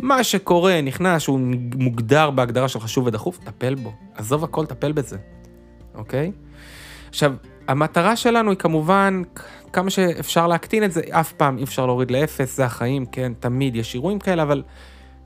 מה 0.00 0.24
שקורה, 0.24 0.80
נכנס, 0.80 1.22
שהוא 1.22 1.40
מוגדר 1.74 2.30
בהגדרה 2.30 2.68
של 2.68 2.80
חשוב 2.80 3.06
ודחוף, 3.06 3.38
טפל 3.38 3.74
בו. 3.74 3.92
עזוב 4.14 4.44
הכל, 4.44 4.66
טפל 4.66 4.92
בזה, 4.92 5.16
אוקיי? 5.94 6.32
עכשיו, 7.08 7.32
המטרה 7.68 8.16
שלנו 8.16 8.50
היא 8.50 8.58
כמובן 8.58 9.22
כמה 9.72 9.90
שאפשר 9.90 10.46
להקטין 10.46 10.84
את 10.84 10.92
זה, 10.92 11.00
אף 11.10 11.32
פעם 11.32 11.58
אי 11.58 11.64
אפשר 11.64 11.86
להוריד 11.86 12.10
לאפס, 12.10 12.56
זה 12.56 12.64
החיים, 12.64 13.06
כן, 13.06 13.32
תמיד 13.40 13.76
יש 13.76 13.94
אירועים 13.94 14.18
כאלה, 14.18 14.42
אבל 14.42 14.62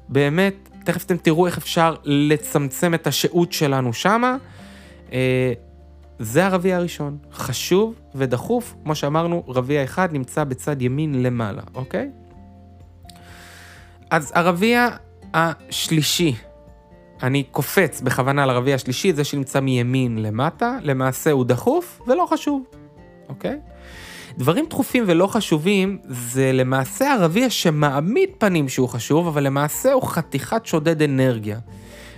באמת, 0.08 0.54
תכף 0.84 1.04
אתם 1.04 1.16
תראו 1.16 1.46
איך 1.46 1.58
אפשר 1.58 1.94
לצמצם 2.04 2.94
את 2.94 3.06
השהות 3.06 3.52
שלנו 3.52 3.92
שמה. 3.92 4.36
זה 6.18 6.46
הרביע 6.46 6.76
הראשון, 6.76 7.18
חשוב 7.32 7.94
ודחוף, 8.14 8.74
כמו 8.84 8.94
שאמרנו, 8.94 9.42
רביע 9.48 9.84
אחד 9.84 10.08
נמצא 10.12 10.44
בצד 10.44 10.82
ימין 10.82 11.22
למעלה, 11.22 11.62
אוקיי? 11.74 12.10
אז 14.10 14.32
הרביע 14.34 14.88
השלישי, 15.34 16.34
אני 17.22 17.42
קופץ 17.42 18.00
בכוונה 18.00 18.46
לרביע 18.46 18.74
השלישי, 18.74 19.12
זה 19.12 19.24
שנמצא 19.24 19.60
מימין 19.60 20.22
למטה, 20.22 20.78
למעשה 20.82 21.30
הוא 21.30 21.44
דחוף 21.44 22.00
ולא 22.06 22.26
חשוב, 22.30 22.62
אוקיי? 23.28 23.58
דברים 24.38 24.66
דחופים 24.70 25.04
ולא 25.06 25.26
חשובים 25.26 25.98
זה 26.08 26.52
למעשה 26.52 27.12
הרביע 27.12 27.50
שמעמיד 27.50 28.30
פנים 28.38 28.68
שהוא 28.68 28.88
חשוב, 28.88 29.26
אבל 29.26 29.42
למעשה 29.42 29.92
הוא 29.92 30.02
חתיכת 30.02 30.66
שודד 30.66 31.02
אנרגיה. 31.02 31.58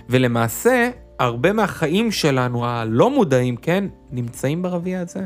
ולמעשה, 0.09 0.89
הרבה 1.19 1.53
מהחיים 1.53 2.11
שלנו 2.11 2.65
הלא 2.65 3.09
מודעים, 3.09 3.57
כן, 3.57 3.85
נמצאים 4.11 4.61
ברביע 4.61 5.01
הזה. 5.01 5.25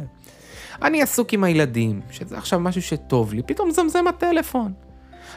אני 0.81 1.01
עסוק 1.01 1.33
עם 1.33 1.43
הילדים, 1.43 2.01
שזה 2.11 2.37
עכשיו 2.37 2.59
משהו 2.59 2.81
שטוב 2.81 3.33
לי, 3.33 3.41
פתאום 3.43 3.71
זמזם 3.71 4.07
הטלפון. 4.07 4.73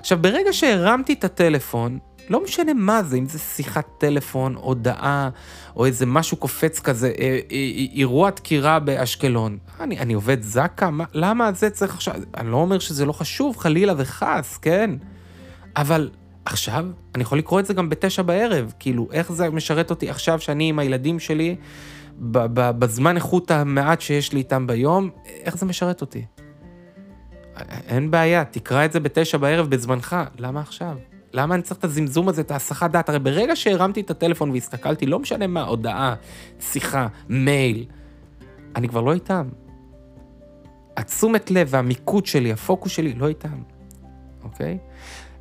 עכשיו, 0.00 0.18
ברגע 0.18 0.52
שהרמתי 0.52 1.12
את 1.12 1.24
הטלפון, 1.24 1.98
לא 2.28 2.44
משנה 2.44 2.74
מה 2.74 3.02
זה, 3.02 3.16
אם 3.16 3.26
זה 3.26 3.38
שיחת 3.38 3.86
טלפון, 3.98 4.54
הודעה, 4.54 5.30
או 5.76 5.86
איזה 5.86 6.06
משהו 6.06 6.36
קופץ 6.36 6.80
כזה, 6.80 7.06
אה, 7.06 7.24
אה, 7.24 7.38
אה, 7.50 7.84
אירוע 7.94 8.30
דקירה 8.30 8.78
באשקלון. 8.78 9.58
אני, 9.80 9.98
אני 9.98 10.14
עובד 10.14 10.42
זקה? 10.42 10.90
מה, 10.90 11.04
למה 11.12 11.52
זה 11.52 11.70
צריך 11.70 11.94
עכשיו? 11.94 12.14
אני 12.36 12.50
לא 12.50 12.56
אומר 12.56 12.78
שזה 12.78 13.04
לא 13.04 13.12
חשוב, 13.12 13.56
חלילה 13.56 13.94
וחס, 13.96 14.58
כן? 14.62 14.90
אבל 15.76 16.10
עכשיו, 16.46 16.86
אני 17.14 17.22
יכול 17.22 17.38
לקרוא 17.38 17.60
את 17.60 17.66
זה 17.66 17.74
גם 17.74 17.88
בתשע 17.88 18.22
בערב, 18.22 18.72
כאילו, 18.78 19.08
איך 19.12 19.32
זה 19.32 19.50
משרת 19.50 19.90
אותי 19.90 20.10
עכשיו 20.10 20.40
שאני 20.40 20.68
עם 20.68 20.78
הילדים 20.78 21.18
שלי, 21.18 21.56
בזמן 22.18 23.16
איכות 23.16 23.50
המעט 23.50 24.00
שיש 24.00 24.32
לי 24.32 24.38
איתם 24.38 24.66
ביום, 24.66 25.10
איך 25.26 25.56
זה 25.56 25.66
משרת 25.66 26.00
אותי? 26.00 26.24
אין 27.88 28.10
בעיה, 28.10 28.44
תקרא 28.44 28.84
את 28.84 28.92
זה 28.92 29.00
בתשע 29.00 29.38
בערב 29.38 29.70
בזמנך, 29.70 30.16
למה 30.38 30.60
עכשיו? 30.60 30.96
למה 31.32 31.54
אני 31.54 31.62
צריך 31.62 31.78
את 31.78 31.84
הזמזום 31.84 32.28
הזה, 32.28 32.40
את 32.40 32.50
ההסחת 32.50 32.90
דעת? 32.90 33.08
הרי 33.08 33.18
ברגע 33.18 33.56
שהרמתי 33.56 34.00
את 34.00 34.10
הטלפון 34.10 34.50
והסתכלתי, 34.50 35.06
לא 35.06 35.18
משנה 35.18 35.46
מה, 35.46 35.62
הודעה, 35.62 36.14
שיחה, 36.60 37.06
מייל, 37.28 37.84
אני 38.76 38.88
כבר 38.88 39.00
לא 39.00 39.12
איתם. 39.12 39.48
התשומת 40.96 41.50
לב 41.50 41.68
והמיקוד 41.70 42.26
שלי, 42.26 42.52
הפוקוס 42.52 42.92
שלי, 42.92 43.12
לא 43.12 43.28
איתם, 43.28 43.62
אוקיי? 44.44 44.78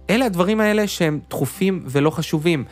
אלה 0.09 0.25
הדברים 0.25 0.59
האלה 0.59 0.87
שהם 0.87 1.19
דחופים 1.29 1.83
ולא 1.85 2.09
חשובים. 2.09 2.63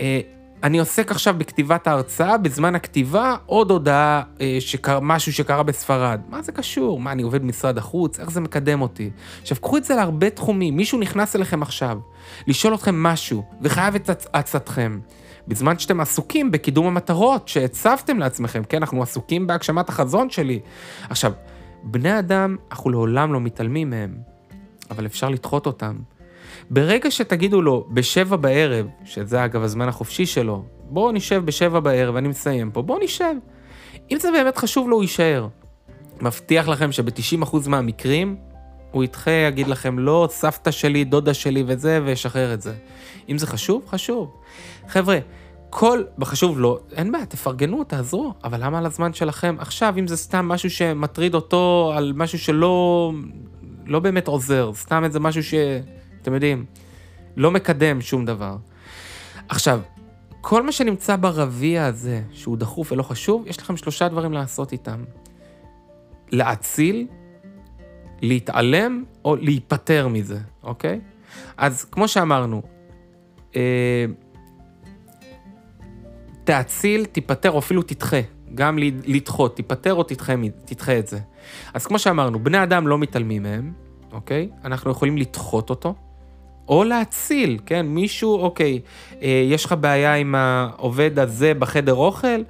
אה, 0.00 0.20
אני 0.62 0.78
עוסק 0.78 1.10
עכשיו 1.10 1.34
בכתיבת 1.38 1.86
ההרצאה, 1.86 2.38
בזמן 2.38 2.74
הכתיבה 2.74 3.36
עוד 3.46 3.70
הודעה, 3.70 4.22
אה, 4.40 4.56
שקר, 4.60 5.00
משהו 5.00 5.32
שקרה 5.32 5.62
בספרד. 5.62 6.20
מה 6.28 6.42
זה 6.42 6.52
קשור? 6.52 7.00
מה, 7.00 7.12
אני 7.12 7.22
עובד 7.22 7.42
במשרד 7.42 7.78
החוץ? 7.78 8.20
איך 8.20 8.30
זה 8.30 8.40
מקדם 8.40 8.82
אותי? 8.82 9.10
עכשיו, 9.42 9.56
קחו 9.60 9.76
את 9.76 9.84
זה 9.84 9.94
להרבה 9.94 10.30
תחומים. 10.30 10.76
מישהו 10.76 10.98
נכנס 10.98 11.36
אליכם 11.36 11.62
עכשיו, 11.62 11.98
לשאול 12.46 12.74
אתכם 12.74 13.02
משהו, 13.02 13.44
וחייב 13.62 13.94
את 13.94 14.10
עצתכם. 14.32 15.00
בזמן 15.48 15.78
שאתם 15.78 16.00
עסוקים 16.00 16.50
בקידום 16.50 16.86
המטרות 16.86 17.48
שהצבתם 17.48 18.18
לעצמכם, 18.18 18.62
כן, 18.68 18.76
אנחנו 18.76 19.02
עסוקים 19.02 19.46
בהגשמת 19.46 19.88
החזון 19.88 20.30
שלי. 20.30 20.60
עכשיו, 21.10 21.32
בני 21.82 22.18
אדם, 22.18 22.56
אנחנו 22.70 22.90
לעולם 22.90 23.32
לא 23.32 23.40
מתעלמים 23.40 23.90
מהם, 23.90 24.14
אבל 24.90 25.06
אפשר 25.06 25.28
לדחות 25.28 25.66
אותם. 25.66 25.96
ברגע 26.70 27.10
שתגידו 27.10 27.62
לו 27.62 27.86
בשבע 27.90 28.36
בערב, 28.36 28.86
שזה 29.04 29.44
אגב 29.44 29.62
הזמן 29.62 29.88
החופשי 29.88 30.26
שלו, 30.26 30.64
בואו 30.90 31.12
נשב 31.12 31.42
בשבע 31.44 31.80
בערב, 31.80 32.16
אני 32.16 32.28
מסיים 32.28 32.70
פה, 32.70 32.82
בואו 32.82 32.98
נשב. 33.04 33.34
אם 34.10 34.18
זה 34.20 34.30
באמת 34.30 34.56
חשוב 34.56 34.88
לו, 34.88 34.96
הוא 34.96 35.02
יישאר. 35.02 35.46
מבטיח 36.20 36.68
לכם 36.68 36.92
שב-90% 36.92 37.68
מהמקרים, 37.68 38.36
הוא 38.90 39.04
ידחה, 39.04 39.30
יגיד 39.30 39.68
לכם, 39.68 39.98
לא, 39.98 40.28
סבתא 40.30 40.70
שלי, 40.70 41.04
דודה 41.04 41.34
שלי 41.34 41.64
וזה, 41.66 42.00
וישחרר 42.04 42.54
את 42.54 42.62
זה. 42.62 42.74
אם 43.28 43.38
זה 43.38 43.46
חשוב, 43.46 43.82
חשוב. 43.88 44.30
חבר'ה, 44.88 45.18
כל, 45.70 46.02
בחשוב 46.18 46.60
לו, 46.60 46.78
אין 46.92 47.12
בעיה, 47.12 47.26
תפרגנו, 47.26 47.84
תעזרו, 47.84 48.34
אבל 48.44 48.64
למה 48.64 48.78
על 48.78 48.86
הזמן 48.86 49.12
שלכם? 49.12 49.56
עכשיו, 49.58 49.94
אם 49.98 50.06
זה 50.06 50.16
סתם 50.16 50.48
משהו 50.48 50.70
שמטריד 50.70 51.34
אותו 51.34 51.92
על 51.96 52.12
משהו 52.16 52.38
שלא 52.38 53.12
לא 53.86 53.98
באמת 53.98 54.28
עוזר, 54.28 54.70
סתם 54.74 55.04
איזה 55.04 55.20
משהו 55.20 55.42
שאתם 56.20 56.34
יודעים, 56.34 56.64
לא 57.36 57.50
מקדם 57.50 58.00
שום 58.00 58.24
דבר. 58.24 58.56
עכשיו, 59.48 59.80
כל 60.40 60.62
מה 60.62 60.72
שנמצא 60.72 61.16
ברביע 61.16 61.86
הזה, 61.86 62.22
שהוא 62.32 62.56
דחוף 62.56 62.92
ולא 62.92 63.02
חשוב, 63.02 63.46
יש 63.46 63.58
לכם 63.58 63.76
שלושה 63.76 64.08
דברים 64.08 64.32
לעשות 64.32 64.72
איתם. 64.72 65.04
להציל, 66.32 67.06
להתעלם 68.22 69.04
או 69.24 69.36
להיפטר 69.36 70.08
מזה, 70.08 70.38
אוקיי? 70.62 71.00
אז 71.56 71.84
כמו 71.84 72.08
שאמרנו, 72.08 72.62
אה, 73.56 74.04
תאציל, 76.44 77.04
תיפטר 77.04 77.50
או 77.50 77.58
אפילו 77.58 77.82
תדחה. 77.82 78.20
גם 78.54 78.78
לדחות, 79.06 79.56
תיפטר 79.56 79.94
או 79.94 80.02
תדחה, 80.02 80.32
תדחה 80.64 80.98
את 80.98 81.06
זה. 81.06 81.18
אז 81.74 81.86
כמו 81.86 81.98
שאמרנו, 81.98 82.44
בני 82.44 82.62
אדם 82.62 82.88
לא 82.88 82.98
מתעלמים 82.98 83.42
מהם, 83.42 83.72
אוקיי? 84.12 84.48
אנחנו 84.64 84.90
יכולים 84.90 85.18
לדחות 85.18 85.70
אותו, 85.70 85.94
או 86.70 86.84
להציל, 86.84 87.58
כן? 87.66 87.86
מישהו, 87.86 88.38
אוקיי, 88.38 88.80
אה, 89.22 89.42
יש 89.46 89.64
לך 89.64 89.74
בעיה 89.80 90.14
עם 90.14 90.34
העובד 90.34 91.18
הזה 91.18 91.54
בחדר 91.54 91.94
אוכל? 91.94 92.42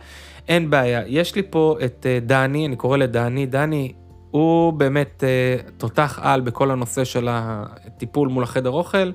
אין 0.48 0.70
בעיה. 0.70 1.02
יש 1.06 1.34
לי 1.34 1.42
פה 1.50 1.76
את 1.84 2.06
אה, 2.06 2.18
דני, 2.22 2.66
אני 2.66 2.76
קורא 2.76 2.96
לדני, 2.96 3.46
דני, 3.46 3.92
הוא 4.30 4.72
באמת 4.72 5.24
אה, 5.24 5.56
תותח 5.76 6.18
על 6.22 6.40
בכל 6.40 6.70
הנושא 6.70 7.04
של 7.04 7.28
הטיפול 7.30 8.28
מול 8.28 8.42
החדר 8.42 8.70
אוכל. 8.70 9.10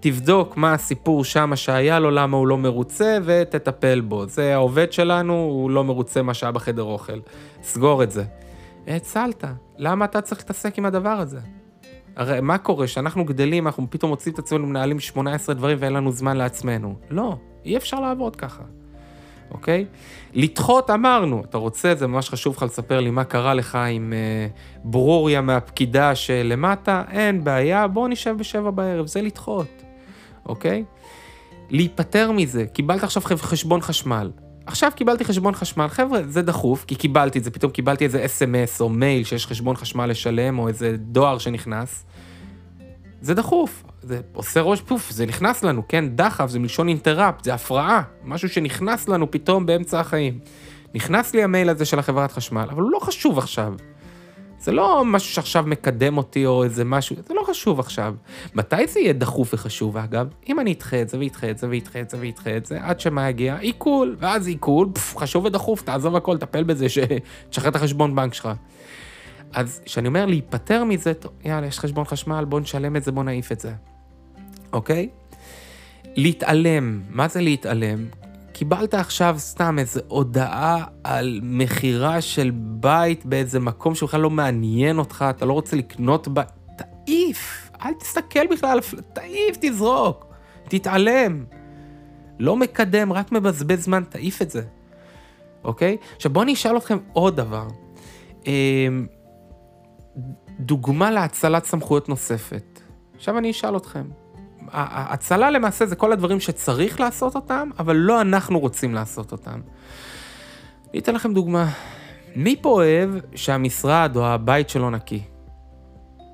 תבדוק 0.00 0.56
מה 0.56 0.74
הסיפור 0.74 1.24
שם 1.24 1.52
שהיה 1.54 1.98
לו, 1.98 2.10
למה 2.10 2.36
הוא 2.36 2.46
לא 2.46 2.58
מרוצה, 2.58 3.18
ותטפל 3.24 4.00
בו. 4.00 4.26
זה 4.26 4.54
העובד 4.54 4.92
שלנו, 4.92 5.34
הוא 5.34 5.70
לא 5.70 5.84
מרוצה 5.84 6.22
מה 6.22 6.34
שהיה 6.34 6.52
בחדר 6.52 6.82
אוכל. 6.82 7.20
סגור 7.62 8.02
את 8.02 8.10
זה. 8.10 8.24
הצלת, 8.86 9.44
למה 9.78 10.04
אתה 10.04 10.20
צריך 10.20 10.40
להתעסק 10.40 10.78
עם 10.78 10.84
הדבר 10.84 11.08
הזה? 11.08 11.59
הרי 12.16 12.40
מה 12.40 12.58
קורה, 12.58 12.86
שאנחנו 12.86 13.24
גדלים, 13.24 13.66
אנחנו 13.66 13.86
פתאום 13.90 14.10
מוצאים 14.10 14.34
את 14.34 14.38
עצמנו 14.38 14.66
מנהלים 14.66 15.00
18 15.00 15.54
דברים 15.54 15.76
ואין 15.80 15.92
לנו 15.92 16.12
זמן 16.12 16.36
לעצמנו. 16.36 16.94
לא, 17.10 17.36
אי 17.64 17.76
אפשר 17.76 18.00
לעבוד 18.00 18.36
ככה, 18.36 18.62
אוקיי? 19.50 19.86
לדחות 20.34 20.90
אמרנו, 20.90 21.42
אתה 21.44 21.58
רוצה, 21.58 21.94
זה 21.94 22.06
ממש 22.06 22.30
חשוב 22.30 22.56
לך 22.56 22.62
לספר 22.62 23.00
לי 23.00 23.10
מה 23.10 23.24
קרה 23.24 23.54
לך 23.54 23.78
עם 23.90 24.12
אה, 24.12 24.46
ברוריה 24.84 25.40
מהפקידה 25.40 26.14
שלמטה, 26.14 27.02
אין 27.10 27.44
בעיה, 27.44 27.88
בוא 27.88 28.08
נשב 28.08 28.34
בשבע 28.38 28.70
בערב, 28.70 29.06
זה 29.06 29.22
לדחות. 29.22 29.82
אוקיי? 30.46 30.84
להיפטר 31.70 32.32
מזה, 32.32 32.66
קיבלת 32.66 33.02
עכשיו 33.02 33.22
חשבון 33.22 33.80
חשמל. 33.80 34.30
עכשיו 34.70 34.90
קיבלתי 34.96 35.24
חשבון 35.24 35.54
חשמל, 35.54 35.88
חבר'ה, 35.88 36.20
זה 36.28 36.42
דחוף, 36.42 36.84
כי 36.84 36.94
קיבלתי 36.94 37.38
את 37.38 37.44
זה, 37.44 37.50
פתאום 37.50 37.72
קיבלתי 37.72 38.04
איזה 38.04 38.24
אס.אם.אס 38.24 38.80
או 38.80 38.88
מייל 38.88 39.24
שיש 39.24 39.46
חשבון 39.46 39.76
חשמל 39.76 40.06
לשלם, 40.06 40.58
או 40.58 40.68
איזה 40.68 40.96
דואר 40.98 41.38
שנכנס. 41.38 42.04
זה 43.20 43.34
דחוף, 43.34 43.84
זה 44.02 44.20
עושה 44.32 44.60
ראש 44.60 44.80
פוף, 44.80 45.10
זה 45.10 45.26
נכנס 45.26 45.62
לנו, 45.64 45.82
כן? 45.88 46.16
דחף, 46.16 46.46
זה 46.48 46.58
מלשון 46.58 46.88
אינטראפט, 46.88 47.44
זה 47.44 47.54
הפרעה, 47.54 48.02
משהו 48.24 48.48
שנכנס 48.48 49.08
לנו 49.08 49.30
פתאום 49.30 49.66
באמצע 49.66 50.00
החיים. 50.00 50.38
נכנס 50.94 51.34
לי 51.34 51.42
המייל 51.42 51.68
הזה 51.68 51.84
של 51.84 51.98
החברת 51.98 52.32
חשמל, 52.32 52.68
אבל 52.70 52.82
הוא 52.82 52.90
לא 52.90 52.98
חשוב 52.98 53.38
עכשיו. 53.38 53.74
זה 54.60 54.72
לא 54.72 55.04
משהו 55.04 55.34
שעכשיו 55.34 55.64
מקדם 55.66 56.16
אותי 56.18 56.46
או 56.46 56.64
איזה 56.64 56.84
משהו, 56.84 57.16
זה 57.28 57.34
לא 57.34 57.42
חשוב 57.46 57.80
עכשיו. 57.80 58.14
מתי 58.54 58.86
זה 58.86 59.00
יהיה 59.00 59.12
דחוף 59.12 59.54
וחשוב 59.54 59.96
אגב? 59.96 60.26
אם 60.48 60.60
אני 60.60 60.72
אדחה 60.72 61.02
את 61.02 61.08
זה 61.08 61.18
ואדחה 61.18 61.50
את 61.50 61.58
זה 61.58 61.68
ואדחה 61.70 62.00
את 62.00 62.10
זה 62.10 62.16
ואדחה 62.20 62.56
את 62.56 62.66
זה, 62.66 62.78
עד 62.82 63.00
שמה 63.00 63.28
יגיע? 63.28 63.56
עיכול, 63.56 64.16
ואז 64.18 64.46
עיכול, 64.46 64.88
חשוב 64.98 65.44
ודחוף, 65.44 65.82
תעזוב 65.82 66.16
הכל, 66.16 66.38
טפל 66.38 66.62
בזה, 66.62 66.86
שתשחרר 66.88 67.70
את 67.70 67.76
החשבון 67.76 68.14
בנק 68.14 68.34
שלך. 68.34 68.48
אז 69.52 69.80
כשאני 69.84 70.08
אומר 70.08 70.26
להיפטר 70.26 70.84
מזה, 70.84 71.14
טוב, 71.14 71.32
יאללה, 71.44 71.66
יש 71.66 71.78
חשבון 71.78 72.04
חשמל, 72.04 72.44
בוא 72.44 72.60
נשלם 72.60 72.96
את 72.96 73.04
זה, 73.04 73.12
בוא 73.12 73.24
נעיף 73.24 73.52
את 73.52 73.60
זה. 73.60 73.72
אוקיי? 74.72 75.08
להתעלם, 76.16 77.00
מה 77.10 77.28
זה 77.28 77.40
להתעלם? 77.40 78.06
קיבלת 78.60 78.94
עכשיו 78.94 79.34
סתם 79.38 79.78
איזו 79.78 80.00
הודעה 80.08 80.84
על 81.04 81.40
מכירה 81.42 82.20
של 82.20 82.50
בית 82.54 83.26
באיזה 83.26 83.60
מקום 83.60 83.94
שבכלל 83.94 84.20
לא 84.20 84.30
מעניין 84.30 84.98
אותך, 84.98 85.24
אתה 85.30 85.46
לא 85.46 85.52
רוצה 85.52 85.76
לקנות 85.76 86.28
בית, 86.28 86.48
תעיף, 86.76 87.70
אל 87.84 87.94
תסתכל 87.94 88.46
בכלל, 88.46 88.78
תעיף, 89.12 89.56
תזרוק, 89.60 90.26
תתעלם. 90.68 91.44
לא 92.38 92.56
מקדם, 92.56 93.12
רק 93.12 93.32
מבזבז 93.32 93.84
זמן, 93.84 94.02
תעיף 94.08 94.42
את 94.42 94.50
זה, 94.50 94.62
אוקיי? 95.64 95.96
עכשיו 96.16 96.32
בואו 96.32 96.42
אני 96.44 96.52
אשאל 96.52 96.76
אתכם 96.76 96.98
עוד 97.12 97.36
דבר. 97.36 97.66
אמ, 98.46 99.06
דוגמה 100.60 101.10
להצלת 101.10 101.64
סמכויות 101.64 102.08
נוספת. 102.08 102.80
עכשיו 103.16 103.38
אני 103.38 103.50
אשאל 103.50 103.76
אתכם, 103.76 104.04
ההצלה 104.72 105.50
למעשה 105.50 105.86
זה 105.86 105.96
כל 105.96 106.12
הדברים 106.12 106.40
שצריך 106.40 107.00
לעשות 107.00 107.34
אותם, 107.34 107.70
אבל 107.78 107.96
לא 107.96 108.20
אנחנו 108.20 108.58
רוצים 108.58 108.94
לעשות 108.94 109.32
אותם. 109.32 109.60
אני 110.90 110.98
אתן 110.98 111.14
לכם 111.14 111.34
דוגמה. 111.34 111.68
מי 112.36 112.56
פה 112.62 112.68
אוהב 112.68 113.10
שהמשרד 113.34 114.16
או 114.16 114.26
הבית 114.26 114.68
שלו 114.68 114.90
נקי? 114.90 115.22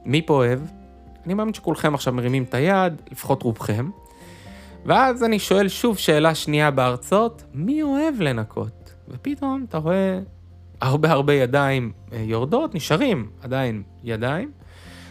מי 0.05 0.23
פה 0.27 0.35
אוהב? 0.35 0.61
אני 1.27 1.35
מאמין 1.35 1.55
שכולכם 1.55 1.95
עכשיו 1.95 2.13
מרימים 2.13 2.43
את 2.43 2.55
היד, 2.55 3.03
לפחות 3.11 3.43
רובכם. 3.43 3.91
ואז 4.87 5.25
אני 5.25 5.39
שואל 5.39 5.69
שוב 5.69 5.99
שאלה 5.99 6.35
שנייה 6.35 6.71
בהרצאות, 6.71 7.45
מי 7.55 7.83
אוהב 7.83 8.21
לנקות? 8.21 8.95
ופתאום 9.09 9.65
אתה 9.69 9.79
רואה 9.79 10.21
הרבה 10.81 11.11
הרבה 11.11 11.35
ידיים 11.35 11.93
אה, 12.13 12.19
יורדות, 12.19 12.75
נשארים 12.75 13.31
עדיין 13.43 13.83
ידיים. 14.05 14.51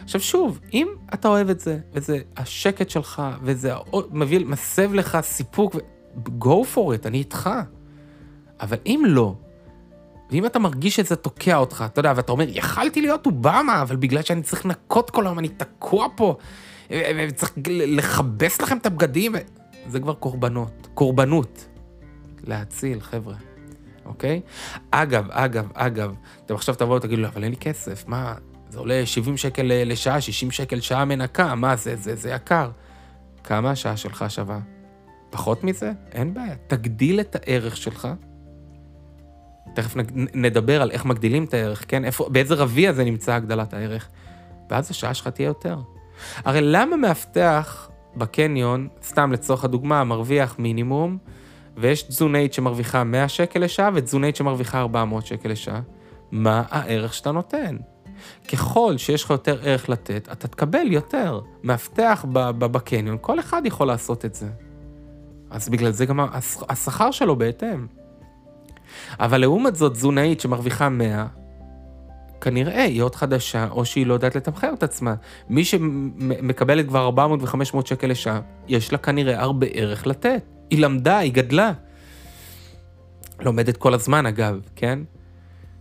עכשיו 0.06 0.22
שוב, 0.22 0.60
אם 0.74 0.88
אתה 1.14 1.28
אוהב 1.28 1.50
את 1.50 1.60
זה, 1.60 1.80
וזה 1.94 2.20
השקט 2.38 2.90
שלך, 2.90 3.22
וזה 3.42 3.74
מביא, 4.12 4.46
מסב 4.46 4.94
לך 4.94 5.18
סיפוק, 5.22 5.76
go 6.40 6.76
for 6.76 6.78
it, 6.78 7.06
אני 7.08 7.18
איתך. 7.18 7.50
אבל 8.62 8.78
אם 8.86 9.04
לא, 9.08 9.36
ואם 10.32 10.46
אתה 10.46 10.60
מרגיש 10.60 10.96
שזה 10.96 11.16
תוקע 11.16 11.58
אותך, 11.58 11.84
אתה 11.88 12.00
יודע, 12.00 12.14
ואתה 12.16 12.32
אומר, 12.32 12.46
יכלתי 12.48 13.02
להיות 13.02 13.26
אובמה, 13.26 13.82
אבל 13.82 13.96
בגלל 13.96 14.22
שאני 14.22 14.42
צריך 14.42 14.66
לנקות 14.66 15.10
כל 15.10 15.26
היום, 15.26 15.40
אני 15.40 15.50
תקוע 15.50 16.08
פה, 16.16 16.36
וצריך 16.92 17.52
לכבס 17.68 18.62
לכם 18.62 18.78
את 18.78 18.86
הבגדים, 18.86 19.36
זה 19.88 20.00
כבר 20.00 20.14
קורבנות, 20.14 20.88
קורבנות. 20.94 21.66
להציל, 22.44 23.02
חבר'ה, 23.02 23.36
אוקיי? 24.06 24.42
אגב, 24.92 25.28
אגב, 25.32 25.68
אגב, 25.74 26.14
אתם 26.46 26.56
עכשיו 26.56 26.76
תבואו 26.76 26.98
ותגידו, 26.98 27.26
אבל 27.26 27.44
אין 27.44 27.52
לי 27.52 27.58
כסף, 27.58 28.08
מה, 28.08 28.36
זה 28.70 28.80
עולה 28.80 29.06
70 29.06 29.38
שקל 29.38 29.72
לשעה, 29.86 30.22
60 30.22 30.52
שקל 30.52 30.80
שעה 30.80 31.06
מנקה, 31.06 31.56
מה 31.56 31.76
זה, 31.76 31.96
זה, 31.96 32.16
זה 32.16 32.30
יקר. 32.30 32.70
כמה 33.44 33.72
השעה 33.72 33.98
שלך 33.98 34.26
שווה? 34.30 34.60
פחות 35.30 35.64
מזה? 35.64 35.92
אין 36.12 36.34
בעיה. 36.34 36.56
תגדיל 36.68 37.20
את 37.20 37.36
הערך 37.36 37.78
שלך. 37.78 38.08
תכף 39.74 39.96
נדבר 40.34 40.82
על 40.82 40.92
איך 40.92 41.06
מגדילים 41.06 41.44
את 41.44 41.54
הערך, 41.54 41.86
כן? 41.88 42.06
איפה, 42.06 42.30
באיזה 42.30 42.56
רביע 42.56 42.94
זה 42.94 43.04
נמצא 43.04 43.34
הגדלת 43.34 43.74
הערך. 43.74 44.10
ואז 44.70 44.92
השעה 44.92 45.14
שלך 45.14 45.28
תהיה 45.28 45.48
יותר. 45.48 45.78
הרי 46.46 46.60
למה 46.62 46.96
מאבטח 46.96 47.90
בקניון, 48.16 48.88
סתם 49.04 49.32
לצורך 49.32 49.64
הדוגמה, 49.64 50.04
מרוויח 50.04 50.56
מינימום, 50.60 51.18
ויש 51.78 52.04
תזונאית 52.04 52.54
שמרוויחה 52.54 53.04
100 53.04 53.30
שקל 53.30 53.60
לשעה 53.60 53.90
ותזונאית 53.94 54.36
שמרוויחה 54.36 54.80
400 54.80 55.26
שקל 55.26 55.50
לשעה? 55.50 55.82
מה 56.32 56.64
הערך 56.70 57.14
שאתה 57.14 57.32
נותן? 57.32 57.78
ככל 58.52 58.98
שיש 58.98 59.24
לך 59.24 59.30
יותר 59.30 59.60
ערך 59.64 59.90
לתת, 59.90 60.28
אתה 60.32 60.48
תקבל 60.48 60.92
יותר. 60.92 61.42
מאבטח 61.64 62.26
בקניון, 62.58 63.18
כל 63.22 63.40
אחד 63.40 63.62
יכול 63.66 63.88
לעשות 63.88 64.26
את 64.26 64.36
זה. 64.36 64.48
אז 65.50 65.70
בגלל 65.70 65.92
זה 65.92 66.06
גם 66.06 66.20
השכר 66.70 67.12
שלו 67.12 67.36
בהתאם. 67.36 67.88
אבל 69.20 69.38
לעומת 69.42 69.76
זאת, 69.76 69.92
תזונאית 69.92 70.40
שמרוויחה 70.40 70.90
100, 70.90 71.26
כנראה 72.42 72.84
היא 72.84 73.02
עוד 73.02 73.16
חדשה, 73.16 73.68
או 73.70 73.86
שהיא 73.86 74.08
לא 74.08 74.14
יודעת 74.14 74.36
לתמחר 74.36 74.74
את 74.74 74.84
עצמה. 74.84 75.16
מי 75.50 75.66
שמקבלת 75.66 76.88
כבר 76.88 77.06
400 77.06 77.42
ו-500 77.44 77.86
שקל 77.86 78.08
לשעה, 78.08 78.40
יש 78.68 78.92
לה 78.92 78.98
כנראה 78.98 79.42
הרבה 79.42 79.68
ערך 79.74 80.08
לתת. 80.08 80.44
היא 80.70 80.80
למדה, 80.80 81.18
היא 81.18 81.34
גדלה. 81.34 81.72
לומדת 83.40 83.78
כל 83.78 83.94
הזמן, 83.94 84.26
אגב, 84.26 84.60
כן? 84.76 85.00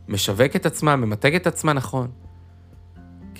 משווק 0.08 0.56
את 0.56 0.66
עצמה, 0.66 0.96
ממתג 0.96 1.34
את 1.34 1.46
עצמה 1.46 1.72
נכון. 1.72 2.10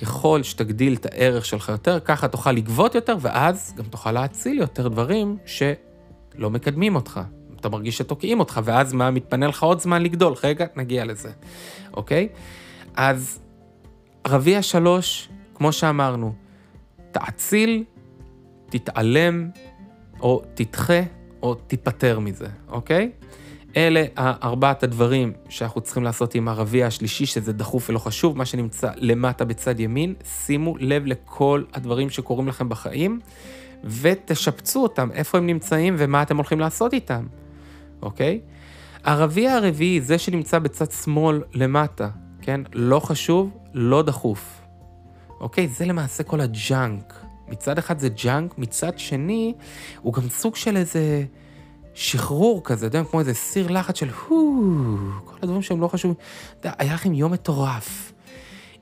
ככל 0.04 0.42
שתגדיל 0.42 0.94
את 0.94 1.06
הערך 1.06 1.44
שלך 1.44 1.68
יותר, 1.68 2.00
ככה 2.00 2.28
תוכל 2.28 2.52
לגבות 2.52 2.94
יותר, 2.94 3.16
ואז 3.20 3.74
גם 3.76 3.84
תוכל 3.84 4.12
להציל 4.12 4.58
יותר 4.58 4.88
דברים 4.88 5.36
שלא 5.46 6.50
מקדמים 6.50 6.94
אותך. 6.94 7.20
אתה 7.60 7.68
מרגיש 7.68 7.98
שתוקעים 7.98 8.40
אותך, 8.40 8.60
ואז 8.64 8.92
מה, 8.92 9.10
מתפנה 9.10 9.46
לך 9.46 9.62
עוד 9.62 9.80
זמן 9.80 10.02
לגדול. 10.02 10.34
רגע, 10.42 10.66
נגיע 10.76 11.04
לזה, 11.04 11.30
אוקיי? 11.94 12.28
אז 12.96 13.38
רביע 14.26 14.62
שלוש, 14.62 15.28
כמו 15.54 15.72
שאמרנו, 15.72 16.34
תאציל, 17.12 17.84
תתעלם, 18.70 19.50
או 20.20 20.42
תדחה, 20.54 21.00
או 21.42 21.54
תיפטר 21.54 22.18
מזה, 22.18 22.48
אוקיי? 22.68 23.10
אלה 23.76 24.04
ארבעת 24.18 24.82
הדברים 24.82 25.32
שאנחנו 25.48 25.80
צריכים 25.80 26.04
לעשות 26.04 26.34
עם 26.34 26.48
הרביע 26.48 26.86
השלישי, 26.86 27.26
שזה 27.26 27.52
דחוף 27.52 27.90
ולא 27.90 27.98
חשוב, 27.98 28.38
מה 28.38 28.46
שנמצא 28.46 28.90
למטה 28.96 29.44
בצד 29.44 29.80
ימין. 29.80 30.14
שימו 30.24 30.76
לב 30.78 31.06
לכל 31.06 31.62
הדברים 31.72 32.10
שקורים 32.10 32.48
לכם 32.48 32.68
בחיים, 32.68 33.20
ותשפצו 33.84 34.82
אותם, 34.82 35.08
איפה 35.12 35.38
הם 35.38 35.46
נמצאים 35.46 35.94
ומה 35.98 36.22
אתם 36.22 36.36
הולכים 36.36 36.60
לעשות 36.60 36.92
איתם, 36.92 37.26
אוקיי? 38.02 38.40
הרביע 39.04 39.52
הרביעי, 39.52 40.00
זה 40.00 40.18
שנמצא 40.18 40.58
בצד 40.58 40.90
שמאל 40.90 41.42
למטה, 41.54 42.08
כן? 42.42 42.60
לא 42.72 43.00
חשוב, 43.00 43.50
לא 43.74 44.02
דחוף. 44.02 44.60
אוקיי? 45.40 45.68
זה 45.68 45.84
למעשה 45.84 46.22
כל 46.22 46.40
ה 46.40 46.54
junk. 46.54 47.24
מצד 47.48 47.78
אחד 47.78 47.98
זה 47.98 48.08
junk, 48.08 48.58
מצד 48.58 48.98
שני, 48.98 49.54
הוא 50.00 50.12
גם 50.12 50.28
סוג 50.28 50.56
של 50.56 50.76
איזה... 50.76 51.24
שחרור 51.94 52.60
כזה, 52.64 52.86
אתה 52.86 52.98
יודע, 52.98 53.08
כמו 53.10 53.20
איזה 53.20 53.34
סיר 53.34 53.70
לחץ 53.70 53.98
של 53.98 54.08
הו, 54.10 54.98
כל 55.24 55.36
הדברים 55.42 55.62
שהם 55.62 55.80
לא 55.80 55.88
חשובים. 55.88 56.16
אתה 56.60 56.68
יודע, 56.68 56.76
היה 56.78 56.94
לכם 56.94 57.14
יום 57.14 57.32
מטורף. 57.32 58.12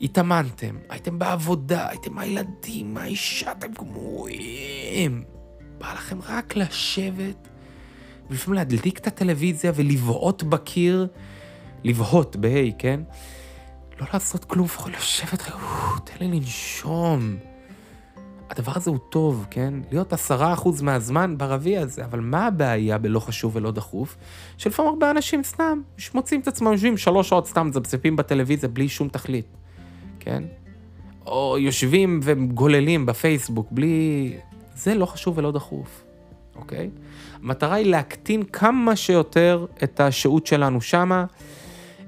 התאמנתם, 0.00 0.76
הייתם 0.88 1.18
בעבודה, 1.18 1.88
הייתם 1.88 2.18
הילדים, 2.18 2.96
האישה, 2.96 3.52
אתם 3.52 3.72
גמורים. 3.72 5.24
בא 5.78 5.92
לכם 5.94 6.18
רק 6.28 6.56
לשבת, 6.56 7.48
ולפעמים 8.30 8.54
להדליק 8.54 8.98
את 8.98 9.06
הטלוויזיה 9.06 9.72
ולבעוט 9.74 10.42
בקיר, 10.42 11.06
לבהות 11.84 12.36
בה', 12.36 12.70
כן? 12.78 13.00
לא 14.00 14.06
לעשות 14.12 14.44
כלום, 14.44 14.66
יכול 14.66 14.92
לשבת, 14.92 15.42
תן 16.04 16.14
לי 16.20 16.28
לנשום. 16.28 17.36
הדבר 18.52 18.72
הזה 18.74 18.90
הוא 18.90 18.98
טוב, 18.98 19.46
כן? 19.50 19.74
להיות 19.90 20.12
עשרה 20.12 20.52
אחוז 20.52 20.82
מהזמן 20.82 21.34
ברביע 21.38 21.80
הזה, 21.80 22.04
אבל 22.04 22.20
מה 22.20 22.46
הבעיה 22.46 22.98
בלא 22.98 23.20
חשוב 23.20 23.56
ולא 23.56 23.70
דחוף? 23.70 24.16
שלפעמים 24.58 24.90
הרבה 24.92 25.10
אנשים 25.10 25.42
סתם 25.42 25.80
מוצאים 26.14 26.40
את 26.40 26.48
עצמם 26.48 26.72
יושבים 26.72 26.96
שלוש 26.96 27.28
שעות 27.28 27.46
סתם 27.46 27.66
מזפזפים 27.66 28.16
בטלוויזיה 28.16 28.68
בלי 28.68 28.88
שום 28.88 29.08
תכלית, 29.08 29.46
כן? 30.20 30.42
או 31.26 31.56
יושבים 31.58 32.20
וגוללים 32.22 33.06
בפייסבוק 33.06 33.68
בלי... 33.70 34.36
זה 34.74 34.94
לא 34.94 35.06
חשוב 35.06 35.38
ולא 35.38 35.52
דחוף, 35.52 36.04
אוקיי? 36.56 36.90
המטרה 37.42 37.74
היא 37.74 37.86
להקטין 37.86 38.42
כמה 38.42 38.96
שיותר 38.96 39.66
את 39.82 40.00
השהות 40.00 40.46
שלנו 40.46 40.80
שמה, 40.80 41.24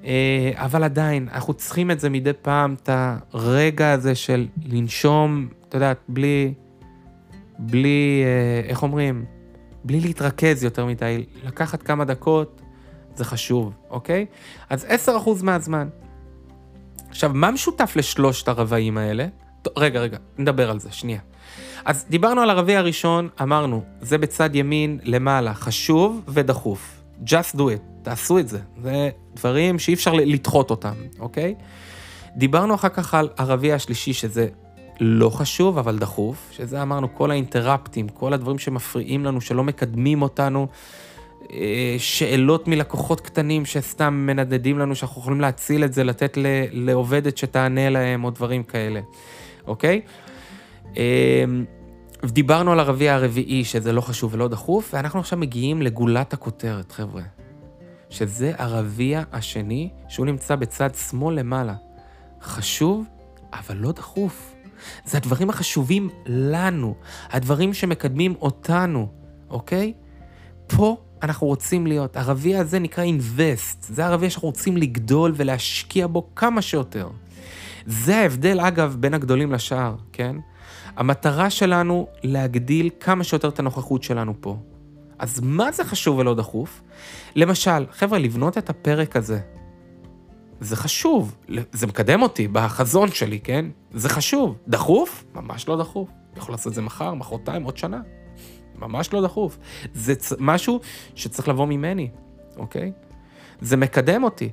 אה, 0.05 0.51
אבל 0.55 0.84
עדיין, 0.84 1.28
אנחנו 1.32 1.55
צריכים 1.55 1.90
את 1.90 2.01
זה 2.01 2.11
מדי 2.11 2.32
פעם, 2.42 2.74
את 2.82 2.90
הרגע 3.32 3.92
הזה 3.92 4.14
של 4.14 4.47
לנשום 4.64 5.49
את 5.74 5.76
יודעת, 5.76 5.98
בלי, 6.08 6.54
בלי, 7.58 8.22
אה, 8.24 8.68
איך 8.68 8.82
אומרים? 8.82 9.24
בלי 9.84 10.00
להתרכז 10.00 10.64
יותר 10.64 10.86
מדי, 10.86 11.24
לקחת 11.44 11.82
כמה 11.82 12.04
דקות, 12.04 12.62
זה 13.14 13.24
חשוב, 13.24 13.72
אוקיי? 13.90 14.26
אז 14.70 14.86
10% 15.06 15.42
מהזמן. 15.42 15.88
עכשיו, 17.08 17.30
מה 17.34 17.50
משותף 17.50 17.92
לשלושת 17.96 18.48
הרבעים 18.48 18.98
האלה? 18.98 19.26
רגע, 19.76 20.00
רגע, 20.00 20.18
נדבר 20.38 20.70
על 20.70 20.80
זה, 20.80 20.92
שנייה. 20.92 21.20
אז 21.84 22.06
דיברנו 22.10 22.40
על 22.40 22.50
הרביע 22.50 22.78
הראשון, 22.78 23.28
אמרנו, 23.42 23.82
זה 24.00 24.18
בצד 24.18 24.54
ימין 24.54 24.98
למעלה, 25.02 25.54
חשוב 25.54 26.22
ודחוף. 26.28 27.02
just 27.26 27.56
do 27.56 27.60
it, 27.60 28.02
תעשו 28.02 28.38
את 28.38 28.48
זה. 28.48 28.58
זה 28.82 29.10
דברים 29.36 29.78
שאי 29.78 29.94
אפשר 29.94 30.12
לדחות 30.12 30.70
אותם, 30.70 30.94
אוקיי? 31.18 31.54
דיברנו 32.36 32.74
אחר 32.74 32.88
כך 32.88 33.14
על 33.14 33.28
הרביע 33.36 33.74
השלישי, 33.74 34.12
שזה 34.12 34.48
לא 35.01 35.30
חשוב, 35.30 35.78
אבל 35.78 35.99
דחוף, 35.99 36.49
שזה 36.53 36.82
אמרנו 36.82 37.14
כל 37.14 37.30
האינטראפטים, 37.30 38.09
כל 38.09 38.32
הדברים 38.32 38.59
שמפריעים 38.59 39.24
לנו, 39.24 39.40
שלא 39.40 39.64
מקדמים 39.64 40.22
אותנו, 40.22 40.66
אה, 41.53 41.97
שאלות 41.99 42.68
מלקוחות 42.68 43.20
קטנים 43.20 43.64
שסתם 43.64 44.14
מנדדים 44.14 44.78
לנו, 44.78 44.95
שאנחנו 44.95 45.20
יכולים 45.20 45.40
להציל 45.40 45.84
את 45.84 45.92
זה, 45.92 46.05
לתת 46.05 46.38
לעובדת 46.72 47.36
שתענה 47.36 47.90
להם, 47.90 48.24
או 48.24 48.30
דברים 48.30 48.62
כאלה, 48.62 49.01
אוקיי? 49.66 50.01
אה, 50.97 51.45
דיברנו 52.24 52.72
על 52.72 52.80
הרביע 52.80 53.14
הרביעי, 53.14 53.64
שזה 53.64 53.92
לא 53.92 54.01
חשוב 54.01 54.34
ולא 54.34 54.49
דחוף, 54.49 54.90
ואנחנו 54.95 55.20
עכשיו 55.20 55.38
מגיעים 55.38 55.82
לגולת 55.82 56.32
הכותרת, 56.32 56.92
חבר'ה. 56.92 57.22
שזה 58.11 58.53
הרביע 58.59 59.22
השני, 59.32 59.88
שהוא 60.09 60.26
נמצא 60.26 60.57
בצד 60.57 60.95
שמאל 60.95 61.34
למעלה. 61.34 61.74
חשוב, 62.42 63.05
אבל 63.53 63.76
לא 63.76 63.92
דחוף. 63.92 64.53
זה 65.05 65.16
הדברים 65.16 65.51
החשובים 65.51 66.11
לנו, 66.26 66.95
הדברים 67.30 67.74
שמקדמים 67.74 68.35
אותנו, 68.41 69.09
אוקיי? 69.51 69.93
פה 70.66 70.97
אנחנו 71.22 71.47
רוצים 71.47 71.87
להיות. 71.87 72.16
הרביע 72.16 72.61
הזה 72.61 72.78
נקרא 72.78 73.05
invest, 73.05 73.76
זה 73.80 74.07
הרביע 74.07 74.30
שאנחנו 74.30 74.49
רוצים 74.49 74.76
לגדול 74.76 75.32
ולהשקיע 75.37 76.07
בו 76.07 76.28
כמה 76.37 76.62
שיותר. 76.62 77.09
זה 77.87 78.16
ההבדל, 78.16 78.61
אגב, 78.61 78.97
בין 79.01 79.14
הגדולים 79.14 79.53
לשאר, 79.53 79.95
כן? 80.12 80.37
המטרה 80.97 81.51
שלנו 81.51 82.07
להגדיל 82.22 82.91
כמה 83.01 83.24
שיותר 83.24 83.49
את 83.49 83.59
הנוכחות 83.59 84.03
שלנו 84.03 84.35
פה. 84.41 84.57
אז 85.18 85.41
מה 85.43 85.72
זה 85.72 85.85
חשוב 85.85 86.18
ולא 86.18 86.35
דחוף? 86.35 86.82
למשל, 87.37 87.87
חבר'ה, 87.93 88.18
לבנות 88.18 88.59
את 88.59 88.70
הפרק 88.70 89.16
הזה 89.16 89.41
זה 90.61 90.76
חשוב, 90.76 91.36
זה 91.72 91.86
מקדם 91.86 92.22
אותי 92.22 92.48
בחזון 92.48 93.11
שלי, 93.11 93.40
כן? 93.40 93.66
זה 93.94 94.09
חשוב. 94.09 94.59
דחוף? 94.68 95.24
ממש 95.34 95.68
לא 95.68 95.78
דחוף. 95.78 96.09
יכול 96.36 96.55
לעשות 96.55 96.66
את 96.66 96.74
זה 96.74 96.82
מחר, 96.82 97.14
מחרתיים, 97.14 97.62
עוד 97.64 97.76
שנה. 97.76 98.00
ממש 98.78 99.12
לא 99.12 99.22
דחוף. 99.22 99.59
זה 99.94 100.14
צ... 100.14 100.32
משהו 100.38 100.80
שצריך 101.14 101.48
לבוא 101.48 101.66
ממני, 101.66 102.09
אוקיי? 102.57 102.92
זה 103.61 103.76
מקדם 103.76 104.24
אותי. 104.24 104.50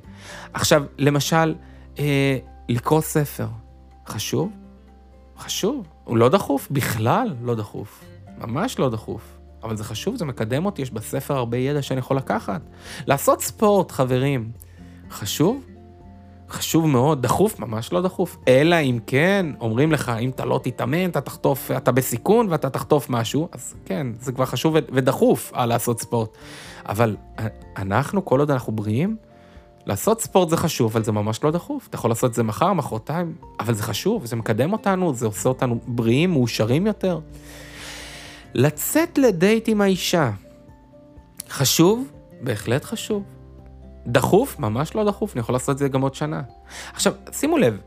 עכשיו, 0.52 0.84
למשל, 0.98 1.54
אה, 1.98 2.38
לקרוא 2.68 3.00
ספר, 3.00 3.46
חשוב? 4.06 4.52
חשוב. 5.38 5.86
הוא 6.04 6.16
לא 6.16 6.28
דחוף, 6.28 6.68
בכלל 6.70 7.34
לא 7.42 7.54
דחוף. 7.54 8.04
ממש 8.38 8.78
לא 8.78 8.90
דחוף. 8.90 9.38
אבל 9.62 9.76
זה 9.76 9.84
חשוב, 9.84 10.16
זה 10.16 10.24
מקדם 10.24 10.66
אותי, 10.66 10.82
יש 10.82 10.90
בספר 10.90 11.36
הרבה 11.36 11.56
ידע 11.56 11.82
שאני 11.82 12.00
יכול 12.00 12.16
לקחת. 12.16 12.60
לעשות 13.06 13.40
ספורט, 13.40 13.90
חברים, 13.90 14.50
חשוב? 15.10 15.64
חשוב 16.52 16.86
מאוד, 16.86 17.22
דחוף, 17.22 17.60
ממש 17.60 17.92
לא 17.92 18.02
דחוף. 18.02 18.36
אלא 18.48 18.76
אם 18.76 18.98
כן, 19.06 19.46
אומרים 19.60 19.92
לך, 19.92 20.12
אם 20.20 20.30
אתה 20.30 20.44
לא 20.44 20.60
תתאמן, 20.62 21.10
אתה 21.10 21.20
תחטוף, 21.20 21.70
אתה 21.70 21.92
בסיכון 21.92 22.46
ואתה 22.50 22.70
תחטוף 22.70 23.10
משהו, 23.10 23.48
אז 23.52 23.74
כן, 23.84 24.06
זה 24.20 24.32
כבר 24.32 24.44
חשוב 24.44 24.74
ודחוף 24.92 25.50
על 25.54 25.68
לעשות 25.68 26.00
ספורט. 26.00 26.36
אבל 26.88 27.16
אנחנו, 27.76 28.24
כל 28.24 28.40
עוד 28.40 28.50
אנחנו 28.50 28.72
בריאים, 28.72 29.16
לעשות 29.86 30.20
ספורט 30.20 30.48
זה 30.48 30.56
חשוב, 30.56 30.92
אבל 30.92 31.04
זה 31.04 31.12
ממש 31.12 31.44
לא 31.44 31.50
דחוף. 31.50 31.88
אתה 31.88 31.96
יכול 31.96 32.10
לעשות 32.10 32.30
את 32.30 32.34
זה 32.34 32.42
מחר, 32.42 32.72
מחרתיים, 32.72 33.34
אבל 33.60 33.74
זה 33.74 33.82
חשוב, 33.82 34.26
זה 34.26 34.36
מקדם 34.36 34.72
אותנו, 34.72 35.14
זה 35.14 35.26
עושה 35.26 35.48
אותנו 35.48 35.78
בריאים, 35.86 36.30
מאושרים 36.30 36.86
יותר. 36.86 37.18
לצאת 38.54 39.18
לדייט 39.18 39.68
עם 39.68 39.80
האישה, 39.80 40.30
חשוב? 41.48 42.08
בהחלט 42.40 42.84
חשוב. 42.84 43.22
דחוף? 44.06 44.58
ממש 44.58 44.94
לא 44.94 45.04
דחוף, 45.04 45.32
אני 45.32 45.40
יכול 45.40 45.54
לעשות 45.54 45.70
את 45.70 45.78
זה 45.78 45.88
גם 45.88 46.00
עוד 46.02 46.14
שנה. 46.14 46.42
עכשיו, 46.92 47.12
שימו 47.32 47.58
לב, 47.58 47.78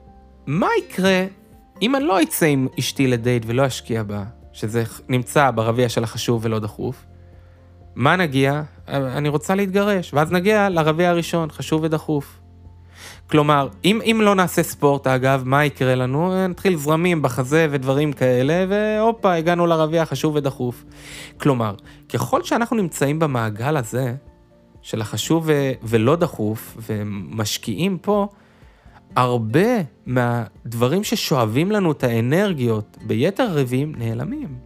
מה 0.46 0.68
יקרה 0.80 1.26
אם 1.82 1.96
אני 1.96 2.04
לא 2.04 2.24
אצא 2.24 2.46
עם 2.46 2.68
אשתי 2.80 3.08
לדייט 3.08 3.44
ולא 3.46 3.68
אשקיע 3.68 4.04
בה, 4.04 4.24
שזה 4.54 4.84
נמצא 5.10 5.52
ברביע 5.52 5.90
של 5.90 6.04
החשוב 6.04 6.42
ולא 6.46 6.60
דחוף? 6.60 7.06
מה 7.96 8.16
נגיע? 8.16 8.62
אני 8.88 9.30
רוצה 9.30 9.56
להתגרש, 9.56 10.14
ואז 10.14 10.32
נגיע 10.32 10.70
לרביע 10.70 11.10
הראשון, 11.10 11.52
חשוב 11.52 11.84
ודחוף. 11.84 12.40
כלומר, 13.30 13.68
אם, 13.86 14.00
אם 14.04 14.20
לא 14.24 14.36
נעשה 14.36 14.64
ספורט, 14.64 15.08
אגב, 15.08 15.44
מה 15.46 15.66
יקרה 15.66 15.96
לנו? 15.96 16.48
נתחיל 16.48 16.78
זרמים 16.78 17.22
בחזה 17.22 17.68
ודברים 17.72 18.14
כאלה, 18.14 18.66
והופה, 18.70 19.34
הגענו 19.34 19.68
לרביע 19.68 20.02
החשוב 20.02 20.36
ודחוף. 20.36 20.84
כלומר, 21.38 21.76
ככל 22.14 22.44
שאנחנו 22.44 22.78
נמצאים 22.78 23.20
במעגל 23.20 23.78
הזה, 23.78 24.16
של 24.86 25.02
החשוב 25.02 25.50
ולא 25.84 26.16
דחוף, 26.16 26.78
ומשקיעים 26.90 27.98
פה, 27.98 28.28
הרבה 29.16 29.70
מהדברים 30.06 31.04
ששואבים 31.04 31.72
לנו 31.72 31.92
את 31.92 32.04
האנרגיות 32.04 32.98
ביתר 33.08 33.44
הרביעים 33.44 33.94
נעלמים. 33.98 34.58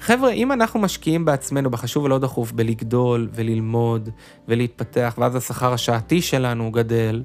חבר'ה, 0.00 0.30
אם 0.30 0.52
אנחנו 0.52 0.80
משקיעים 0.80 1.24
בעצמנו 1.24 1.70
בחשוב 1.70 2.04
ולא 2.04 2.18
דחוף 2.18 2.52
בלגדול 2.52 3.28
וללמוד 3.32 4.08
ולהתפתח, 4.48 5.14
ואז 5.18 5.36
השכר 5.36 5.72
השעתי 5.72 6.22
שלנו 6.22 6.70
גדל, 6.70 7.22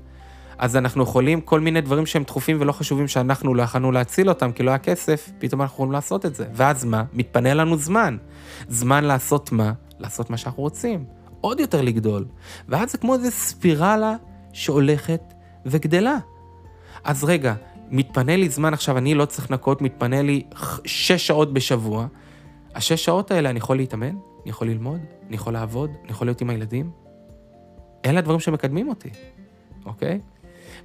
אז 0.58 0.76
אנחנו 0.76 1.04
יכולים 1.04 1.42
כל 1.42 1.60
מיני 1.60 1.82
דברים 1.82 2.06
שהם 2.06 2.24
דחופים 2.24 2.58
ולא 2.60 2.72
חשובים 2.72 3.08
שאנחנו 3.08 3.56
לא 3.56 3.64
יכולנו 3.64 3.92
להציל 3.92 4.30
אותם 4.30 4.52
כי 4.52 4.64
לא 4.64 4.72
היה 4.72 4.78
כסף, 4.78 5.30
פתאום 5.40 5.62
אנחנו 5.62 5.76
יכולים 5.76 5.92
לעשות 5.92 6.26
את 6.26 6.36
זה. 6.36 6.46
ואז 6.54 6.86
מה? 6.86 7.04
מתפנה 7.14 7.54
לנו 7.54 7.78
זמן. 7.78 8.18
זמן 8.68 9.04
לעשות 9.04 9.52
מה? 9.52 9.74
לעשות 10.00 10.30
מה 10.30 10.38
שאנחנו 10.38 10.64
רוצים. 10.64 11.21
עוד 11.42 11.60
יותר 11.60 11.82
לגדול. 11.82 12.26
ואז 12.70 12.92
זה 12.92 12.98
כמו 12.98 13.14
איזה 13.14 13.32
ספירלה 13.32 14.16
שהולכת 14.54 15.22
וגדלה. 15.66 16.18
אז 17.04 17.24
רגע, 17.24 17.54
מתפנה 17.90 18.36
לי 18.36 18.50
זמן 18.50 18.74
עכשיו, 18.74 18.98
אני 18.98 19.14
לא 19.14 19.26
צריך 19.26 19.52
לנקות, 19.52 19.82
מתפנה 19.82 20.22
לי 20.22 20.44
שש 20.86 21.28
שעות 21.28 21.54
בשבוע. 21.54 22.08
השש 22.76 23.06
שעות 23.06 23.32
האלה 23.32 23.50
אני 23.50 23.58
יכול 23.58 23.78
להתאמן, 23.78 24.16
אני 24.44 24.50
יכול 24.50 24.68
ללמוד, 24.68 25.00
אני 25.28 25.36
יכול 25.36 25.54
לעבוד, 25.54 25.90
אני 26.04 26.12
יכול 26.12 26.28
להיות 26.28 26.42
עם 26.42 26.50
הילדים. 26.50 26.92
אלה 28.06 28.20
הדברים 28.20 28.40
שמקדמים 28.40 28.90
אותי, 28.90 29.10
אוקיי? 29.86 30.20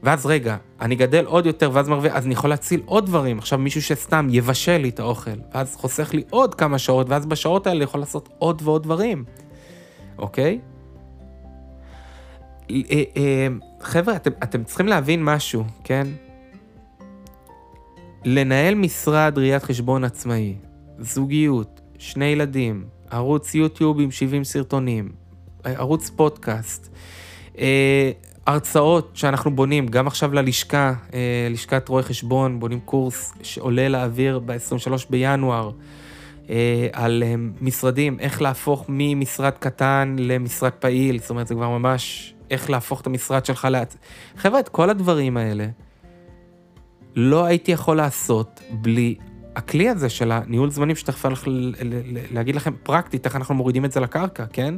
ואז 0.03 0.27
רגע, 0.27 0.57
אני 0.81 0.95
גדל 0.95 1.25
עוד 1.25 1.47
יותר 1.47 1.71
ואז 1.73 1.89
מרוויח, 1.89 2.15
אז 2.15 2.27
אני 2.27 2.35
יכול 2.35 2.51
להציל 2.51 2.83
עוד 2.85 3.07
דברים. 3.07 3.39
עכשיו 3.39 3.59
מישהו 3.59 3.83
שסתם 3.83 4.29
יבשל 4.31 4.77
לי 4.77 4.89
את 4.89 5.01
האוכל, 5.01 5.31
ואז 5.55 5.77
חוסך 5.77 6.15
לי 6.15 6.23
עוד 6.31 6.55
כמה 6.55 6.79
שעות, 6.79 7.09
ואז 7.09 7.27
בשעות 7.27 7.67
האלה 7.67 7.85
יכול 7.85 8.01
לעשות 8.01 8.29
עוד 8.39 8.63
ועוד 8.65 8.83
דברים, 8.83 9.25
אוקיי? 10.19 10.59
אה, 12.71 13.03
אה, 13.17 13.49
חבר'ה, 13.81 14.17
אתם, 14.17 14.31
אתם 14.43 14.65
צריכים 14.65 14.89
להבין 14.89 15.25
משהו, 15.25 15.65
כן? 15.85 16.07
לנהל 18.25 18.75
משרד 18.75 19.39
ראיית 19.39 19.63
חשבון 19.63 20.05
עצמאי, 20.05 20.55
זוגיות, 20.99 21.81
שני 21.99 22.25
ילדים, 22.25 22.85
ערוץ 23.11 23.55
יוטיוב 23.55 24.01
עם 24.01 24.11
70 24.11 24.45
סרטונים, 24.45 25.13
ערוץ 25.65 26.11
פודקאסט, 26.11 26.93
אה, 27.59 28.11
הרצאות 28.47 29.11
שאנחנו 29.15 29.57
בונים, 29.57 29.87
גם 29.87 30.07
עכשיו 30.07 30.35
ללשכה, 30.35 30.93
אה, 31.15 31.49
לשכת 31.51 31.89
רואי 31.89 32.03
חשבון, 32.03 32.61
בונים 32.61 32.81
קורס 32.81 33.35
שעולה 33.43 33.89
לאוויר 33.89 34.39
ב-23 34.39 35.07
בינואר, 35.11 35.67
אה, 35.67 35.73
על 36.93 37.23
אה, 37.27 37.35
משרדים, 37.61 38.21
איך 38.21 38.43
להפוך 38.43 38.85
ממשרד 38.89 39.53
קטן 39.59 40.17
למשרד 40.19 40.73
פעיל, 40.73 41.19
זאת 41.19 41.31
אומרת, 41.31 41.47
זה 41.47 41.55
כבר 41.55 41.69
ממש 41.69 42.35
איך 42.51 42.71
להפוך 42.71 43.01
את 43.01 43.07
המשרד 43.07 43.45
שלך 43.45 43.69
לעצ... 43.71 43.97
חבר'ה, 44.37 44.61
את 44.61 44.69
כל 44.69 44.91
הדברים 44.91 45.37
האלה 45.37 45.67
לא 47.17 47.45
הייתי 47.45 47.73
יכול 47.73 47.97
לעשות 47.97 48.61
בלי 48.71 49.15
הכלי 49.57 49.89
הזה 49.89 50.09
של 50.09 50.33
הניהול 50.33 50.71
זמנים, 50.71 50.97
שתכף 50.97 51.27
אני 51.27 51.35
הולך 51.35 51.49
להגיד 52.31 52.57
לכם 52.57 52.73
פרקטית 52.83 53.27
איך 53.27 53.37
אנחנו 53.37 53.55
מורידים 53.55 53.85
את 53.85 53.93
זה 53.93 54.01
לקרקע, 54.01 54.45
כן? 54.53 54.75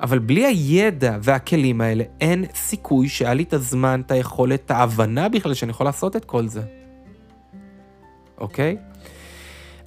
אבל 0.00 0.18
בלי 0.18 0.46
הידע 0.46 1.18
והכלים 1.22 1.80
האלה, 1.80 2.04
אין 2.20 2.44
סיכוי 2.54 3.08
שהיה 3.08 3.34
לי 3.34 3.42
את 3.42 3.52
הזמן, 3.52 4.02
את 4.06 4.10
היכולת, 4.10 4.62
את 4.64 4.70
ההבנה 4.70 5.28
בכלל 5.28 5.54
שאני 5.54 5.70
יכול 5.70 5.86
לעשות 5.86 6.16
את 6.16 6.24
כל 6.24 6.46
זה. 6.48 6.62
אוקיי? 8.38 8.76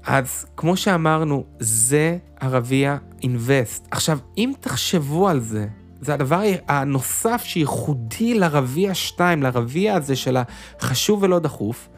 אז 0.08 0.46
כמו 0.58 0.78
שאמרנו, 0.78 1.44
זה 1.60 2.18
הרביע 2.40 2.98
אינבסט. 3.24 3.88
עכשיו, 3.92 4.20
אם 4.38 4.54
תחשבו 4.60 5.30
על 5.30 5.40
זה, 5.40 5.68
זה 6.02 6.14
הדבר 6.14 6.42
הנוסף 6.68 7.42
שייחודי 7.44 8.34
לרביע 8.34 8.94
2, 8.94 9.44
לרביע 9.44 9.96
הזה 9.96 10.16
של 10.16 10.38
החשוב 10.80 11.24
ולא 11.24 11.40
דחוף. 11.40 11.90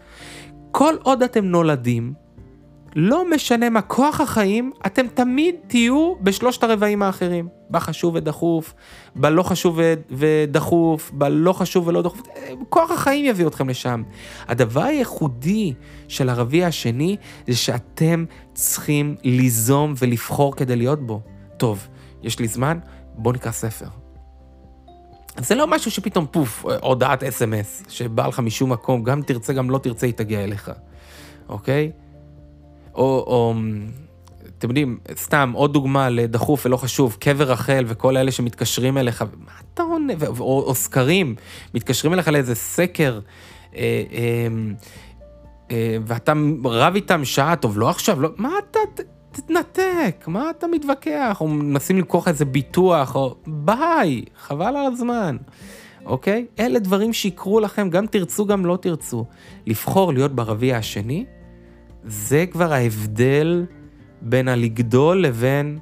כל 0.72 0.94
עוד 1.04 1.24
אתם 1.24 1.46
נולדים, 1.46 2.14
לא 2.96 3.30
משנה 3.30 3.70
מה 3.70 3.82
כוח 3.82 4.22
החיים, 4.22 4.72
אתם 4.86 5.08
תמיד 5.14 5.56
תהיו 5.68 6.14
בשלושת 6.22 6.64
הרבעים 6.64 7.04
האחרים. 7.04 7.48
בחשוב 7.72 8.16
ודחוף, 8.16 8.74
בלא 9.16 9.44
חשוב 9.44 9.80
ודחוף, 10.12 11.12
בלא 11.14 11.54
חשוב 11.54 11.88
ולא 11.88 12.02
דחוף. 12.02 12.22
כוח 12.70 12.92
החיים 12.92 13.26
יביא 13.26 13.48
אתכם 13.48 13.70
לשם. 13.70 14.04
הדבר 14.48 14.84
הייחודי 14.84 15.74
של 16.08 16.30
הרביע 16.30 16.68
השני, 16.68 17.18
זה 17.48 17.56
שאתם 17.56 18.26
צריכים 18.54 19.16
ליזום 19.24 19.94
ולבחור 19.98 20.56
כדי 20.56 20.76
להיות 20.76 21.08
בו. 21.08 21.22
טוב, 21.58 21.88
יש 22.24 22.40
לי 22.40 22.48
זמן, 22.48 22.80
בוא 23.16 23.34
נקרא 23.34 23.52
ספר. 23.52 23.88
זה 25.38 25.56
לא 25.56 25.68
משהו 25.68 25.92
שפתאום 25.92 26.26
פוף, 26.32 26.66
הודעת 26.82 27.24
אס.אם.אס, 27.24 27.84
שבא 27.90 28.28
לך 28.28 28.40
משום 28.40 28.72
מקום, 28.72 29.04
גם 29.04 29.22
תרצה, 29.22 29.54
גם 29.54 29.70
לא 29.70 29.78
תרצה, 29.78 30.06
היא 30.06 30.14
תגיע 30.14 30.44
אליך, 30.44 30.72
אוקיי? 31.50 31.92
או, 32.96 33.04
או, 33.28 33.54
אתם 34.58 34.68
יודעים, 34.68 34.98
סתם, 35.16 35.52
עוד 35.56 35.74
דוגמה 35.74 36.10
לדחוף 36.10 36.66
ולא 36.66 36.78
חשוב, 36.78 37.18
קבר 37.20 37.52
רחל 37.52 37.84
וכל 37.88 38.18
אלה 38.18 38.32
שמתקשרים 38.32 38.98
אליך, 38.98 39.22
מה 39.22 39.52
אתה 39.74 39.84
עונה? 39.84 40.14
או, 40.40 40.64
או 40.68 40.76
סקרים, 40.76 41.36
מתקשרים 41.74 42.14
אליך 42.14 42.28
לאיזה 42.28 42.56
סקר, 42.56 43.20
אה, 43.76 44.04
אה, 44.12 44.48
אה, 45.72 45.98
ואתה 46.06 46.34
רב 46.66 46.96
איתם 46.96 47.26
שעה, 47.26 47.56
טוב, 47.56 47.80
לא 47.80 47.90
עכשיו, 47.90 48.22
לא, 48.22 48.30
מה 48.38 48.50
אתה... 48.70 48.80
תתנתק, 49.32 50.26
מה 50.28 50.50
אתה 50.50 50.68
מתווכח? 50.68 51.38
או 51.42 51.48
מנסים 51.48 51.98
למכור 51.98 52.22
לך 52.22 52.28
איזה 52.28 52.46
ביטוח, 52.46 53.16
או 53.16 53.36
ביי, 53.48 54.24
חבל 54.40 54.76
על 54.78 54.94
הזמן, 54.94 55.38
אוקיי? 56.06 56.46
אלה 56.60 56.80
דברים 56.80 57.14
שיקרו 57.14 57.60
לכם, 57.60 57.90
גם 57.90 58.06
תרצו, 58.06 58.46
גם 58.46 58.66
לא 58.66 58.78
תרצו. 58.82 59.26
לבחור 59.66 60.14
להיות 60.14 60.36
ברביע 60.36 60.78
השני, 60.78 61.26
זה 62.04 62.46
כבר 62.52 62.74
ההבדל 62.74 63.66
בין 64.22 64.48
הלגדול 64.48 65.24
לבין... 65.24 65.80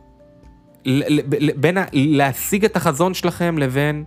בין 1.55 1.77
להשיג 1.93 2.65
את 2.65 2.75
החזון 2.75 3.13
שלכם 3.13 3.57
לבין 3.57 4.03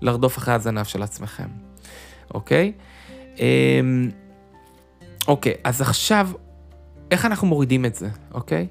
לרדוף 0.00 0.38
אחרי 0.38 0.54
הזנב 0.54 0.84
של 0.84 1.02
עצמכם, 1.02 1.48
אוקיי? 2.34 2.72
אמ, 3.38 4.10
אוקיי, 5.28 5.54
אז 5.64 5.80
עכשיו 5.80 6.28
איך 7.10 7.24
אנחנו 7.24 7.48
מורידים 7.48 7.84
את 7.84 7.94
זה, 7.94 8.08
אוקיי? 8.34 8.66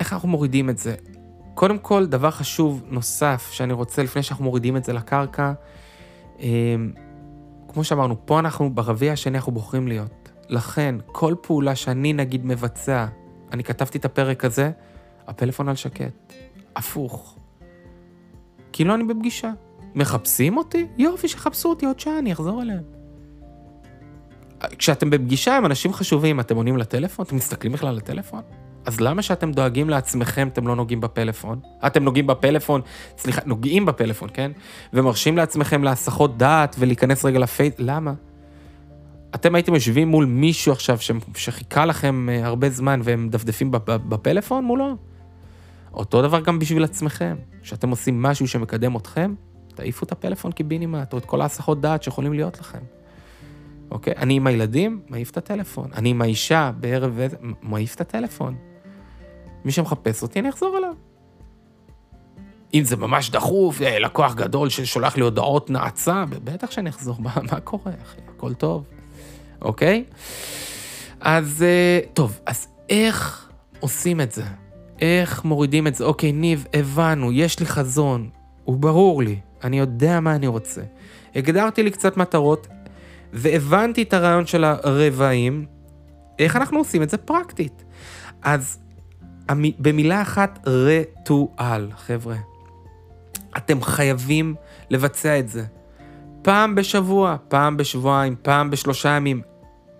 איך 0.00 0.12
אנחנו 0.12 0.28
מורידים 0.28 0.70
את 0.70 0.78
זה? 0.78 0.94
קודם 1.54 1.78
כל, 1.78 2.06
דבר 2.06 2.30
חשוב 2.30 2.82
נוסף 2.88 3.48
שאני 3.52 3.72
רוצה, 3.72 4.02
לפני 4.02 4.22
שאנחנו 4.22 4.44
מורידים 4.44 4.76
את 4.76 4.84
זה 4.84 4.92
לקרקע, 4.92 5.52
אה, 6.40 6.46
כמו 7.72 7.84
שאמרנו, 7.84 8.26
פה 8.26 8.38
אנחנו, 8.38 8.74
ברביע 8.74 9.12
השני 9.12 9.38
אנחנו 9.38 9.52
בוחרים 9.52 9.88
להיות. 9.88 10.30
לכן, 10.48 10.94
כל 11.06 11.34
פעולה 11.42 11.74
שאני 11.74 12.12
נגיד 12.12 12.46
מבצע, 12.46 13.06
אני 13.52 13.64
כתבתי 13.64 13.98
את 13.98 14.04
הפרק 14.04 14.44
הזה, 14.44 14.70
הפלאפון 15.26 15.68
על 15.68 15.76
שקט. 15.76 16.32
הפוך. 16.76 17.38
כאילו 18.72 18.94
אני 18.94 19.04
בפגישה. 19.04 19.52
מחפשים 19.94 20.56
אותי? 20.56 20.86
יופי, 20.98 21.28
שיחפשו 21.28 21.68
אותי 21.68 21.86
עוד 21.86 22.00
שעה, 22.00 22.18
אני 22.18 22.32
אחזור 22.32 22.62
אליהם. 22.62 22.82
כשאתם 24.78 25.10
בפגישה 25.10 25.56
עם 25.56 25.66
אנשים 25.66 25.92
חשובים, 25.92 26.40
אתם 26.40 26.56
עונים 26.56 26.76
לטלפון? 26.76 27.24
אתם 27.26 27.36
מסתכלים 27.36 27.72
בכלל 27.72 27.94
לטלפון? 27.94 28.42
אז 28.86 29.00
למה 29.00 29.22
שאתם 29.22 29.52
דואגים 29.52 29.90
לעצמכם, 29.90 30.48
אתם 30.48 30.66
לא 30.66 30.76
נוגעים 30.76 31.00
בפלאפון? 31.00 31.60
אתם 31.86 32.04
נוגעים 32.04 32.26
בפלאפון, 32.26 32.80
סליחה, 33.18 33.40
נוגעים 33.46 33.86
בפלאפון, 33.86 34.28
כן? 34.32 34.52
ומרשים 34.92 35.36
לעצמכם 35.36 35.84
להסחות 35.84 36.38
דעת 36.38 36.76
ולהיכנס 36.78 37.24
רגע 37.24 37.38
לפייס, 37.38 37.74
למה? 37.78 38.12
אתם 39.34 39.54
הייתם 39.54 39.74
יושבים 39.74 40.08
מול 40.08 40.24
מישהו 40.24 40.72
עכשיו 40.72 40.98
שחיכה 41.34 41.86
לכם 41.86 42.28
אה, 42.28 42.46
הרבה 42.46 42.70
זמן 42.70 43.00
והם 43.04 43.26
מדפדפים 43.26 43.70
בפלאפון 43.84 44.64
מולו? 44.64 44.96
אותו 45.94 46.22
דבר 46.22 46.40
גם 46.40 46.58
בשביל 46.58 46.84
עצמכם. 46.84 47.36
כשאתם 47.62 47.90
עושים 47.90 48.22
משהו 48.22 48.48
שמקדם 48.48 48.96
אתכם, 48.96 49.34
תעיפו 49.74 50.06
את 50.06 50.12
הפלאפון 50.12 50.52
קיבינימט, 50.52 51.12
או 51.12 51.18
את 51.18 51.24
כל 51.24 51.40
ההסחות 51.40 51.80
דעת 51.80 52.02
שיכולים 52.02 52.32
להיות 52.32 52.60
לכם. 52.60 52.78
אוקיי? 53.90 54.14
אני 54.16 54.34
עם 54.34 54.46
הילדים, 54.46 55.00
מעיף 55.08 55.30
את 55.30 55.36
הטלפון. 55.36 55.90
אני 55.94 56.08
עם 56.08 56.22
האישה 56.22 56.70
בערב, 56.80 57.20
מעיף 57.62 57.94
את 57.94 58.00
הטלפון. 58.00 58.71
מי 59.64 59.72
שמחפש 59.72 60.22
אותי, 60.22 60.40
אני 60.40 60.48
אחזור 60.48 60.78
אליו. 60.78 60.94
אם 62.74 62.84
זה 62.84 62.96
ממש 62.96 63.30
דחוף, 63.30 63.82
אה, 63.82 63.98
לקוח 63.98 64.34
גדול 64.34 64.68
ששולח 64.68 65.16
לי 65.16 65.22
הודעות 65.22 65.70
נאצה, 65.70 66.24
בטח 66.44 66.70
שאני 66.70 66.90
אחזור, 66.90 67.16
מה, 67.18 67.34
מה 67.52 67.60
קורה, 67.60 67.92
אחי? 68.02 68.20
הכל 68.36 68.54
טוב, 68.54 68.84
אוקיי? 69.62 70.04
אז 71.20 71.62
אה, 71.62 72.00
טוב, 72.14 72.40
אז 72.46 72.68
איך 72.88 73.48
עושים 73.80 74.20
את 74.20 74.32
זה? 74.32 74.42
איך 75.00 75.44
מורידים 75.44 75.86
את 75.86 75.94
זה? 75.94 76.04
אוקיי, 76.04 76.32
ניב, 76.32 76.66
הבנו, 76.74 77.32
יש 77.32 77.60
לי 77.60 77.66
חזון, 77.66 78.30
הוא 78.64 78.76
ברור 78.76 79.22
לי, 79.22 79.36
אני 79.64 79.78
יודע 79.78 80.20
מה 80.20 80.34
אני 80.34 80.46
רוצה. 80.46 80.82
הגדרתי 81.34 81.82
לי 81.82 81.90
קצת 81.90 82.16
מטרות, 82.16 82.66
והבנתי 83.32 84.02
את 84.02 84.14
הרעיון 84.14 84.46
של 84.46 84.64
הרבעים, 84.64 85.66
איך 86.38 86.56
אנחנו 86.56 86.78
עושים 86.78 87.02
את 87.02 87.10
זה 87.10 87.16
פרקטית. 87.16 87.84
אז 88.42 88.78
במילה 89.78 90.22
אחת, 90.22 90.58
רטואל, 90.66 91.88
חבר'ה. 91.96 92.36
אתם 93.56 93.82
חייבים 93.82 94.54
לבצע 94.90 95.38
את 95.38 95.48
זה. 95.48 95.64
פעם 96.42 96.74
בשבוע, 96.74 97.36
פעם 97.48 97.76
בשבועיים, 97.76 98.36
פעם 98.42 98.70
בשלושה 98.70 99.08
ימים, 99.08 99.42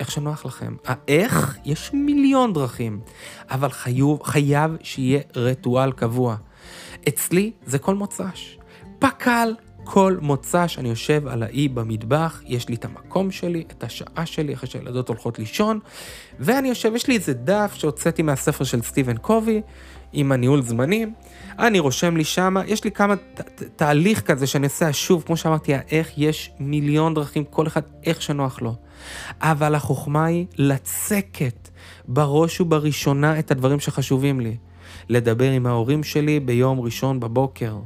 איך 0.00 0.10
שנוח 0.10 0.46
לכם. 0.46 0.76
האיך, 0.86 1.58
יש 1.64 1.90
מיליון 1.94 2.52
דרכים, 2.52 3.00
אבל 3.50 3.70
חיוב, 3.70 4.22
חייב 4.22 4.76
שיהיה 4.82 5.20
רטואל 5.36 5.92
קבוע. 5.92 6.36
אצלי 7.08 7.52
זה 7.66 7.78
כל 7.78 7.94
מוצ"ש. 7.94 8.58
פק"ל 8.98 9.54
כל 9.84 10.16
מוצא 10.20 10.66
שאני 10.66 10.88
יושב 10.88 11.26
על 11.26 11.42
האי 11.42 11.68
במטבח, 11.68 12.42
יש 12.46 12.68
לי 12.68 12.74
את 12.74 12.84
המקום 12.84 13.30
שלי, 13.30 13.64
את 13.70 13.84
השעה 13.84 14.26
שלי, 14.26 14.54
אחרי 14.54 14.68
שהילדות 14.68 15.08
הולכות 15.08 15.38
לישון, 15.38 15.78
ואני 16.40 16.68
יושב, 16.68 16.92
יש 16.94 17.06
לי 17.06 17.14
איזה 17.14 17.32
דף 17.32 17.74
שהוצאתי 17.74 18.22
מהספר 18.22 18.64
של 18.64 18.82
סטיבן 18.82 19.16
קובי, 19.16 19.62
עם 20.12 20.32
הניהול 20.32 20.62
זמנים, 20.62 21.14
אני 21.58 21.78
רושם 21.78 22.16
לי 22.16 22.24
שמה, 22.24 22.62
יש 22.66 22.84
לי 22.84 22.90
כמה 22.90 23.16
ת, 23.16 23.62
תהליך 23.76 24.20
כזה 24.20 24.46
שאני 24.46 24.66
עושה 24.66 24.92
שוב, 24.92 25.22
כמו 25.26 25.36
שאמרתי, 25.36 25.72
איך 25.90 26.12
יש 26.16 26.50
מיליון 26.60 27.14
דרכים, 27.14 27.44
כל 27.44 27.66
אחד 27.66 27.82
איך 28.06 28.22
שנוח 28.22 28.62
לו. 28.62 28.74
אבל 29.40 29.74
החוכמה 29.74 30.24
היא 30.24 30.46
לצקת 30.58 31.68
בראש 32.08 32.60
ובראשונה 32.60 33.38
את 33.38 33.50
הדברים 33.50 33.80
שחשובים 33.80 34.40
לי. 34.40 34.56
לדבר 35.08 35.50
עם 35.50 35.66
ההורים 35.66 36.02
שלי 36.04 36.40
ביום 36.40 36.80
ראשון 36.80 37.20
בבוקר. 37.20 37.76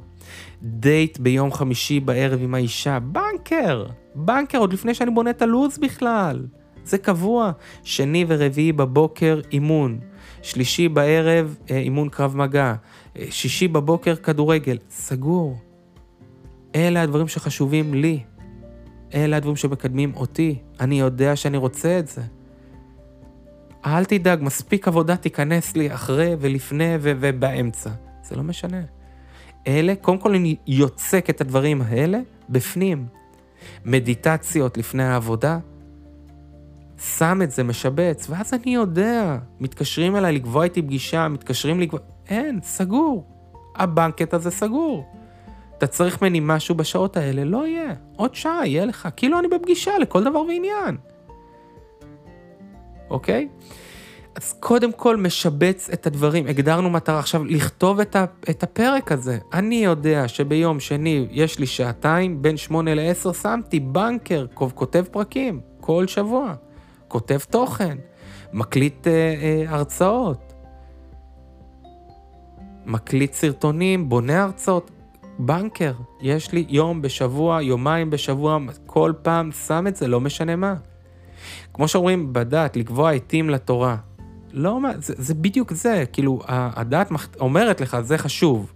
דייט 0.66 1.18
ביום 1.18 1.52
חמישי 1.52 2.00
בערב 2.00 2.42
עם 2.42 2.54
האישה. 2.54 2.98
בנקר! 2.98 3.86
בנקר, 4.14 4.58
עוד 4.58 4.72
לפני 4.72 4.94
שאני 4.94 5.10
בונה 5.10 5.30
את 5.30 5.42
הלו"ז 5.42 5.78
בכלל. 5.78 6.46
זה 6.84 6.98
קבוע. 6.98 7.52
שני 7.82 8.24
ורביעי 8.28 8.72
בבוקר 8.72 9.40
אימון. 9.52 9.98
שלישי 10.42 10.88
בערב 10.88 11.56
אה, 11.70 11.78
אימון 11.78 12.08
קרב 12.08 12.36
מגע. 12.36 12.74
אה, 13.16 13.24
שישי 13.30 13.68
בבוקר 13.68 14.16
כדורגל. 14.16 14.78
סגור. 14.90 15.58
אלה 16.74 17.02
הדברים 17.02 17.28
שחשובים 17.28 17.94
לי. 17.94 18.20
אלה 19.14 19.36
הדברים 19.36 19.56
שמקדמים 19.56 20.14
אותי. 20.14 20.58
אני 20.80 21.00
יודע 21.00 21.36
שאני 21.36 21.56
רוצה 21.56 21.98
את 21.98 22.08
זה. 22.08 22.22
אל 23.86 24.04
תדאג, 24.04 24.42
מספיק 24.42 24.88
עבודה 24.88 25.16
תיכנס 25.16 25.76
לי 25.76 25.94
אחרי 25.94 26.36
ולפני 26.40 26.94
ובאמצע. 27.00 27.90
זה 28.22 28.36
לא 28.36 28.42
משנה. 28.42 28.95
אלה, 29.66 29.94
קודם 30.00 30.18
כל 30.18 30.34
אני 30.34 30.56
יוצק 30.66 31.30
את 31.30 31.40
הדברים 31.40 31.82
האלה 31.82 32.18
בפנים. 32.48 33.06
מדיטציות 33.84 34.78
לפני 34.78 35.04
העבודה, 35.04 35.58
שם 36.98 37.40
את 37.42 37.50
זה, 37.50 37.64
משבץ, 37.64 38.26
ואז 38.30 38.54
אני 38.54 38.74
יודע, 38.74 39.38
מתקשרים 39.60 40.16
אליי 40.16 40.32
לקבוע 40.32 40.64
איתי 40.64 40.82
פגישה, 40.82 41.28
מתקשרים 41.28 41.80
לקבוע... 41.80 42.00
אין, 42.28 42.60
סגור. 42.62 43.24
הבנקט 43.76 44.34
הזה 44.34 44.50
סגור. 44.50 45.04
אתה 45.78 45.86
צריך 45.86 46.22
ממני 46.22 46.40
משהו 46.42 46.74
בשעות 46.74 47.16
האלה, 47.16 47.44
לא 47.44 47.66
יהיה. 47.66 47.94
עוד 48.16 48.34
שעה 48.34 48.66
יהיה 48.66 48.84
לך, 48.84 49.08
כאילו 49.16 49.38
אני 49.38 49.48
בפגישה 49.48 49.98
לכל 49.98 50.24
דבר 50.24 50.40
ועניין. 50.40 50.96
אוקיי? 53.10 53.48
אז 54.36 54.52
קודם 54.60 54.92
כל 54.92 55.16
משבץ 55.16 55.90
את 55.92 56.06
הדברים, 56.06 56.46
הגדרנו 56.46 56.90
מטרה. 56.90 57.18
עכשיו, 57.18 57.44
לכתוב 57.44 58.00
את, 58.00 58.16
ה, 58.16 58.24
את 58.50 58.62
הפרק 58.62 59.12
הזה. 59.12 59.38
אני 59.52 59.84
יודע 59.84 60.28
שביום 60.28 60.80
שני 60.80 61.26
יש 61.30 61.58
לי 61.58 61.66
שעתיים, 61.66 62.42
בין 62.42 62.56
שמונה 62.56 62.94
לעשר 62.94 63.32
שמתי 63.32 63.80
בנקר, 63.80 64.46
כותב 64.54 65.04
פרקים, 65.10 65.60
כל 65.80 66.06
שבוע. 66.06 66.54
כותב 67.08 67.38
תוכן, 67.50 67.98
מקליט 68.52 69.06
אה, 69.06 69.12
אה, 69.12 69.64
הרצאות, 69.68 70.52
מקליט 72.86 73.32
סרטונים, 73.32 74.08
בונה 74.08 74.42
הרצאות. 74.42 74.90
בנקר, 75.38 75.92
יש 76.20 76.52
לי 76.52 76.64
יום 76.68 77.02
בשבוע, 77.02 77.62
יומיים 77.62 78.10
בשבוע, 78.10 78.58
כל 78.86 79.12
פעם 79.22 79.52
שם 79.52 79.86
את 79.86 79.96
זה, 79.96 80.08
לא 80.08 80.20
משנה 80.20 80.56
מה. 80.56 80.74
כמו 81.74 81.88
שאומרים 81.88 82.32
בדת, 82.32 82.76
לקבוע 82.76 83.12
עטים 83.12 83.50
לתורה. 83.50 83.96
לא, 84.56 84.80
זה, 84.98 85.14
זה 85.18 85.34
בדיוק 85.34 85.72
זה, 85.72 86.04
כאילו, 86.12 86.40
הדת 86.48 87.10
אומרת 87.40 87.80
לך, 87.80 88.00
זה 88.00 88.18
חשוב. 88.18 88.72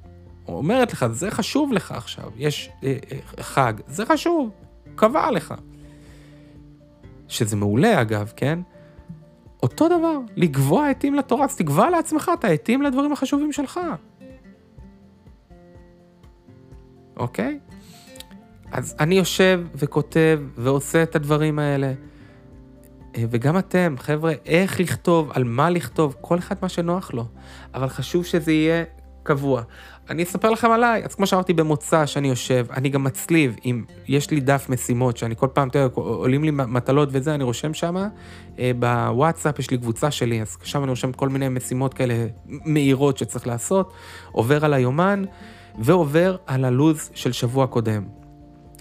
אומרת 0.49 0.93
לך, 0.93 1.07
זה 1.07 1.31
חשוב 1.31 1.72
לך 1.72 1.93
עכשיו, 1.93 2.31
יש 2.37 2.70
אה, 2.85 2.97
אה, 3.12 3.43
חג, 3.43 3.72
זה 3.87 4.07
חשוב, 4.07 4.51
קבע 4.95 5.31
לך. 5.31 5.55
שזה 7.28 7.57
מעולה 7.57 8.01
אגב, 8.01 8.33
כן? 8.37 8.59
אותו 9.62 9.89
דבר, 9.89 10.18
לקבוע 10.37 10.89
עטים 10.89 11.14
לתורה, 11.14 11.45
אז 11.45 11.57
תקבע 11.57 11.91
לעצמך 11.91 12.31
את 12.39 12.45
העטים 12.45 12.83
לדברים 12.83 13.12
החשובים 13.12 13.53
שלך. 13.53 13.81
אוקיי? 17.16 17.59
אז 18.72 18.97
אני 19.01 19.14
יושב 19.14 19.61
וכותב 19.74 20.41
ועושה 20.57 21.03
את 21.03 21.16
הדברים 21.16 21.59
האלה. 21.59 21.93
אה, 23.17 23.25
וגם 23.31 23.59
אתם, 23.59 23.95
חבר'ה, 23.99 24.33
איך 24.47 24.81
לכתוב, 24.81 25.31
על 25.35 25.45
מה 25.45 25.71
לכתוב, 25.71 26.17
כל 26.21 26.39
אחד 26.39 26.55
מה 26.63 26.69
שנוח 26.69 27.15
לו. 27.15 27.25
אבל 27.75 27.89
חשוב 27.89 28.25
שזה 28.25 28.53
יהיה 28.53 28.85
קבוע. 29.23 29.63
אני 30.11 30.23
אספר 30.23 30.51
לכם 30.51 30.71
עליי, 30.71 31.05
אז 31.05 31.15
כמו 31.15 31.27
שאמרתי 31.27 31.53
במוצא 31.53 32.07
שאני 32.07 32.29
יושב, 32.29 32.67
אני 32.71 32.89
גם 32.89 33.05
מצליב, 33.05 33.57
אם 33.65 33.85
יש 34.09 34.31
לי 34.31 34.41
דף 34.41 34.67
משימות, 34.69 35.17
שאני 35.17 35.37
כל 35.37 35.49
פעם, 35.53 35.69
תראה, 35.69 35.87
עולים 35.95 36.45
לי 36.45 36.51
מטלות 36.51 37.09
וזה, 37.13 37.35
אני 37.35 37.45
רושם 37.45 37.75
שם, 37.75 37.97
אה, 38.59 38.71
בוואטסאפ 38.79 39.59
יש 39.59 39.71
לי 39.71 39.79
קבוצה 39.79 40.11
שלי, 40.11 40.43
אז 40.43 40.57
שם 40.63 40.83
אני 40.83 40.91
רושם 40.91 41.13
כל 41.13 41.29
מיני 41.29 41.49
משימות 41.49 41.95
כאלה 41.95 42.27
מהירות 42.47 43.19
שצריך 43.19 43.47
לעשות, 43.47 43.93
עובר 44.33 44.65
על 44.65 44.75
היומן, 44.75 45.25
ועובר 45.79 46.37
על 46.47 46.65
הלו"ז 46.65 47.11
של 47.15 47.33
שבוע 47.33 47.67
קודם. 47.67 48.05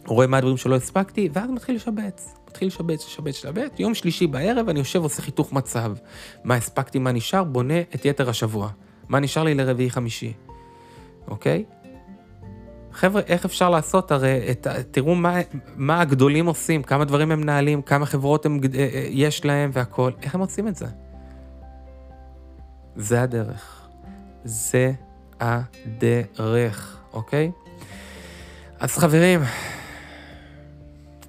רואה 0.05 0.27
מה 0.27 0.37
הדברים 0.37 0.57
שלא 0.57 0.75
הספקתי, 0.75 1.29
ואז 1.33 1.49
מתחיל 1.49 1.75
לשבץ. 1.75 2.38
מתחיל 2.49 2.67
לשבץ, 2.67 3.05
לשבץ, 3.05 3.45
לשבץ, 3.45 3.71
יום 3.79 3.95
שלישי 3.95 4.27
בערב 4.27 4.69
אני 4.69 4.79
יושב 4.79 5.03
עושה 5.03 5.21
חיתוך 5.21 5.53
מצב. 5.53 5.93
מה 6.43 6.55
הספקתי, 6.55 6.99
מה 6.99 7.11
נשאר, 7.11 7.43
בונה 7.43 7.81
את 7.95 8.05
יתר 8.05 8.29
השבוע. 8.29 8.69
מה 9.09 9.19
נשאר 9.19 9.43
לי 9.43 9.53
לרביעי 9.53 9.89
חמישי. 9.89 10.33
אוקיי? 11.27 11.63
חבר'ה, 12.91 13.21
איך 13.27 13.45
אפשר 13.45 13.69
לעשות? 13.69 14.11
הרי 14.11 14.51
את, 14.51 14.67
תראו 14.91 15.15
מה, 15.15 15.39
מה 15.75 16.01
הגדולים 16.01 16.45
עושים, 16.45 16.83
כמה 16.83 17.05
דברים 17.05 17.31
הם 17.31 17.41
מנהלים, 17.41 17.81
כמה 17.81 18.05
חברות 18.05 18.45
הם, 18.45 18.59
אה, 18.75 18.79
אה, 18.79 19.07
יש 19.09 19.45
להם 19.45 19.69
והכול, 19.73 20.13
איך 20.21 20.35
הם 20.35 20.41
עושים 20.41 20.67
את 20.67 20.75
זה? 20.75 20.85
זה 22.95 23.21
הדרך. 23.21 23.87
זה 24.43 24.91
הדרך, 25.39 26.97
אוקיי? 27.13 27.51
אז 28.79 28.97
חברים, 28.97 29.39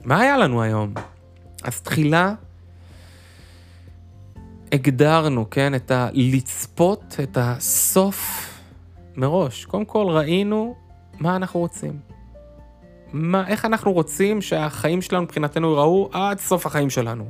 מה 0.05 0.21
היה 0.21 0.37
לנו 0.37 0.63
היום? 0.63 0.95
אז 1.63 1.81
תחילה 1.81 2.35
הגדרנו, 4.73 5.51
כן, 5.51 5.75
את 5.75 5.91
הלצפות, 5.91 7.17
את 7.23 7.39
הסוף 7.41 8.51
מראש. 9.17 9.65
קודם 9.65 9.85
כל 9.85 10.07
ראינו 10.09 10.75
מה 11.21 11.37
אנחנו 11.37 11.61
רוצים. 11.61 11.99
מה, 13.13 13.49
איך 13.49 13.65
אנחנו 13.65 13.93
רוצים 13.93 14.43
שהחיים 14.43 15.03
שלנו 15.03 15.23
מבחינתנו 15.23 15.69
ייראו 15.69 16.09
עד 16.13 16.39
סוף 16.39 16.67
החיים 16.67 16.91
שלנו. 16.91 17.25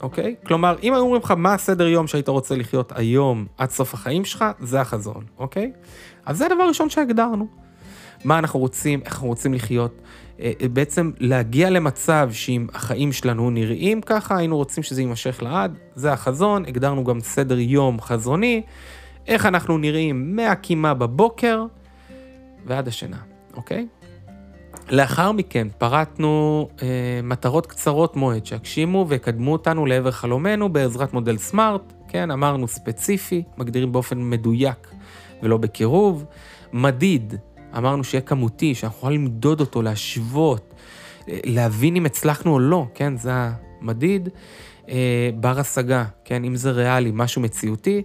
אוקיי? 0.00 0.34
כלומר, 0.46 0.76
אם 0.82 0.92
היו 0.92 1.02
אומרים 1.02 1.22
לך 1.22 1.30
מה 1.30 1.54
הסדר 1.54 1.86
יום 1.86 2.06
שהיית 2.06 2.28
רוצה 2.28 2.56
לחיות 2.56 2.92
היום 2.96 3.46
עד 3.58 3.70
סוף 3.70 3.94
החיים 3.94 4.24
שלך, 4.24 4.44
זה 4.60 4.80
החזון, 4.80 5.24
אוקיי? 5.38 5.72
אז 6.26 6.38
זה 6.38 6.46
הדבר 6.46 6.62
הראשון 6.62 6.90
שהגדרנו. 6.90 7.46
מה 8.24 8.38
אנחנו 8.38 8.60
רוצים, 8.60 9.00
איך 9.04 9.12
אנחנו 9.14 9.28
רוצים 9.28 9.54
לחיות. 9.54 10.00
אה, 10.40 10.52
אה, 10.60 10.68
בעצם 10.68 11.10
להגיע 11.18 11.70
למצב 11.70 12.30
שאם 12.32 12.66
החיים 12.74 13.12
שלנו 13.12 13.50
נראים 13.50 14.00
ככה, 14.00 14.36
היינו 14.36 14.56
רוצים 14.56 14.82
שזה 14.82 15.02
יימשך 15.02 15.42
לעד, 15.42 15.78
זה 15.94 16.12
החזון, 16.12 16.64
הגדרנו 16.66 17.04
גם 17.04 17.20
סדר 17.20 17.58
יום 17.58 18.00
חזוני, 18.00 18.62
איך 19.26 19.46
אנחנו 19.46 19.78
נראים 19.78 20.36
מהקימה 20.36 20.94
בבוקר 20.94 21.64
ועד 22.66 22.88
השינה, 22.88 23.16
אוקיי? 23.56 23.86
לאחר 24.90 25.32
מכן 25.32 25.68
פרטנו 25.78 26.68
אה, 26.82 26.86
מטרות 27.22 27.66
קצרות 27.66 28.16
מועד 28.16 28.46
שיגשימו 28.46 29.06
ויקדמו 29.08 29.52
אותנו 29.52 29.86
לעבר 29.86 30.10
חלומנו 30.10 30.72
בעזרת 30.72 31.12
מודל 31.12 31.38
סמארט, 31.38 31.92
כן, 32.08 32.30
אמרנו 32.30 32.68
ספציפי, 32.68 33.42
מגדירים 33.58 33.92
באופן 33.92 34.30
מדויק 34.30 34.90
ולא 35.42 35.56
בקירוב, 35.56 36.24
מדיד, 36.72 37.34
אמרנו 37.76 38.04
שיהיה 38.04 38.22
כמותי, 38.22 38.74
שאנחנו 38.74 38.98
יכולים 38.98 39.24
למדוד 39.24 39.60
אותו, 39.60 39.82
להשוות, 39.82 40.74
אה, 41.28 41.38
להבין 41.44 41.96
אם 41.96 42.06
הצלחנו 42.06 42.52
או 42.52 42.58
לא, 42.58 42.86
כן, 42.94 43.16
זה 43.16 43.32
המדיד. 43.32 44.28
אה, 44.88 45.30
בר 45.40 45.60
השגה, 45.60 46.04
כן, 46.24 46.44
אם 46.44 46.56
זה 46.56 46.70
ריאלי, 46.70 47.10
משהו 47.14 47.42
מציאותי, 47.42 48.02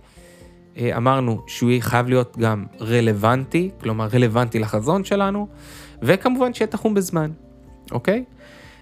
אה, 0.78 0.98
אמרנו 0.98 1.42
שהוא 1.48 1.72
חייב 1.80 2.08
להיות 2.10 2.38
גם 2.38 2.66
רלוונטי, 2.82 3.70
כלומר 3.82 4.08
רלוונטי 4.14 4.60
לחזון 4.60 5.04
שלנו, 5.04 5.48
וכמובן 6.02 6.54
שיהיה 6.54 6.68
תחום 6.68 6.94
בזמן, 6.94 7.32
אוקיי? 7.92 8.24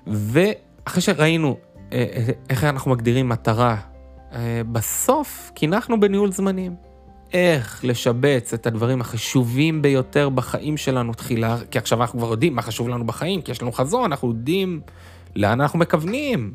ואחרי 0.08 1.02
שראינו 1.02 1.58
איך 2.50 2.64
אנחנו 2.64 2.92
מגדירים 2.92 3.30
מטרה, 3.30 3.78
בסוף 4.72 5.52
קינחנו 5.56 6.00
בניהול 6.00 6.32
זמנים. 6.32 6.76
איך 7.34 7.86
לשבץ 7.86 8.54
את 8.54 8.68
הדברים 8.68 9.02
החשובים 9.02 9.82
ביותר 9.82 10.30
בחיים 10.30 10.78
שלנו 10.78 11.14
תחילה, 11.14 11.58
כי 11.72 11.78
עכשיו 11.78 12.02
אנחנו 12.02 12.20
כבר 12.20 12.32
יודעים 12.32 12.56
מה 12.56 12.62
חשוב 12.62 12.90
לנו 12.90 13.06
בחיים, 13.06 13.42
כי 13.42 13.52
יש 13.52 13.62
לנו 13.62 13.72
חזון, 13.72 14.04
אנחנו 14.04 14.28
יודעים 14.28 14.82
לאן 15.36 15.62
אנחנו 15.62 15.80
מכוונים. 15.80 16.54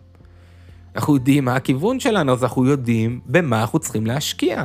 אנחנו 0.96 1.14
יודעים 1.14 1.44
מה 1.44 1.56
הכיוון 1.56 2.00
שלנו, 2.00 2.32
אז 2.32 2.42
אנחנו 2.44 2.66
יודעים 2.66 3.20
במה 3.26 3.60
אנחנו 3.60 3.78
צריכים 3.78 4.06
להשקיע, 4.06 4.64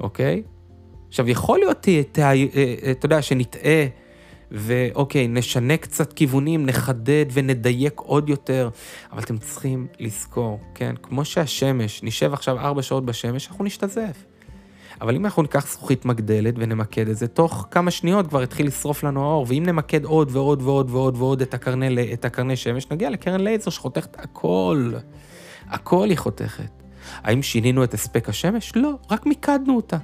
אוקיי? 0.00 0.42
עכשיו, 1.08 1.28
יכול 1.28 1.58
להיות, 1.58 1.88
אתה 2.90 3.06
יודע, 3.06 3.22
שנטעה, 3.22 3.86
ואוקיי, 4.50 5.28
נשנה 5.28 5.76
קצת 5.76 6.12
כיוונים, 6.12 6.66
נחדד 6.66 7.26
ונדייק 7.32 8.00
עוד 8.00 8.28
יותר, 8.28 8.68
אבל 9.12 9.22
אתם 9.22 9.38
צריכים 9.38 9.86
לזכור, 10.00 10.60
כן? 10.74 10.94
כמו 11.02 11.24
שהשמש, 11.24 12.02
נשב 12.02 12.32
עכשיו 12.32 12.58
ארבע 12.58 12.82
שעות 12.82 13.04
בשמש, 13.04 13.48
אנחנו 13.48 13.64
נשתזף. 13.64 14.24
אבל 15.04 15.16
אם 15.16 15.24
אנחנו 15.24 15.42
ניקח 15.42 15.66
זכוכית 15.72 16.04
מגדלת 16.04 16.54
ונמקד 16.58 17.08
את 17.08 17.16
זה, 17.16 17.26
תוך 17.26 17.66
כמה 17.70 17.90
שניות 17.90 18.26
כבר 18.26 18.42
יתחיל 18.42 18.66
לשרוף 18.66 19.02
לנו 19.02 19.22
האור, 19.22 19.46
ואם 19.48 19.62
נמקד 19.66 20.04
עוד 20.04 20.28
ועוד 20.32 20.62
ועוד 20.62 20.90
ועוד 20.90 21.16
ועוד 21.16 21.42
את 21.42 21.54
הקרני, 21.54 22.12
את 22.12 22.24
הקרני 22.24 22.56
שמש, 22.56 22.90
נגיע 22.90 23.10
לקרן 23.10 23.40
לייזר 23.40 23.70
שחותכת 23.70 24.16
הכל. 24.18 24.92
הכל 25.66 26.10
היא 26.10 26.18
חותכת. 26.18 26.70
האם 27.22 27.42
שינינו 27.42 27.84
את 27.84 27.94
הספק 27.94 28.28
השמש? 28.28 28.72
לא, 28.76 28.92
רק 29.10 29.26
מיקדנו 29.26 29.76
אותה. 29.76 29.98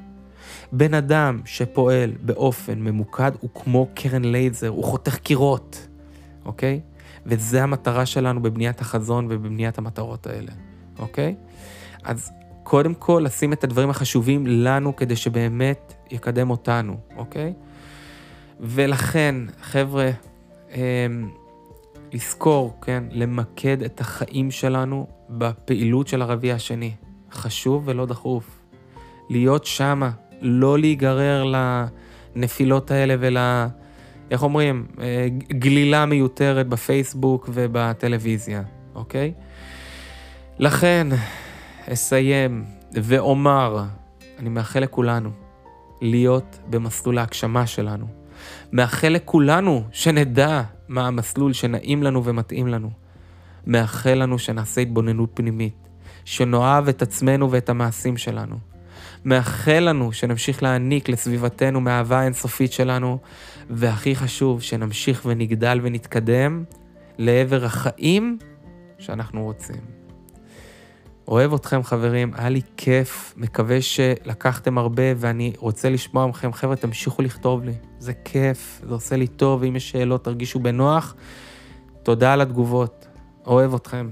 בן 0.72 0.94
אדם 0.94 1.40
שפועל 1.44 2.12
באופן 2.22 2.78
ממוקד 2.78 3.32
הוא 3.40 3.50
כמו 3.54 3.88
קרן 3.94 4.24
לייזר, 4.24 4.68
הוא 4.68 4.84
חותך 4.84 5.16
קירות, 5.16 5.88
אוקיי? 6.44 6.80
וזה 7.26 7.62
המטרה 7.62 8.06
שלנו 8.06 8.42
בבניית 8.42 8.80
החזון 8.80 9.26
ובבניית 9.30 9.78
המטרות 9.78 10.26
האלה, 10.26 10.52
אוקיי? 10.98 11.34
אז 12.04 12.32
קודם 12.70 12.94
כל 12.94 13.22
לשים 13.24 13.52
את 13.52 13.64
הדברים 13.64 13.90
החשובים 13.90 14.46
לנו 14.46 14.96
כדי 14.96 15.16
שבאמת 15.16 15.94
יקדם 16.10 16.50
אותנו, 16.50 16.96
אוקיי? 17.16 17.52
ולכן, 18.60 19.34
חבר'ה, 19.62 20.10
אמ, 20.74 21.30
לזכור, 22.12 22.78
כן, 22.82 23.04
למקד 23.10 23.82
את 23.82 24.00
החיים 24.00 24.50
שלנו 24.50 25.06
בפעילות 25.30 26.08
של 26.08 26.22
הרביע 26.22 26.54
השני. 26.54 26.92
חשוב 27.32 27.82
ולא 27.86 28.06
דחוף. 28.06 28.62
להיות 29.30 29.64
שמה, 29.64 30.10
לא 30.40 30.78
להיגרר 30.78 31.52
לנפילות 32.36 32.90
האלה 32.90 33.14
ול... 33.20 33.36
איך 34.30 34.42
אומרים? 34.42 34.86
אה, 35.00 35.28
גלילה 35.48 36.06
מיותרת 36.06 36.68
בפייסבוק 36.68 37.48
ובטלוויזיה, 37.52 38.62
אוקיי? 38.94 39.32
לכן, 40.58 41.06
אסיים 41.92 42.64
ואומר, 42.92 43.84
אני 44.38 44.48
מאחל 44.48 44.80
לכולנו 44.80 45.30
להיות 46.00 46.58
במסלול 46.70 47.18
ההגשמה 47.18 47.66
שלנו. 47.66 48.06
מאחל 48.72 49.08
לכולנו 49.08 49.84
שנדע 49.92 50.62
מה 50.88 51.06
המסלול 51.06 51.52
שנעים 51.52 52.02
לנו 52.02 52.24
ומתאים 52.24 52.68
לנו. 52.68 52.90
מאחל 53.66 54.14
לנו 54.14 54.38
שנעשה 54.38 54.80
התבוננות 54.80 55.30
פנימית, 55.34 55.88
שנאהב 56.24 56.88
את 56.88 57.02
עצמנו 57.02 57.50
ואת 57.50 57.68
המעשים 57.68 58.16
שלנו. 58.16 58.56
מאחל 59.24 59.80
לנו 59.80 60.12
שנמשיך 60.12 60.62
להעניק 60.62 61.08
לסביבתנו 61.08 61.80
מהאהבה 61.80 62.20
האינסופית 62.20 62.72
שלנו, 62.72 63.18
והכי 63.70 64.16
חשוב, 64.16 64.62
שנמשיך 64.62 65.22
ונגדל 65.26 65.80
ונתקדם 65.82 66.64
לעבר 67.18 67.64
החיים 67.64 68.38
שאנחנו 68.98 69.42
רוצים. 69.42 69.99
אוהב 71.30 71.54
אתכם 71.54 71.82
חברים, 71.82 72.32
היה 72.34 72.48
לי 72.48 72.60
כיף, 72.76 73.34
מקווה 73.36 73.82
שלקחתם 73.82 74.78
הרבה 74.78 75.02
ואני 75.16 75.52
רוצה 75.58 75.90
לשמוע 75.90 76.26
מכם, 76.26 76.52
חבר'ה, 76.52 76.76
תמשיכו 76.76 77.22
לכתוב 77.22 77.64
לי, 77.64 77.72
זה 77.98 78.12
כיף, 78.24 78.80
זה 78.86 78.94
עושה 78.94 79.16
לי 79.16 79.26
טוב, 79.26 79.62
ואם 79.62 79.76
יש 79.76 79.90
שאלות 79.90 80.24
תרגישו 80.24 80.58
בנוח. 80.58 81.14
תודה 82.02 82.32
על 82.32 82.40
התגובות, 82.40 83.06
אוהב 83.46 83.74
אתכם. 83.74 84.08